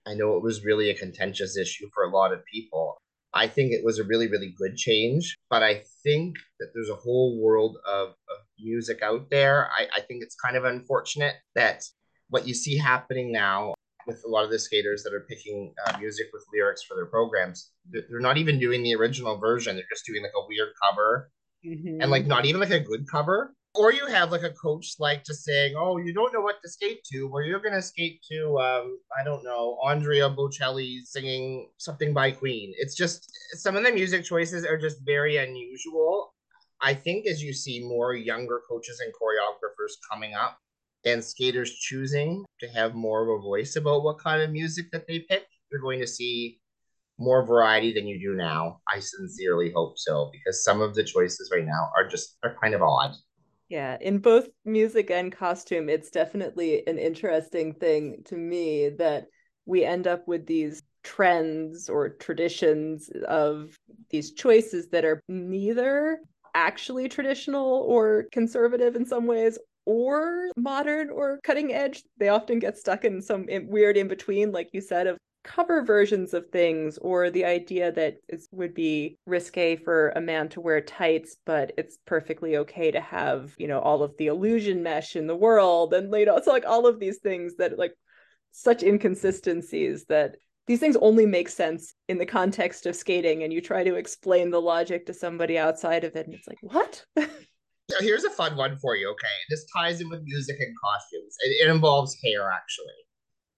I 0.04 0.14
know 0.14 0.36
it 0.36 0.42
was 0.42 0.64
really 0.64 0.90
a 0.90 0.94
contentious 0.94 1.56
issue 1.56 1.88
for 1.94 2.04
a 2.04 2.10
lot 2.10 2.32
of 2.32 2.44
people. 2.44 2.98
I 3.34 3.46
think 3.46 3.72
it 3.72 3.84
was 3.84 4.00
a 4.00 4.04
really, 4.04 4.26
really 4.26 4.52
good 4.56 4.76
change, 4.76 5.36
but 5.48 5.62
I 5.62 5.82
think 6.02 6.36
that 6.58 6.70
there's 6.74 6.88
a 6.88 6.96
whole 6.96 7.40
world 7.40 7.76
of, 7.86 8.08
of 8.08 8.38
music 8.58 9.00
out 9.02 9.30
there. 9.30 9.68
I, 9.78 9.86
I 9.96 10.00
think 10.00 10.24
it's 10.24 10.34
kind 10.34 10.56
of 10.56 10.64
unfortunate 10.64 11.34
that 11.54 11.84
what 12.30 12.48
you 12.48 12.54
see 12.54 12.76
happening 12.76 13.30
now 13.30 13.74
with 14.08 14.24
a 14.26 14.28
lot 14.28 14.44
of 14.44 14.50
the 14.50 14.58
skaters 14.58 15.04
that 15.04 15.12
are 15.14 15.26
picking 15.28 15.72
uh, 15.86 15.98
music 15.98 16.28
with 16.32 16.44
lyrics 16.52 16.82
for 16.82 16.96
their 16.96 17.06
programs, 17.06 17.70
they're 17.90 18.20
not 18.20 18.38
even 18.38 18.58
doing 18.58 18.82
the 18.82 18.94
original 18.94 19.36
version. 19.36 19.76
They're 19.76 19.84
just 19.92 20.06
doing 20.06 20.22
like 20.22 20.32
a 20.34 20.46
weird 20.48 20.70
cover 20.82 21.30
mm-hmm. 21.64 22.00
and 22.00 22.10
like 22.10 22.26
not 22.26 22.44
even 22.44 22.60
like 22.60 22.70
a 22.70 22.80
good 22.80 23.08
cover. 23.10 23.54
Or 23.74 23.92
you 23.92 24.06
have 24.06 24.32
like 24.32 24.42
a 24.42 24.50
coach 24.50 24.94
like 24.98 25.24
just 25.24 25.44
saying, 25.44 25.74
"Oh, 25.76 25.98
you 25.98 26.12
don't 26.12 26.32
know 26.32 26.40
what 26.40 26.56
to 26.62 26.68
skate 26.68 27.04
to," 27.12 27.28
or 27.28 27.42
you're 27.42 27.60
gonna 27.60 27.82
skate 27.82 28.20
to, 28.32 28.58
um, 28.58 28.98
I 29.18 29.22
don't 29.22 29.44
know, 29.44 29.78
Andrea 29.86 30.28
Bocelli 30.30 31.02
singing 31.04 31.68
something 31.76 32.12
by 32.12 32.32
Queen. 32.32 32.72
It's 32.78 32.96
just 32.96 33.30
some 33.52 33.76
of 33.76 33.84
the 33.84 33.92
music 33.92 34.24
choices 34.24 34.64
are 34.64 34.78
just 34.78 35.04
very 35.04 35.36
unusual. 35.36 36.34
I 36.80 36.94
think 36.94 37.26
as 37.26 37.42
you 37.42 37.52
see 37.52 37.80
more 37.80 38.14
younger 38.14 38.60
coaches 38.68 39.00
and 39.00 39.12
choreographers 39.12 39.92
coming 40.10 40.34
up, 40.34 40.58
and 41.04 41.24
skaters 41.24 41.74
choosing 41.78 42.44
to 42.60 42.68
have 42.68 42.94
more 42.94 43.22
of 43.22 43.28
a 43.28 43.42
voice 43.42 43.76
about 43.76 44.02
what 44.02 44.18
kind 44.18 44.42
of 44.42 44.50
music 44.50 44.90
that 44.92 45.06
they 45.06 45.20
pick, 45.20 45.46
you're 45.70 45.80
going 45.80 46.00
to 46.00 46.06
see 46.06 46.58
more 47.18 47.44
variety 47.44 47.92
than 47.92 48.06
you 48.06 48.18
do 48.20 48.34
now. 48.34 48.80
I 48.92 49.00
sincerely 49.00 49.72
hope 49.74 49.98
so 49.98 50.30
because 50.32 50.64
some 50.64 50.80
of 50.80 50.94
the 50.94 51.04
choices 51.04 51.50
right 51.52 51.66
now 51.66 51.90
are 51.96 52.06
just 52.06 52.36
are 52.42 52.56
kind 52.62 52.74
of 52.74 52.82
odd. 52.82 53.14
Yeah, 53.68 53.98
in 54.00 54.18
both 54.18 54.48
music 54.64 55.10
and 55.10 55.30
costume, 55.30 55.88
it's 55.88 56.10
definitely 56.10 56.86
an 56.86 56.98
interesting 56.98 57.74
thing 57.74 58.22
to 58.26 58.36
me 58.36 58.88
that 58.98 59.26
we 59.66 59.84
end 59.84 60.06
up 60.06 60.26
with 60.26 60.46
these 60.46 60.82
trends 61.02 61.90
or 61.90 62.08
traditions 62.08 63.10
of 63.26 63.76
these 64.10 64.32
choices 64.32 64.88
that 64.88 65.04
are 65.04 65.20
neither 65.28 66.20
actually 66.54 67.08
traditional 67.08 67.84
or 67.86 68.26
conservative 68.32 68.96
in 68.96 69.04
some 69.04 69.26
ways 69.26 69.58
or 69.84 70.50
modern 70.56 71.10
or 71.10 71.38
cutting 71.44 71.72
edge. 71.72 72.02
They 72.18 72.28
often 72.28 72.58
get 72.58 72.78
stuck 72.78 73.04
in 73.04 73.20
some 73.20 73.46
weird 73.48 73.96
in 73.96 74.08
between, 74.08 74.50
like 74.50 74.70
you 74.72 74.80
said, 74.80 75.06
of 75.06 75.18
cover 75.44 75.82
versions 75.82 76.34
of 76.34 76.48
things 76.50 76.98
or 76.98 77.30
the 77.30 77.44
idea 77.44 77.92
that 77.92 78.16
it 78.28 78.42
would 78.50 78.74
be 78.74 79.16
risque 79.24 79.76
for 79.76 80.10
a 80.10 80.20
man 80.20 80.48
to 80.48 80.60
wear 80.60 80.80
tights 80.80 81.36
but 81.46 81.72
it's 81.78 81.98
perfectly 82.06 82.56
okay 82.56 82.90
to 82.90 83.00
have 83.00 83.54
you 83.56 83.68
know 83.68 83.78
all 83.78 84.02
of 84.02 84.14
the 84.18 84.26
illusion 84.26 84.82
mesh 84.82 85.16
in 85.16 85.26
the 85.26 85.36
world 85.36 85.94
and 85.94 86.12
you 86.14 86.26
know 86.26 86.36
it's 86.36 86.46
like 86.46 86.66
all 86.66 86.86
of 86.86 86.98
these 86.98 87.18
things 87.18 87.56
that 87.56 87.78
like 87.78 87.94
such 88.50 88.82
inconsistencies 88.82 90.04
that 90.06 90.36
these 90.66 90.80
things 90.80 90.96
only 91.00 91.24
make 91.24 91.48
sense 91.48 91.94
in 92.08 92.18
the 92.18 92.26
context 92.26 92.84
of 92.84 92.94
skating 92.94 93.42
and 93.42 93.52
you 93.52 93.60
try 93.60 93.82
to 93.82 93.94
explain 93.94 94.50
the 94.50 94.60
logic 94.60 95.06
to 95.06 95.14
somebody 95.14 95.56
outside 95.56 96.04
of 96.04 96.14
it 96.14 96.26
and 96.26 96.34
it's 96.34 96.46
like 96.46 96.58
what? 96.60 97.04
Here's 98.00 98.24
a 98.24 98.30
fun 98.30 98.54
one 98.54 98.76
for 98.76 98.96
you 98.96 99.08
okay? 99.12 99.26
This 99.48 99.64
ties 99.74 100.02
in 100.02 100.10
with 100.10 100.20
music 100.22 100.56
and 100.60 100.74
costumes. 100.84 101.36
It, 101.40 101.66
it 101.66 101.70
involves 101.70 102.14
hair 102.22 102.50
actually 102.50 102.92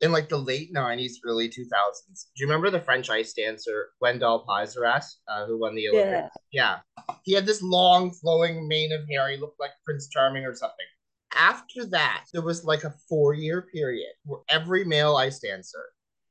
in 0.01 0.13
like 0.13 0.29
the 0.29 0.39
late 0.39 0.73
90s, 0.73 1.15
early 1.25 1.49
2000s. 1.49 1.55
Do 1.55 2.21
you 2.37 2.47
remember 2.47 2.71
the 2.71 2.81
French 2.81 3.11
ice 3.11 3.33
dancer 3.33 3.91
Gwendal 4.03 4.47
Peizerat, 4.47 5.05
uh, 5.29 5.47
who 5.47 5.59
won 5.59 5.75
the 5.75 5.89
Olympics? 5.89 6.35
Yeah. 6.51 6.79
yeah. 7.07 7.15
He 7.25 7.35
had 7.35 7.47
this 7.47 7.63
long 7.63 8.11
flowing 8.11 8.67
mane 8.67 8.93
of 8.93 9.07
hair. 9.09 9.31
He 9.31 9.37
looked 9.37 9.61
like 9.61 9.73
Prince 9.85 10.09
Charming 10.09 10.45
or 10.45 10.55
something. 10.55 10.87
After 11.37 11.85
that, 11.87 12.25
there 12.33 12.43
was 12.43 12.65
like 12.65 12.85
a 12.85 12.95
four 13.09 13.35
year 13.35 13.63
period 13.73 14.13
where 14.25 14.41
every 14.49 14.85
male 14.85 15.17
ice 15.17 15.39
dancer 15.39 15.85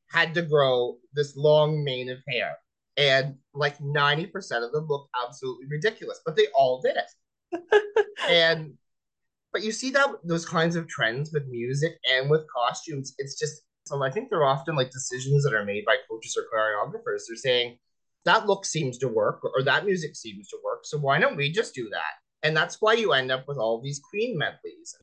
had 0.08 0.34
to 0.34 0.42
grow 0.42 0.98
this 1.14 1.38
long 1.38 1.84
mane 1.84 2.10
of 2.10 2.18
hair. 2.28 2.58
And 2.98 3.36
like 3.54 3.78
90% 3.78 4.32
of 4.66 4.72
them 4.72 4.88
looked 4.88 5.10
absolutely 5.24 5.68
ridiculous, 5.70 6.20
but 6.26 6.36
they 6.36 6.48
all 6.54 6.82
did 6.82 6.98
it. 6.98 8.06
and 8.30 8.74
but 9.52 9.64
you 9.64 9.72
see 9.72 9.92
that 9.92 10.10
those 10.24 10.46
kinds 10.46 10.76
of 10.76 10.88
trends 10.88 11.32
with 11.34 11.48
music 11.48 11.94
and 12.12 12.30
with 12.30 12.46
costumes, 12.56 13.16
it's 13.18 13.38
just 13.38 13.62
so 13.86 14.04
I 14.04 14.12
think 14.12 14.30
they're 14.30 14.46
often 14.46 14.76
like 14.76 14.92
decisions 14.92 15.44
that 15.44 15.54
are 15.54 15.66
made 15.66 15.84
by 15.86 15.96
coaches 16.10 16.38
or 16.38 16.44
choreographers. 16.54 17.24
They're 17.28 17.36
saying 17.36 17.78
that 18.26 18.46
look 18.46 18.66
seems 18.66 18.98
to 19.00 19.08
work 19.08 19.44
or, 19.44 19.52
or 19.56 19.64
that 19.64 19.86
music 19.86 20.16
seems 20.16 20.48
to 20.50 20.58
work. 20.64 20.82
So 20.84 20.98
why 20.98 21.20
don't 21.20 21.36
we 21.36 21.52
just 21.52 21.74
do 21.74 21.90
that? 21.90 22.48
And 22.48 22.56
that's 22.56 22.78
why 22.80 22.94
you 22.94 23.14
end 23.14 23.32
up 23.32 23.48
with 23.48 23.58
all 23.58 23.82
these 23.82 24.00
Queen 24.10 24.38
medleys. 24.38 24.96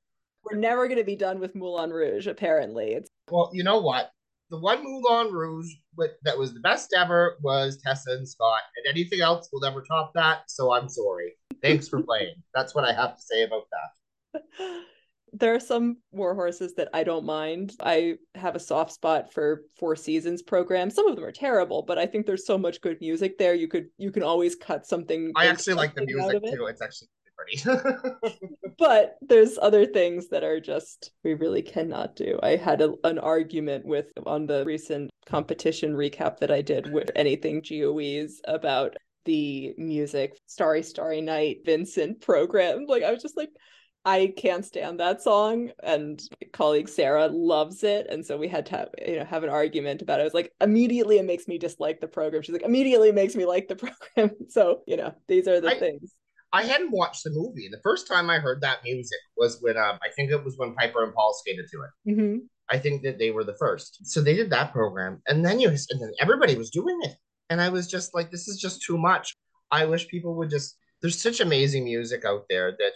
We're 0.45 0.59
never 0.59 0.87
going 0.87 0.99
to 0.99 1.05
be 1.05 1.17
done 1.17 1.41
with 1.41 1.57
Moulin 1.57 1.91
Rouge, 1.91 2.29
apparently. 2.29 2.93
It's 2.93 3.11
well, 3.31 3.51
you 3.53 3.65
know 3.65 3.81
what? 3.81 4.13
The 4.51 4.59
one 4.59 4.85
Moulin 4.85 5.33
Rouge 5.33 5.69
that 6.23 6.39
was 6.39 6.55
the 6.55 6.61
best 6.61 6.95
ever 6.97 7.37
was 7.43 7.83
Tessa 7.83 8.13
and 8.13 8.29
Scott, 8.29 8.61
and 8.77 8.87
anything 8.89 9.21
else 9.21 9.49
will 9.53 9.61
never 9.61 9.83
top 9.83 10.13
that. 10.15 10.43
So 10.47 10.73
I'm 10.73 10.89
sorry. 10.89 11.33
Thanks 11.63 11.89
for 11.89 12.01
playing. 12.01 12.37
That's 12.55 12.75
what 12.75 12.85
I 12.85 12.93
have 12.93 13.17
to 13.17 13.23
say 13.23 13.43
about 13.43 13.65
that. 13.73 13.91
There 15.33 15.55
are 15.55 15.61
some 15.61 15.99
war 16.13 16.35
horses 16.35 16.75
that 16.75 16.89
I 16.95 17.05
don't 17.05 17.25
mind. 17.25 17.73
I 17.81 18.15
have 18.35 18.57
a 18.57 18.61
soft 18.61 18.93
spot 18.93 19.33
for 19.33 19.63
Four 19.79 19.97
Seasons 19.97 20.43
programs. 20.43 20.95
Some 20.95 21.09
of 21.09 21.17
them 21.17 21.25
are 21.25 21.33
terrible, 21.33 21.83
but 21.83 21.99
I 21.99 22.07
think 22.07 22.27
there's 22.27 22.47
so 22.47 22.57
much 22.57 22.81
good 22.81 22.99
music 23.01 23.39
there. 23.39 23.55
You 23.55 23.69
could 23.69 23.87
you 23.99 24.11
can 24.11 24.23
always 24.23 24.55
cut 24.57 24.87
something. 24.87 25.33
I 25.37 25.47
actually 25.47 25.75
like 25.75 25.95
the 25.95 26.07
music 26.07 26.43
it. 26.45 26.55
too. 26.55 26.67
It's 26.67 26.81
actually 26.81 27.09
pretty. 27.37 27.63
but 28.79 29.17
there's 29.21 29.59
other 29.61 29.85
things 29.87 30.29
that 30.29 30.45
are 30.45 30.61
just 30.61 31.13
we 31.23 31.35
really 31.35 31.63
cannot 31.63 32.17
do. 32.17 32.39
I 32.43 32.57
had 32.57 32.81
a, 32.81 32.95
an 33.05 33.19
argument 33.19 33.85
with 33.85 34.07
on 34.25 34.47
the 34.47 34.65
recent 34.65 35.11
competition 35.27 35.95
recap 35.95 36.39
that 36.39 36.51
I 36.51 36.63
did 36.63 36.93
with 36.93 37.11
anything 37.15 37.63
GOEs 37.63 38.41
about 38.47 38.97
the 39.25 39.75
music 39.77 40.39
Starry 40.47 40.83
Starry 40.83 41.21
Night 41.21 41.59
Vincent 41.65 42.21
program. 42.21 42.87
Like 42.87 43.03
I 43.03 43.11
was 43.13 43.23
just 43.23 43.37
like 43.37 43.51
I 44.07 44.33
can't 44.37 44.65
stand 44.65 45.01
that 45.01 45.21
song, 45.21 45.73
and 45.83 46.23
colleague 46.53 46.89
Sarah 46.89 47.27
loves 47.27 47.83
it, 47.83 48.07
and 48.09 48.25
so 48.25 48.37
we 48.37 48.47
had 48.47 48.65
to 48.67 48.77
have, 48.77 48.89
you 49.05 49.19
know 49.19 49.25
have 49.25 49.43
an 49.43 49.51
argument 49.51 50.01
about 50.01 50.21
it. 50.21 50.23
I 50.23 50.25
was 50.25 50.33
like, 50.33 50.53
immediately 50.61 51.19
it 51.19 51.25
makes 51.25 51.49
me 51.49 51.59
dislike 51.59 52.01
the 52.01 52.07
program. 52.07 52.43
She's 52.43 52.53
like, 52.53 52.63
immediately 52.63 53.11
makes 53.11 53.35
me 53.35 53.45
like 53.45 53.67
the 53.67 53.75
program. 54.15 54.37
So 54.49 54.83
you 54.87 54.97
know, 54.97 55.13
these 55.27 55.49
are 55.49 55.61
the 55.61 55.71
I, 55.71 55.79
things. 55.81 56.15
I 56.53 56.63
hadn't 56.63 56.93
watched 56.93 57.25
the 57.25 57.31
movie. 57.31 57.69
The 57.69 57.81
first 57.83 58.07
time 58.07 58.31
I 58.31 58.39
heard 58.39 58.61
that 58.61 58.85
music 58.85 59.19
was 59.37 59.59
when 59.61 59.77
um, 59.77 59.99
I 60.01 60.09
think 60.15 60.31
it 60.31 60.45
was 60.45 60.57
when 60.57 60.77
Piper 60.77 61.03
and 61.03 61.13
Paul 61.13 61.35
skated 61.35 61.67
to 61.73 61.79
it. 61.83 62.13
Mm-hmm. 62.13 62.37
I 62.71 62.79
think 62.79 63.03
that 63.03 63.19
they 63.19 63.33
were 63.33 63.45
the 63.45 63.57
first. 63.59 64.07
So 64.07 64.21
they 64.21 64.35
did 64.35 64.51
that 64.51 64.73
program, 64.73 65.21
and 65.27 65.45
then 65.45 65.59
you 65.59 65.69
and 65.69 66.01
then 66.01 66.13
everybody 66.21 66.55
was 66.55 66.71
doing 66.71 66.97
it, 67.03 67.17
and 67.51 67.61
I 67.61 67.71
was 67.71 67.89
just 67.89 68.15
like, 68.15 68.31
this 68.31 68.47
is 68.47 68.61
just 68.61 68.83
too 68.83 68.99
much. 68.99 69.35
I 69.73 69.85
wish 69.85 70.07
people 70.07 70.37
would 70.37 70.51
just. 70.51 70.77
There's 71.03 71.21
such 71.21 71.41
amazing 71.41 71.85
music 71.85 72.25
out 72.25 72.45
there 72.49 72.71
that 72.79 72.93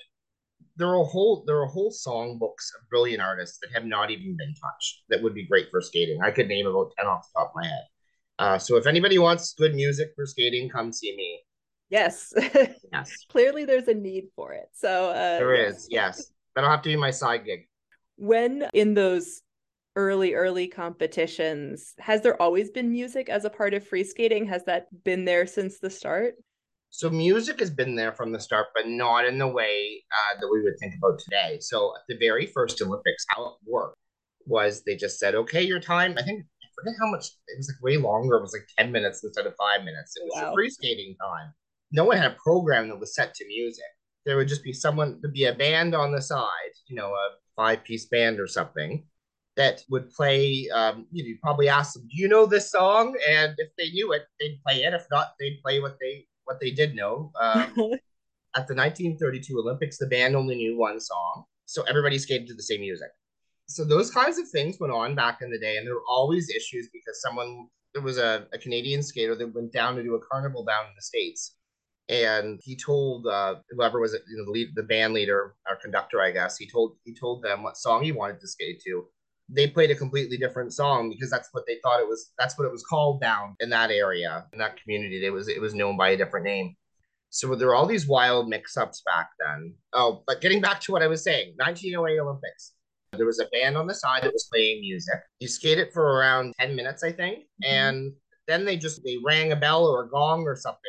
there 0.76 0.88
are 0.88 1.00
a 1.00 1.04
whole 1.04 1.44
there 1.46 1.60
are 1.60 1.66
whole 1.66 1.90
songbooks 1.92 2.74
of 2.78 2.88
brilliant 2.88 3.22
artists 3.22 3.58
that 3.58 3.72
have 3.72 3.84
not 3.84 4.10
even 4.10 4.36
been 4.36 4.54
touched 4.54 5.02
that 5.08 5.22
would 5.22 5.34
be 5.34 5.46
great 5.46 5.68
for 5.70 5.80
skating. 5.80 6.20
I 6.22 6.30
could 6.30 6.48
name 6.48 6.66
about 6.66 6.92
ten 6.96 7.06
off 7.06 7.28
the 7.32 7.40
top 7.40 7.50
of 7.50 7.62
my 7.62 7.66
head. 7.66 7.84
Uh, 8.38 8.58
so 8.58 8.76
if 8.76 8.86
anybody 8.86 9.18
wants 9.18 9.54
good 9.54 9.74
music 9.74 10.12
for 10.16 10.24
skating, 10.24 10.68
come 10.68 10.92
see 10.92 11.14
me. 11.14 11.40
Yes. 11.90 12.32
yes. 12.92 13.26
Clearly, 13.28 13.64
there's 13.64 13.88
a 13.88 13.94
need 13.94 14.28
for 14.34 14.52
it. 14.52 14.68
So 14.72 15.10
uh, 15.10 15.38
there 15.38 15.54
is. 15.54 15.86
Yes, 15.90 16.32
that'll 16.54 16.70
have 16.70 16.82
to 16.82 16.88
be 16.88 16.96
my 16.96 17.10
side 17.10 17.44
gig. 17.44 17.68
When 18.16 18.68
in 18.72 18.94
those 18.94 19.42
early 19.96 20.34
early 20.34 20.68
competitions 20.68 21.94
has 21.98 22.22
there 22.22 22.40
always 22.40 22.70
been 22.70 22.92
music 22.92 23.28
as 23.28 23.44
a 23.44 23.50
part 23.50 23.74
of 23.74 23.84
free 23.84 24.04
skating 24.04 24.46
has 24.46 24.64
that 24.64 24.86
been 25.02 25.24
there 25.24 25.44
since 25.44 25.80
the 25.80 25.90
start 25.90 26.36
so 26.90 27.08
music 27.08 27.60
has 27.60 27.70
been 27.70 27.94
there 27.94 28.12
from 28.12 28.32
the 28.32 28.40
start, 28.40 28.66
but 28.74 28.88
not 28.88 29.24
in 29.24 29.38
the 29.38 29.46
way 29.46 30.02
uh, 30.12 30.40
that 30.40 30.48
we 30.50 30.60
would 30.62 30.78
think 30.80 30.94
about 30.98 31.20
today. 31.20 31.58
So 31.60 31.94
at 31.94 32.02
the 32.08 32.18
very 32.18 32.46
first 32.46 32.82
Olympics, 32.82 33.24
how 33.28 33.46
it 33.46 33.54
worked 33.64 33.96
was 34.46 34.82
they 34.84 34.96
just 34.96 35.18
said, 35.18 35.34
"Okay, 35.36 35.62
your 35.62 35.78
time." 35.78 36.16
I 36.18 36.22
think 36.22 36.44
I 36.62 36.66
forget 36.74 36.94
how 37.00 37.10
much. 37.10 37.26
It 37.46 37.58
was 37.58 37.72
like 37.72 37.82
way 37.82 37.96
longer. 37.96 38.36
It 38.36 38.42
was 38.42 38.52
like 38.52 38.66
ten 38.76 38.90
minutes 38.90 39.22
instead 39.22 39.46
of 39.46 39.54
five 39.56 39.84
minutes. 39.84 40.14
It 40.16 40.24
was 40.24 40.42
wow. 40.42 40.52
free 40.52 40.68
skating 40.68 41.14
time. 41.20 41.52
No 41.92 42.04
one 42.04 42.16
had 42.16 42.32
a 42.32 42.36
program 42.42 42.88
that 42.88 42.98
was 42.98 43.14
set 43.14 43.34
to 43.34 43.46
music. 43.46 43.84
There 44.26 44.36
would 44.36 44.48
just 44.48 44.64
be 44.64 44.72
someone. 44.72 45.20
There'd 45.22 45.32
be 45.32 45.44
a 45.44 45.54
band 45.54 45.94
on 45.94 46.12
the 46.12 46.20
side, 46.20 46.72
you 46.88 46.96
know, 46.96 47.10
a 47.10 47.30
five-piece 47.56 48.06
band 48.06 48.40
or 48.40 48.48
something 48.48 49.06
that 49.56 49.82
would 49.90 50.10
play. 50.10 50.68
Um, 50.74 51.06
you 51.12 51.22
know, 51.22 51.28
you 51.28 51.38
probably 51.40 51.68
ask 51.68 51.94
them, 51.94 52.08
"Do 52.10 52.20
you 52.20 52.26
know 52.26 52.46
this 52.46 52.72
song?" 52.72 53.16
And 53.28 53.54
if 53.58 53.68
they 53.78 53.90
knew 53.90 54.12
it, 54.12 54.22
they'd 54.40 54.60
play 54.66 54.82
it. 54.82 54.92
If 54.92 55.06
not, 55.10 55.34
they'd 55.38 55.60
play 55.62 55.80
what 55.80 55.96
they 56.00 56.26
what 56.50 56.60
they 56.60 56.72
did 56.72 56.94
know. 56.94 57.30
Um, 57.40 57.62
at 58.56 58.66
the 58.66 58.74
1932 58.74 59.58
Olympics, 59.58 59.98
the 59.98 60.06
band 60.06 60.34
only 60.34 60.56
knew 60.56 60.76
one 60.76 60.98
song, 61.00 61.44
so 61.66 61.82
everybody 61.82 62.18
skated 62.18 62.48
to 62.48 62.54
the 62.54 62.62
same 62.62 62.80
music. 62.80 63.10
So 63.68 63.84
those 63.84 64.10
kinds 64.10 64.38
of 64.38 64.48
things 64.48 64.80
went 64.80 64.92
on 64.92 65.14
back 65.14 65.38
in 65.42 65.50
the 65.50 65.58
day, 65.58 65.76
and 65.76 65.86
there 65.86 65.94
were 65.94 66.10
always 66.10 66.50
issues 66.50 66.88
because 66.92 67.22
someone 67.22 67.68
there 67.94 68.02
was 68.02 68.18
a, 68.18 68.46
a 68.52 68.58
Canadian 68.58 69.02
skater 69.02 69.34
that 69.36 69.54
went 69.54 69.72
down 69.72 69.96
to 69.96 70.02
do 70.02 70.14
a 70.14 70.20
carnival 70.30 70.64
down 70.64 70.86
in 70.86 70.92
the 70.96 71.02
states, 71.02 71.54
and 72.08 72.60
he 72.64 72.76
told 72.76 73.28
uh, 73.28 73.56
whoever 73.70 74.00
was 74.00 74.12
you 74.12 74.36
know, 74.36 74.44
the 74.44 74.50
lead, 74.50 74.68
the 74.74 74.82
band 74.82 75.14
leader 75.14 75.54
or 75.68 75.76
conductor, 75.76 76.20
I 76.20 76.32
guess, 76.32 76.56
he 76.56 76.68
told 76.68 76.96
he 77.04 77.14
told 77.14 77.44
them 77.44 77.62
what 77.62 77.76
song 77.76 78.02
he 78.02 78.10
wanted 78.10 78.40
to 78.40 78.48
skate 78.48 78.82
to, 78.86 79.06
they 79.52 79.66
played 79.66 79.90
a 79.90 79.94
completely 79.94 80.36
different 80.36 80.72
song 80.72 81.10
because 81.10 81.30
that's 81.30 81.48
what 81.52 81.64
they 81.66 81.78
thought 81.82 82.00
it 82.00 82.08
was 82.08 82.32
that's 82.38 82.58
what 82.58 82.64
it 82.64 82.72
was 82.72 82.84
called 82.84 83.20
down 83.20 83.56
in 83.60 83.70
that 83.70 83.90
area 83.90 84.46
in 84.52 84.58
that 84.58 84.80
community. 84.80 85.24
It 85.24 85.32
was 85.32 85.48
it 85.48 85.60
was 85.60 85.74
known 85.74 85.96
by 85.96 86.10
a 86.10 86.16
different 86.16 86.44
name. 86.44 86.74
So 87.30 87.54
there 87.54 87.68
were 87.68 87.76
all 87.76 87.86
these 87.86 88.08
wild 88.08 88.48
mix-ups 88.48 89.02
back 89.04 89.30
then? 89.38 89.74
Oh 89.92 90.22
but 90.26 90.40
getting 90.40 90.60
back 90.60 90.80
to 90.82 90.92
what 90.92 91.02
i 91.02 91.06
was 91.06 91.22
saying 91.22 91.54
1908 91.56 92.20
olympics. 92.20 92.72
There 93.12 93.26
was 93.26 93.40
a 93.40 93.46
band 93.46 93.76
on 93.76 93.88
the 93.88 93.94
side 93.94 94.22
that 94.22 94.32
was 94.32 94.48
playing 94.52 94.82
music. 94.82 95.20
You 95.40 95.48
skated 95.48 95.92
for 95.92 96.16
around 96.16 96.54
10 96.60 96.76
minutes 96.76 97.02
i 97.02 97.12
think 97.12 97.40
mm-hmm. 97.40 97.64
and 97.64 98.12
then 98.46 98.64
they 98.64 98.76
just 98.76 99.02
they 99.04 99.16
rang 99.24 99.52
a 99.52 99.56
bell 99.56 99.86
or 99.86 100.04
a 100.04 100.08
gong 100.08 100.42
or 100.42 100.56
something 100.56 100.80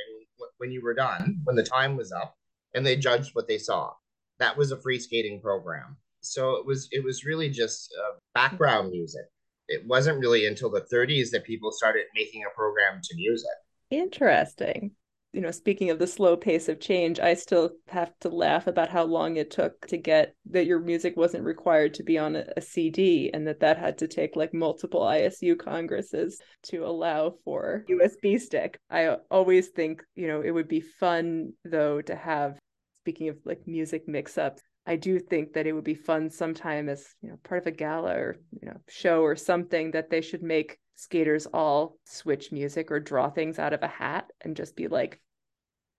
when 0.58 0.72
you 0.72 0.82
were 0.82 0.94
done 0.94 1.40
when 1.44 1.56
the 1.56 1.64
time 1.64 1.96
was 1.98 2.12
up 2.12 2.36
and 2.74 2.86
they 2.86 2.96
judged 2.96 3.32
what 3.34 3.48
they 3.48 3.58
saw. 3.58 3.92
That 4.40 4.58
was 4.58 4.72
a 4.72 4.82
free 4.82 5.00
skating 5.00 5.42
program 5.42 5.98
so 6.22 6.56
it 6.56 6.66
was 6.66 6.88
it 6.92 7.04
was 7.04 7.26
really 7.26 7.50
just 7.50 7.94
uh, 8.00 8.18
background 8.34 8.92
music. 8.92 9.26
It 9.68 9.86
wasn't 9.88 10.20
really 10.20 10.48
until 10.48 10.70
the 10.70 10.86
30s 10.94 11.32
that 11.32 11.46
people 11.46 11.72
started 11.72 12.06
making 12.16 12.44
a 12.44 12.56
program 12.56 13.00
to 13.02 13.16
music. 13.16 13.50
Interesting. 13.90 14.92
You 15.34 15.40
know 15.40 15.52
speaking 15.52 15.90
of 15.90 15.98
the 15.98 16.08
slow 16.08 16.36
pace 16.36 16.68
of 16.68 16.82
change 16.82 17.18
i 17.18 17.34
still 17.36 17.72
have 17.88 18.12
to 18.20 18.28
laugh 18.28 18.68
about 18.68 18.90
how 18.90 19.04
long 19.04 19.38
it 19.38 19.50
took 19.50 19.88
to 19.88 19.96
get 19.96 20.36
that 20.50 20.66
your 20.66 20.80
music 20.80 21.16
wasn't 21.16 21.46
required 21.46 21.94
to 21.94 22.04
be 22.04 22.18
on 22.18 22.36
a, 22.36 22.44
a 22.58 22.62
cd 22.62 23.32
and 23.34 23.48
that 23.48 23.62
that 23.62 23.78
had 23.78 23.98
to 24.00 24.10
take 24.10 24.36
like 24.36 24.54
multiple 24.54 25.04
isu 25.04 25.58
congresses 25.58 26.42
to 26.64 26.84
allow 26.86 27.34
for 27.46 27.86
usb 27.90 28.42
stick. 28.42 28.78
I 28.90 29.16
always 29.32 29.70
think 29.70 30.04
you 30.16 30.28
know 30.28 30.42
it 30.42 30.52
would 30.52 30.68
be 30.68 30.82
fun 30.82 31.54
though 31.64 32.02
to 32.02 32.14
have 32.14 32.60
speaking 33.04 33.30
of 33.30 33.38
like 33.46 33.62
music 33.66 34.10
mix 34.10 34.38
ups 34.38 34.62
I 34.86 34.96
do 34.96 35.20
think 35.20 35.54
that 35.54 35.68
it 35.68 35.74
would 35.74 35.84
be 35.84 35.96
fun 35.96 36.30
sometime 36.30 36.90
as 36.90 37.16
you 37.22 37.30
know 37.30 37.38
part 37.44 37.62
of 37.62 37.68
a 37.68 37.72
gala 37.72 38.16
or 38.16 38.38
you 38.60 38.68
know 38.68 38.78
show 38.90 39.22
or 39.22 39.36
something 39.36 39.92
that 39.92 40.10
they 40.10 40.22
should 40.22 40.44
make 40.44 40.80
skaters 40.96 41.46
all 41.48 41.98
switch 42.06 42.52
music 42.52 42.92
or 42.92 43.00
draw 43.00 43.30
things 43.30 43.60
out 43.60 43.74
of 43.74 43.84
a 43.84 43.88
hat 43.88 44.30
and 44.42 44.56
just 44.56 44.76
be 44.76 44.88
like 44.88 45.20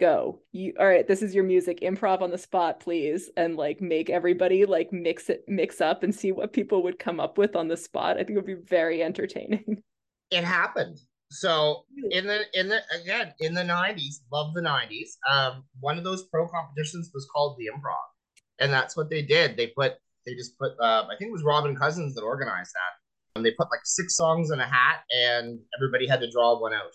go. 0.01 0.41
You 0.51 0.75
all 0.81 0.87
right 0.87 1.07
this 1.07 1.23
is 1.23 1.35
your 1.35 1.45
music. 1.45 1.81
Improv 1.81 2.23
on 2.23 2.31
the 2.31 2.39
spot 2.39 2.81
please. 2.81 3.31
And 3.37 3.57
like 3.57 3.81
make 3.81 4.11
everybody 4.11 4.65
like 4.65 4.93
mix 4.93 5.31
it 5.31 5.45
mix 5.47 5.81
up 5.81 6.03
and 6.03 6.15
see 6.15 6.33
what 6.33 6.53
people 6.53 6.83
would 6.83 6.99
come 6.99 7.21
up 7.21 7.39
with 7.39 7.55
on 7.55 7.69
the 7.69 7.77
spot. 7.77 8.17
I 8.17 8.25
think 8.25 8.31
it 8.31 8.37
would 8.37 8.47
be 8.47 8.67
very 8.67 9.03
entertaining. 9.03 9.83
It 10.31 10.45
happened. 10.45 10.97
So 11.29 11.85
in 12.11 12.27
the 12.27 12.45
in 12.55 12.69
the 12.69 12.81
again 13.03 13.35
in 13.41 13.53
the 13.53 13.65
nineties, 13.65 14.23
love 14.33 14.55
the 14.55 14.63
nineties. 14.63 15.19
Um, 15.31 15.65
one 15.79 15.99
of 15.99 16.05
those 16.05 16.25
pro 16.25 16.49
competitions 16.49 17.11
was 17.13 17.29
called 17.35 17.59
the 17.59 17.67
Improv, 17.67 18.12
and 18.63 18.73
that's 18.73 18.97
what 18.97 19.11
they 19.11 19.23
did. 19.23 19.57
They 19.57 19.67
put 19.67 19.95
they 20.25 20.35
just 20.35 20.57
put 20.59 20.73
uh, 20.81 21.05
I 21.11 21.17
think 21.19 21.29
it 21.29 21.33
was 21.33 21.43
Robin 21.43 21.77
Cousins 21.77 22.15
that 22.15 22.23
organized 22.23 22.73
that. 22.73 23.37
And 23.37 23.45
they 23.45 23.51
put 23.51 23.71
like 23.71 23.81
six 23.85 24.17
songs 24.17 24.51
in 24.51 24.61
a 24.61 24.67
hat, 24.67 25.01
and 25.11 25.59
everybody 25.77 26.07
had 26.07 26.21
to 26.21 26.31
draw 26.31 26.61
one 26.61 26.73
out 26.73 26.93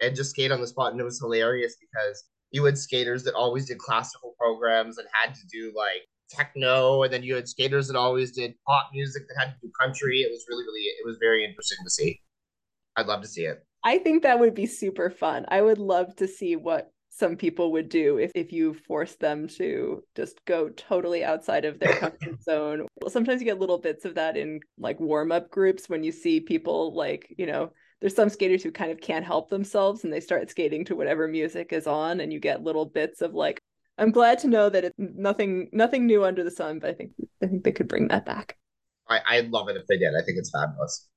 and 0.00 0.14
just 0.14 0.30
skate 0.30 0.52
on 0.52 0.60
the 0.60 0.66
spot. 0.66 0.92
And 0.92 1.00
it 1.00 1.04
was 1.04 1.18
hilarious 1.18 1.76
because 1.80 2.24
you 2.50 2.64
had 2.64 2.78
skaters 2.78 3.24
that 3.24 3.34
always 3.34 3.66
did 3.66 3.78
classical 3.78 4.34
programs 4.38 4.98
and 4.98 5.08
had 5.12 5.34
to 5.34 5.40
do 5.50 5.72
like 5.76 6.02
techno, 6.30 7.02
and 7.02 7.12
then 7.12 7.22
you 7.22 7.34
had 7.34 7.48
skaters 7.48 7.88
that 7.88 7.96
always 7.96 8.32
did 8.32 8.54
pop 8.66 8.90
music 8.92 9.22
that 9.28 9.42
had 9.42 9.52
to 9.54 9.56
do 9.62 9.72
country. 9.80 10.20
It 10.20 10.30
was 10.30 10.44
really, 10.48 10.64
really, 10.64 10.82
it 10.82 11.06
was 11.06 11.16
very 11.18 11.44
interesting 11.44 11.78
to 11.82 11.90
see. 11.90 12.20
I'd 12.96 13.06
love 13.06 13.22
to 13.22 13.28
see 13.28 13.42
it. 13.42 13.64
I 13.84 13.98
think 13.98 14.22
that 14.22 14.38
would 14.38 14.54
be 14.54 14.66
super 14.66 15.08
fun. 15.08 15.46
I 15.48 15.62
would 15.62 15.78
love 15.78 16.14
to 16.16 16.28
see 16.28 16.56
what 16.56 16.90
some 17.10 17.36
people 17.36 17.72
would 17.72 17.88
do 17.88 18.18
if, 18.18 18.30
if 18.34 18.52
you 18.52 18.74
force 18.74 19.14
them 19.16 19.48
to 19.48 20.02
just 20.14 20.44
go 20.44 20.68
totally 20.70 21.24
outside 21.24 21.64
of 21.64 21.78
their 21.78 21.94
comfort 21.94 22.42
zone. 22.42 22.86
Sometimes 23.08 23.40
you 23.40 23.46
get 23.46 23.58
little 23.58 23.78
bits 23.78 24.04
of 24.04 24.14
that 24.14 24.36
in 24.36 24.60
like 24.78 25.00
warm 25.00 25.32
up 25.32 25.50
groups 25.50 25.88
when 25.88 26.04
you 26.04 26.12
see 26.12 26.40
people 26.40 26.94
like, 26.94 27.34
you 27.36 27.46
know, 27.46 27.72
there's 28.00 28.14
some 28.14 28.28
skaters 28.28 28.62
who 28.62 28.70
kind 28.70 28.92
of 28.92 29.00
can't 29.00 29.24
help 29.24 29.50
themselves 29.50 30.04
and 30.04 30.12
they 30.12 30.20
start 30.20 30.48
skating 30.50 30.84
to 30.84 30.94
whatever 30.94 31.26
music 31.26 31.72
is 31.72 31.86
on 31.86 32.20
and 32.20 32.32
you 32.32 32.38
get 32.38 32.62
little 32.62 32.86
bits 32.86 33.22
of 33.22 33.34
like 33.34 33.58
I'm 33.98 34.12
glad 34.12 34.38
to 34.40 34.48
know 34.48 34.70
that 34.70 34.84
it's 34.84 34.94
nothing 34.96 35.68
nothing 35.72 36.06
new 36.06 36.24
under 36.24 36.44
the 36.44 36.52
sun, 36.52 36.78
but 36.78 36.90
I 36.90 36.92
think 36.94 37.12
I 37.42 37.46
think 37.46 37.64
they 37.64 37.72
could 37.72 37.88
bring 37.88 38.08
that 38.08 38.24
back. 38.24 38.56
I, 39.08 39.20
I'd 39.28 39.50
love 39.50 39.68
it 39.68 39.76
if 39.76 39.86
they 39.88 39.98
did. 39.98 40.14
I 40.14 40.22
think 40.24 40.38
it's 40.38 40.50
fabulous. 40.50 41.08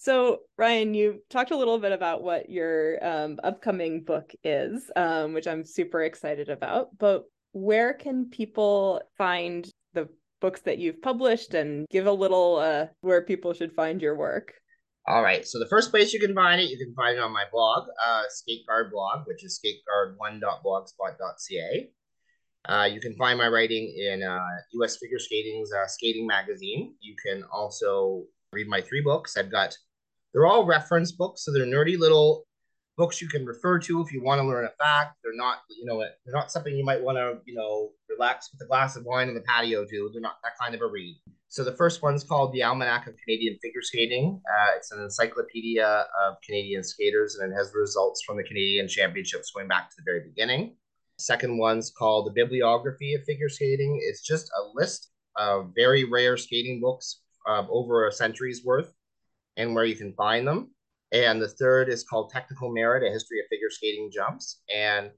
So, 0.00 0.42
Ryan, 0.56 0.94
you 0.94 1.24
talked 1.28 1.50
a 1.50 1.56
little 1.56 1.80
bit 1.80 1.90
about 1.90 2.22
what 2.22 2.48
your 2.48 3.04
um, 3.04 3.40
upcoming 3.42 4.04
book 4.04 4.32
is, 4.44 4.88
um, 4.94 5.32
which 5.32 5.48
I'm 5.48 5.64
super 5.64 6.02
excited 6.02 6.48
about. 6.48 6.96
But 6.96 7.24
where 7.50 7.94
can 7.94 8.26
people 8.26 9.02
find 9.16 9.68
the 9.94 10.08
books 10.40 10.60
that 10.62 10.78
you've 10.78 11.02
published 11.02 11.54
and 11.54 11.84
give 11.90 12.06
a 12.06 12.12
little 12.12 12.58
uh, 12.58 12.86
where 13.00 13.22
people 13.22 13.52
should 13.52 13.72
find 13.72 14.00
your 14.00 14.14
work? 14.14 14.54
All 15.08 15.20
right. 15.20 15.44
So, 15.44 15.58
the 15.58 15.66
first 15.66 15.90
place 15.90 16.12
you 16.12 16.20
can 16.20 16.32
find 16.32 16.60
it, 16.60 16.70
you 16.70 16.78
can 16.78 16.94
find 16.94 17.18
it 17.18 17.20
on 17.20 17.32
my 17.32 17.46
blog, 17.50 17.88
uh, 18.06 18.22
Skateguard 18.30 18.92
blog, 18.92 19.26
which 19.26 19.44
is 19.44 19.60
skateguard1.blogspot.ca. 19.60 21.90
Uh, 22.68 22.84
you 22.84 23.00
can 23.00 23.16
find 23.16 23.36
my 23.36 23.48
writing 23.48 23.92
in 23.98 24.22
uh, 24.22 24.46
US 24.74 24.96
Figure 24.98 25.18
Skating's 25.18 25.72
uh, 25.72 25.88
Skating 25.88 26.24
Magazine. 26.24 26.94
You 27.00 27.16
can 27.20 27.42
also 27.52 28.26
read 28.52 28.68
my 28.68 28.80
three 28.80 29.02
books. 29.02 29.36
I've 29.36 29.50
got 29.50 29.76
they're 30.32 30.46
all 30.46 30.66
reference 30.66 31.12
books, 31.12 31.44
so 31.44 31.52
they're 31.52 31.66
nerdy 31.66 31.98
little 31.98 32.44
books 32.96 33.22
you 33.22 33.28
can 33.28 33.46
refer 33.46 33.78
to 33.78 34.02
if 34.02 34.12
you 34.12 34.22
want 34.22 34.40
to 34.40 34.46
learn 34.46 34.64
a 34.64 34.84
fact. 34.84 35.16
They're 35.22 35.34
not, 35.34 35.58
you 35.70 35.86
know, 35.86 35.98
they're 36.00 36.34
not 36.34 36.50
something 36.50 36.76
you 36.76 36.84
might 36.84 37.00
want 37.00 37.16
to, 37.16 37.38
you 37.46 37.54
know, 37.54 37.90
relax 38.10 38.50
with 38.52 38.60
a 38.60 38.66
glass 38.66 38.96
of 38.96 39.04
wine 39.04 39.28
in 39.28 39.34
the 39.34 39.40
patio 39.42 39.84
to. 39.84 40.10
They're 40.12 40.20
not 40.20 40.38
that 40.42 40.52
kind 40.60 40.74
of 40.74 40.80
a 40.82 40.86
read. 40.86 41.16
So 41.48 41.64
the 41.64 41.72
first 41.72 42.02
one's 42.02 42.24
called 42.24 42.52
The 42.52 42.62
Almanac 42.62 43.06
of 43.06 43.14
Canadian 43.24 43.56
Figure 43.62 43.80
Skating. 43.80 44.42
Uh, 44.44 44.76
it's 44.76 44.90
an 44.90 45.00
encyclopedia 45.00 46.06
of 46.22 46.34
Canadian 46.44 46.82
skaters, 46.82 47.36
and 47.36 47.52
it 47.52 47.56
has 47.56 47.72
results 47.74 48.22
from 48.22 48.36
the 48.36 48.42
Canadian 48.42 48.86
Championships 48.88 49.52
going 49.52 49.68
back 49.68 49.88
to 49.90 49.96
the 49.96 50.02
very 50.04 50.20
beginning. 50.20 50.76
Second 51.18 51.56
one's 51.56 51.90
called 51.90 52.26
The 52.26 52.32
Bibliography 52.32 53.14
of 53.14 53.24
Figure 53.24 53.48
Skating. 53.48 53.98
It's 54.02 54.22
just 54.22 54.50
a 54.58 54.68
list 54.74 55.10
of 55.36 55.72
very 55.74 56.04
rare 56.04 56.36
skating 56.36 56.80
books 56.80 57.20
over 57.46 58.06
a 58.06 58.12
century's 58.12 58.62
worth 58.64 58.92
and 59.58 59.74
where 59.74 59.84
you 59.84 59.96
can 59.96 60.14
find 60.14 60.46
them. 60.46 60.70
And 61.12 61.42
the 61.42 61.48
third 61.48 61.88
is 61.88 62.04
called 62.04 62.30
Technical 62.30 62.72
Merit, 62.72 63.02
a 63.02 63.12
history 63.12 63.40
of 63.40 63.46
figure 63.50 63.70
skating 63.70 64.10
jumps. 64.12 64.62
And 64.74 65.10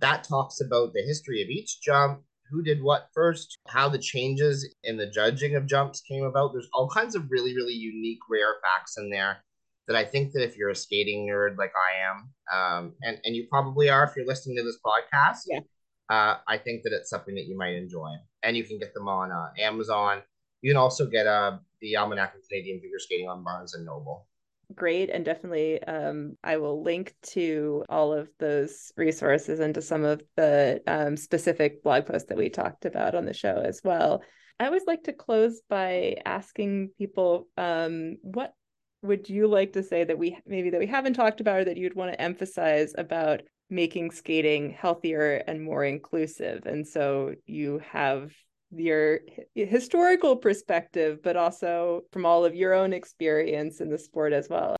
that 0.00 0.24
talks 0.24 0.60
about 0.60 0.92
the 0.92 1.02
history 1.02 1.42
of 1.42 1.48
each 1.48 1.80
jump, 1.80 2.20
who 2.50 2.62
did 2.62 2.82
what 2.82 3.08
first, 3.14 3.56
how 3.68 3.88
the 3.88 3.98
changes 3.98 4.68
in 4.84 4.96
the 4.96 5.06
judging 5.06 5.54
of 5.54 5.66
jumps 5.66 6.02
came 6.02 6.24
about. 6.24 6.52
There's 6.52 6.68
all 6.74 6.88
kinds 6.88 7.14
of 7.14 7.30
really, 7.30 7.54
really 7.54 7.72
unique, 7.74 8.18
rare 8.28 8.56
facts 8.62 8.96
in 8.98 9.10
there 9.10 9.38
that 9.86 9.96
I 9.96 10.04
think 10.04 10.32
that 10.32 10.42
if 10.42 10.56
you're 10.56 10.70
a 10.70 10.76
skating 10.76 11.28
nerd 11.28 11.58
like 11.58 11.72
I 11.76 12.10
am, 12.10 12.30
um, 12.52 12.92
and, 13.02 13.18
and 13.24 13.36
you 13.36 13.46
probably 13.50 13.90
are 13.90 14.04
if 14.04 14.16
you're 14.16 14.26
listening 14.26 14.56
to 14.56 14.62
this 14.62 14.78
podcast, 14.84 15.42
yeah. 15.46 15.60
uh, 16.08 16.38
I 16.48 16.58
think 16.58 16.82
that 16.84 16.92
it's 16.92 17.10
something 17.10 17.34
that 17.34 17.46
you 17.46 17.56
might 17.56 17.74
enjoy. 17.74 18.14
And 18.42 18.56
you 18.56 18.64
can 18.64 18.78
get 18.78 18.94
them 18.94 19.08
on 19.08 19.30
uh, 19.30 19.50
Amazon. 19.58 20.22
You 20.64 20.70
can 20.70 20.78
also 20.78 21.04
get 21.04 21.26
uh, 21.26 21.58
the 21.82 21.94
Almanac 21.98 22.34
of 22.34 22.48
Canadian 22.48 22.80
Figure 22.80 22.98
Skating 22.98 23.28
on 23.28 23.44
Barnes 23.44 23.74
and 23.74 23.84
Noble. 23.84 24.26
Great. 24.74 25.10
And 25.10 25.22
definitely, 25.22 25.82
um, 25.82 26.38
I 26.42 26.56
will 26.56 26.82
link 26.82 27.14
to 27.32 27.84
all 27.90 28.14
of 28.14 28.30
those 28.38 28.90
resources 28.96 29.60
and 29.60 29.74
to 29.74 29.82
some 29.82 30.04
of 30.04 30.22
the 30.36 30.80
um, 30.86 31.18
specific 31.18 31.82
blog 31.82 32.06
posts 32.06 32.30
that 32.30 32.38
we 32.38 32.48
talked 32.48 32.86
about 32.86 33.14
on 33.14 33.26
the 33.26 33.34
show 33.34 33.62
as 33.62 33.82
well. 33.84 34.22
I 34.58 34.64
always 34.64 34.84
like 34.86 35.02
to 35.02 35.12
close 35.12 35.60
by 35.68 36.16
asking 36.24 36.92
people 36.96 37.46
um, 37.58 38.16
what 38.22 38.54
would 39.02 39.28
you 39.28 39.48
like 39.48 39.74
to 39.74 39.82
say 39.82 40.04
that 40.04 40.16
we 40.16 40.38
maybe 40.46 40.70
that 40.70 40.80
we 40.80 40.86
haven't 40.86 41.12
talked 41.12 41.42
about 41.42 41.58
or 41.58 41.64
that 41.66 41.76
you'd 41.76 41.94
want 41.94 42.10
to 42.10 42.20
emphasize 42.22 42.94
about 42.96 43.42
making 43.68 44.12
skating 44.12 44.70
healthier 44.70 45.42
and 45.46 45.62
more 45.62 45.84
inclusive 45.84 46.64
and 46.64 46.86
so 46.86 47.34
you 47.44 47.82
have 47.92 48.32
your 48.78 49.20
historical 49.54 50.36
perspective, 50.36 51.20
but 51.22 51.36
also 51.36 52.02
from 52.12 52.26
all 52.26 52.44
of 52.44 52.54
your 52.54 52.74
own 52.74 52.92
experience 52.92 53.80
in 53.80 53.90
the 53.90 53.98
sport 53.98 54.32
as 54.32 54.48
well. 54.48 54.76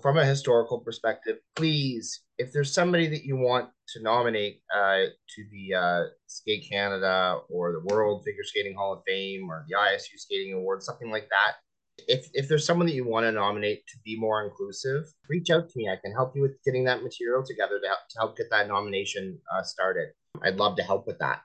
From 0.00 0.18
a 0.18 0.24
historical 0.24 0.80
perspective, 0.80 1.38
please, 1.54 2.22
if 2.38 2.52
there's 2.52 2.72
somebody 2.72 3.06
that 3.08 3.24
you 3.24 3.36
want 3.36 3.68
to 3.88 4.02
nominate 4.02 4.60
uh, 4.74 5.04
to 5.28 5.44
the 5.50 5.74
uh, 5.74 6.02
Skate 6.26 6.66
Canada 6.68 7.38
or 7.48 7.72
the 7.72 7.94
World 7.94 8.24
Figure 8.24 8.42
Skating 8.42 8.74
Hall 8.74 8.94
of 8.94 9.02
Fame 9.06 9.48
or 9.48 9.64
the 9.68 9.76
ISU 9.76 10.18
Skating 10.18 10.54
Award, 10.54 10.82
something 10.82 11.10
like 11.10 11.28
that, 11.28 11.52
if, 12.08 12.28
if 12.32 12.48
there's 12.48 12.66
someone 12.66 12.86
that 12.86 12.94
you 12.94 13.06
want 13.06 13.24
to 13.24 13.32
nominate 13.32 13.86
to 13.86 13.98
be 14.04 14.18
more 14.18 14.42
inclusive, 14.44 15.04
reach 15.28 15.50
out 15.50 15.68
to 15.68 15.72
me. 15.76 15.88
I 15.88 15.96
can 16.02 16.12
help 16.12 16.34
you 16.34 16.42
with 16.42 16.62
getting 16.64 16.84
that 16.84 17.02
material 17.02 17.44
together 17.46 17.78
to 17.80 17.86
help, 17.86 18.00
to 18.10 18.18
help 18.18 18.36
get 18.36 18.46
that 18.50 18.68
nomination 18.68 19.38
uh, 19.54 19.62
started. 19.62 20.08
I'd 20.42 20.56
love 20.56 20.76
to 20.76 20.82
help 20.82 21.06
with 21.06 21.18
that. 21.18 21.42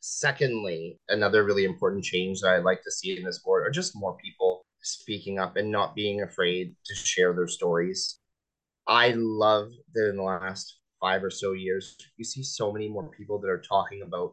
Secondly, 0.00 0.98
another 1.08 1.44
really 1.44 1.64
important 1.64 2.02
change 2.02 2.40
that 2.40 2.54
I'd 2.54 2.64
like 2.64 2.82
to 2.82 2.90
see 2.90 3.16
in 3.16 3.24
this 3.24 3.36
sport 3.36 3.66
are 3.66 3.70
just 3.70 3.94
more 3.94 4.16
people 4.16 4.64
speaking 4.82 5.38
up 5.38 5.56
and 5.56 5.70
not 5.70 5.94
being 5.94 6.22
afraid 6.22 6.74
to 6.86 6.94
share 6.94 7.34
their 7.34 7.46
stories. 7.46 8.18
I 8.86 9.12
love 9.14 9.70
that 9.94 10.08
in 10.08 10.16
the 10.16 10.22
last 10.22 10.78
five 11.00 11.22
or 11.22 11.30
so 11.30 11.52
years, 11.52 11.96
you 12.16 12.24
see 12.24 12.42
so 12.42 12.72
many 12.72 12.88
more 12.88 13.10
people 13.10 13.38
that 13.40 13.50
are 13.50 13.60
talking 13.60 14.02
about 14.02 14.32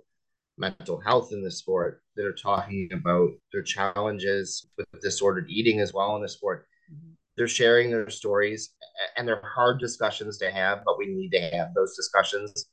mental 0.57 0.99
health 0.99 1.31
in 1.31 1.43
the 1.43 1.51
sport, 1.51 2.01
that 2.15 2.25
are 2.25 2.33
talking 2.33 2.89
about 2.91 3.29
their 3.51 3.61
challenges 3.61 4.67
with 4.77 4.87
disordered 5.01 5.49
eating 5.49 5.79
as 5.79 5.93
well 5.93 6.15
in 6.15 6.21
the 6.21 6.29
sport. 6.29 6.65
Mm-hmm. 6.91 7.11
They're 7.35 7.47
sharing 7.47 7.91
their 7.91 8.09
stories, 8.09 8.73
and 9.15 9.27
they're 9.27 9.41
hard 9.43 9.79
discussions 9.79 10.37
to 10.39 10.49
have, 10.49 10.79
but 10.85 10.97
we 10.97 11.07
need 11.07 11.29
to 11.31 11.55
have 11.55 11.73
those 11.75 11.95
discussions. 11.95 12.67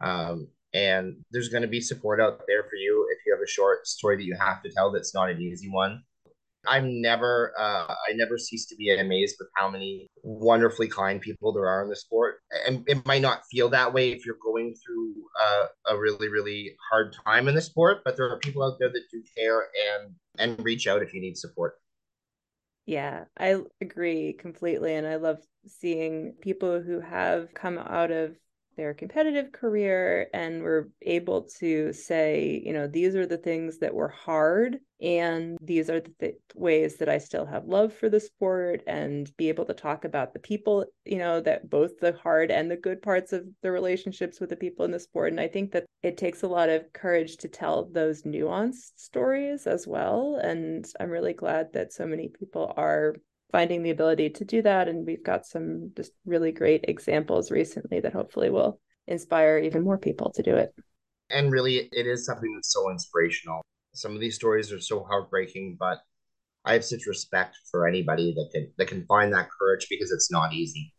Um, 0.00 0.48
and 0.74 1.16
there's 1.30 1.48
going 1.48 1.62
to 1.62 1.68
be 1.68 1.80
support 1.80 2.20
out 2.20 2.40
there 2.46 2.62
for 2.64 2.76
you 2.76 3.06
if 3.12 3.18
you 3.26 3.34
have 3.34 3.42
a 3.42 3.50
short 3.50 3.86
story 3.86 4.16
that 4.16 4.24
you 4.24 4.36
have 4.38 4.62
to 4.62 4.70
tell 4.70 4.90
that's 4.90 5.14
not 5.14 5.30
an 5.30 5.40
easy 5.40 5.68
one 5.68 6.02
i'm 6.66 7.00
never 7.00 7.52
uh, 7.58 7.94
i 8.08 8.12
never 8.14 8.38
cease 8.38 8.66
to 8.66 8.76
be 8.76 8.90
amazed 8.90 9.36
with 9.38 9.48
how 9.56 9.68
many 9.68 10.06
wonderfully 10.22 10.88
kind 10.88 11.20
people 11.20 11.52
there 11.52 11.68
are 11.68 11.82
in 11.82 11.88
the 11.88 11.96
sport 11.96 12.36
and 12.66 12.84
it 12.86 13.04
might 13.06 13.22
not 13.22 13.42
feel 13.50 13.68
that 13.68 13.92
way 13.92 14.12
if 14.12 14.24
you're 14.24 14.38
going 14.42 14.74
through 14.84 15.14
uh, 15.40 15.66
a 15.88 15.98
really 15.98 16.28
really 16.28 16.74
hard 16.90 17.14
time 17.26 17.48
in 17.48 17.54
the 17.54 17.62
sport 17.62 17.98
but 18.04 18.16
there 18.16 18.30
are 18.30 18.38
people 18.38 18.62
out 18.62 18.78
there 18.78 18.90
that 18.90 19.02
do 19.10 19.22
care 19.36 19.66
and 19.94 20.14
and 20.38 20.64
reach 20.64 20.86
out 20.86 21.02
if 21.02 21.12
you 21.12 21.20
need 21.20 21.36
support 21.36 21.74
yeah, 22.86 23.24
I 23.38 23.60
agree 23.80 24.32
completely. 24.32 24.94
And 24.94 25.06
I 25.06 25.16
love 25.16 25.38
seeing 25.66 26.34
people 26.40 26.80
who 26.80 27.00
have 27.00 27.54
come 27.54 27.78
out 27.78 28.10
of 28.10 28.36
their 28.76 28.94
competitive 28.94 29.52
career 29.52 30.28
and 30.32 30.62
were 30.62 30.88
able 31.02 31.42
to 31.42 31.92
say, 31.92 32.62
you 32.64 32.72
know, 32.72 32.86
these 32.86 33.14
are 33.14 33.26
the 33.26 33.36
things 33.36 33.78
that 33.78 33.94
were 33.94 34.08
hard 34.08 34.78
and 35.00 35.58
these 35.60 35.90
are 35.90 36.00
the 36.00 36.12
th- 36.20 36.36
ways 36.54 36.96
that 36.96 37.08
I 37.08 37.18
still 37.18 37.44
have 37.44 37.66
love 37.66 37.92
for 37.92 38.08
the 38.08 38.20
sport 38.20 38.82
and 38.86 39.30
be 39.36 39.48
able 39.48 39.64
to 39.64 39.74
talk 39.74 40.04
about 40.04 40.32
the 40.32 40.38
people, 40.38 40.84
you 41.04 41.18
know, 41.18 41.40
that 41.40 41.68
both 41.68 41.98
the 41.98 42.12
hard 42.12 42.50
and 42.50 42.70
the 42.70 42.76
good 42.76 43.02
parts 43.02 43.32
of 43.32 43.44
the 43.62 43.72
relationships 43.72 44.38
with 44.40 44.50
the 44.50 44.56
people 44.56 44.84
in 44.84 44.92
the 44.92 45.00
sport. 45.00 45.32
And 45.32 45.40
I 45.40 45.48
think 45.48 45.72
that 45.72 45.86
it 46.02 46.16
takes 46.16 46.42
a 46.42 46.48
lot 46.48 46.68
of 46.68 46.92
courage 46.92 47.36
to 47.38 47.48
tell 47.48 47.86
those 47.86 48.22
nuanced 48.22 48.92
stories 48.96 49.66
as 49.66 49.86
well. 49.86 50.36
And 50.36 50.86
I'm 51.00 51.10
really 51.10 51.34
glad 51.34 51.72
that 51.72 51.92
so 51.92 52.06
many 52.06 52.28
people 52.28 52.72
are 52.76 53.16
finding 53.52 53.82
the 53.82 53.90
ability 53.90 54.30
to 54.30 54.44
do 54.44 54.62
that. 54.62 54.88
And 54.88 55.06
we've 55.06 55.22
got 55.22 55.46
some 55.46 55.92
just 55.96 56.12
really 56.24 56.50
great 56.50 56.86
examples 56.88 57.50
recently 57.50 58.00
that 58.00 58.14
hopefully 58.14 58.50
will 58.50 58.80
inspire 59.06 59.58
even 59.58 59.84
more 59.84 59.98
people 59.98 60.32
to 60.32 60.42
do 60.42 60.56
it. 60.56 60.74
And 61.30 61.52
really, 61.52 61.88
it 61.92 62.06
is 62.06 62.26
something 62.26 62.52
that's 62.54 62.72
so 62.72 62.90
inspirational. 62.90 63.62
Some 63.94 64.14
of 64.14 64.20
these 64.20 64.34
stories 64.34 64.72
are 64.72 64.80
so 64.80 65.04
heartbreaking, 65.04 65.76
but 65.78 65.98
I 66.64 66.72
have 66.72 66.84
such 66.84 67.06
respect 67.06 67.56
for 67.70 67.86
anybody 67.86 68.34
that 68.34 68.50
can 68.52 68.72
that 68.78 68.88
can 68.88 69.04
find 69.06 69.32
that 69.32 69.48
courage 69.50 69.86
because 69.88 70.10
it's 70.10 70.30
not 70.30 70.52
easy. 70.52 70.92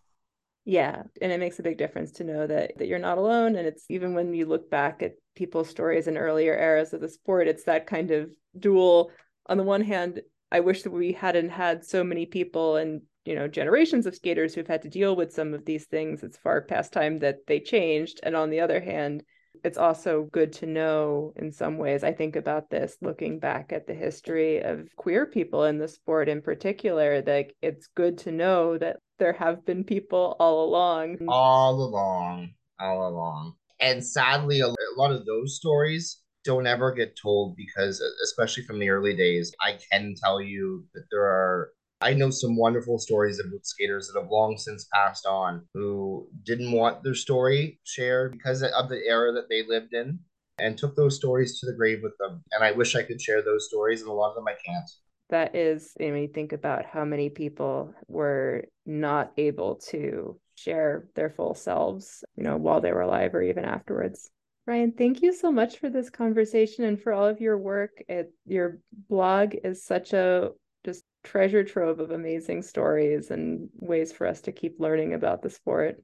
Yeah, 0.65 1.03
and 1.21 1.31
it 1.31 1.39
makes 1.39 1.59
a 1.59 1.63
big 1.63 1.77
difference 1.77 2.11
to 2.13 2.23
know 2.23 2.47
that 2.47 2.77
that 2.77 2.87
you're 2.87 2.99
not 2.99 3.17
alone 3.17 3.55
and 3.55 3.67
it's 3.67 3.85
even 3.89 4.13
when 4.13 4.33
you 4.33 4.45
look 4.45 4.69
back 4.69 5.01
at 5.01 5.13
people's 5.35 5.69
stories 5.69 6.07
in 6.07 6.17
earlier 6.17 6.55
eras 6.55 6.93
of 6.93 7.01
the 7.01 7.09
sport, 7.09 7.47
it's 7.47 7.63
that 7.65 7.87
kind 7.87 8.11
of 8.11 8.29
dual 8.57 9.11
on 9.47 9.57
the 9.57 9.63
one 9.63 9.81
hand, 9.81 10.21
I 10.53 10.59
wish 10.59 10.83
that 10.83 10.91
we 10.91 11.11
hadn't 11.11 11.49
had 11.49 11.83
so 11.83 12.03
many 12.03 12.27
people 12.27 12.75
and 12.77 13.01
you 13.25 13.33
know 13.35 13.47
generations 13.47 14.05
of 14.05 14.15
skaters 14.15 14.53
who've 14.53 14.67
had 14.67 14.83
to 14.83 14.89
deal 14.89 15.15
with 15.15 15.33
some 15.33 15.53
of 15.53 15.65
these 15.65 15.85
things. 15.85 16.23
It's 16.23 16.37
far 16.37 16.61
past 16.61 16.93
time 16.93 17.17
that 17.19 17.39
they 17.47 17.59
changed. 17.59 18.19
And 18.21 18.35
on 18.35 18.51
the 18.51 18.59
other 18.59 18.79
hand, 18.79 19.23
it's 19.63 19.79
also 19.79 20.29
good 20.31 20.53
to 20.53 20.67
know 20.67 21.33
in 21.35 21.51
some 21.51 21.77
ways. 21.77 22.03
I 22.03 22.11
think 22.11 22.35
about 22.35 22.69
this 22.69 22.97
looking 23.01 23.39
back 23.39 23.73
at 23.73 23.87
the 23.87 23.95
history 23.95 24.59
of 24.59 24.87
queer 24.95 25.25
people 25.25 25.63
in 25.63 25.79
the 25.79 25.87
sport 25.87 26.29
in 26.29 26.41
particular, 26.41 27.21
that 27.21 27.47
it's 27.61 27.87
good 27.95 28.19
to 28.19 28.31
know 28.31 28.77
that 28.77 28.97
there 29.17 29.33
have 29.33 29.65
been 29.65 29.83
people 29.83 30.35
all 30.39 30.65
along. 30.65 31.17
All 31.29 31.83
along, 31.83 32.51
all 32.79 33.07
along. 33.07 33.53
And 33.79 34.05
sadly, 34.05 34.59
a 34.59 34.73
lot 34.97 35.11
of 35.11 35.25
those 35.25 35.55
stories 35.55 36.22
don't 36.43 36.67
ever 36.67 36.91
get 36.91 37.17
told 37.21 37.55
because, 37.55 38.01
especially 38.23 38.63
from 38.63 38.79
the 38.79 38.89
early 38.89 39.15
days, 39.15 39.53
I 39.61 39.77
can 39.91 40.15
tell 40.21 40.41
you 40.41 40.85
that 40.93 41.05
there 41.11 41.23
are 41.23 41.71
I 42.01 42.13
know 42.13 42.31
some 42.31 42.57
wonderful 42.57 42.99
stories 42.99 43.39
about 43.39 43.65
skaters 43.65 44.09
that 44.09 44.19
have 44.19 44.29
long 44.29 44.57
since 44.57 44.89
passed 44.93 45.25
on 45.25 45.65
who 45.73 46.27
didn't 46.43 46.73
want 46.73 47.01
their 47.01 47.15
story 47.15 47.79
shared 47.85 48.33
because 48.33 48.61
of 48.61 48.89
the 48.89 49.01
era 49.07 49.31
that 49.31 49.47
they 49.47 49.63
lived 49.65 49.93
in 49.93 50.19
and 50.59 50.77
took 50.77 50.97
those 50.97 51.15
stories 51.15 51.59
to 51.59 51.65
the 51.65 51.73
grave 51.73 51.99
with 52.03 52.17
them. 52.19 52.43
And 52.51 52.61
I 52.61 52.71
wish 52.71 52.95
I 52.95 53.03
could 53.03 53.21
share 53.21 53.41
those 53.41 53.67
stories, 53.67 54.01
and 54.01 54.09
a 54.09 54.13
lot 54.13 54.31
of 54.31 54.35
them 54.35 54.47
I 54.47 54.55
can't. 54.65 54.89
That 55.29 55.55
is, 55.55 55.93
I 55.99 56.11
mean, 56.11 56.33
think 56.33 56.51
about 56.51 56.85
how 56.85 57.05
many 57.05 57.29
people 57.29 57.93
were 58.07 58.65
not 58.85 59.31
able 59.37 59.75
to 59.75 60.37
share 60.55 61.07
their 61.15 61.29
full 61.29 61.55
selves, 61.55 62.23
you 62.35 62.43
know, 62.43 62.57
while 62.57 62.81
they 62.81 62.91
were 62.91 63.01
alive 63.01 63.33
or 63.33 63.41
even 63.41 63.63
afterwards. 63.63 64.29
Ryan, 64.65 64.93
thank 64.93 65.21
you 65.21 65.33
so 65.33 65.51
much 65.51 65.77
for 65.77 65.89
this 65.89 66.09
conversation 66.09 66.85
and 66.85 67.01
for 67.01 67.11
all 67.11 67.25
of 67.25 67.41
your 67.41 67.57
work. 67.57 68.01
It, 68.07 68.31
your 68.45 68.79
blog 69.09 69.55
is 69.63 69.83
such 69.83 70.13
a 70.13 70.51
just 70.85 71.03
treasure 71.23 71.63
trove 71.63 71.99
of 71.99 72.11
amazing 72.11 72.61
stories 72.61 73.31
and 73.31 73.69
ways 73.75 74.11
for 74.11 74.25
us 74.25 74.41
to 74.41 74.51
keep 74.51 74.79
learning 74.79 75.13
about 75.13 75.41
the 75.41 75.49
sport. 75.49 76.01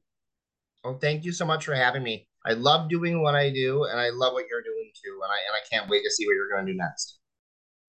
Well, 0.84 0.98
thank 1.00 1.24
you 1.24 1.32
so 1.32 1.46
much 1.46 1.66
for 1.66 1.74
having 1.74 2.04
me. 2.04 2.28
I 2.46 2.54
love 2.54 2.90
doing 2.90 3.22
what 3.22 3.36
I 3.36 3.50
do 3.50 3.86
and 3.86 4.00
I 4.00 4.10
love 4.10 4.34
what 4.34 4.46
you're 4.50 4.64
doing 4.64 4.92
too. 4.94 5.20
And 5.24 5.32
I 5.32 5.38
and 5.48 5.56
I 5.56 5.64
can't 5.70 5.90
wait 5.90 6.04
to 6.04 6.12
see 6.12 6.26
what 6.26 6.34
you're 6.34 6.50
going 6.50 6.66
to 6.66 6.72
do 6.72 6.78
next. 6.78 7.20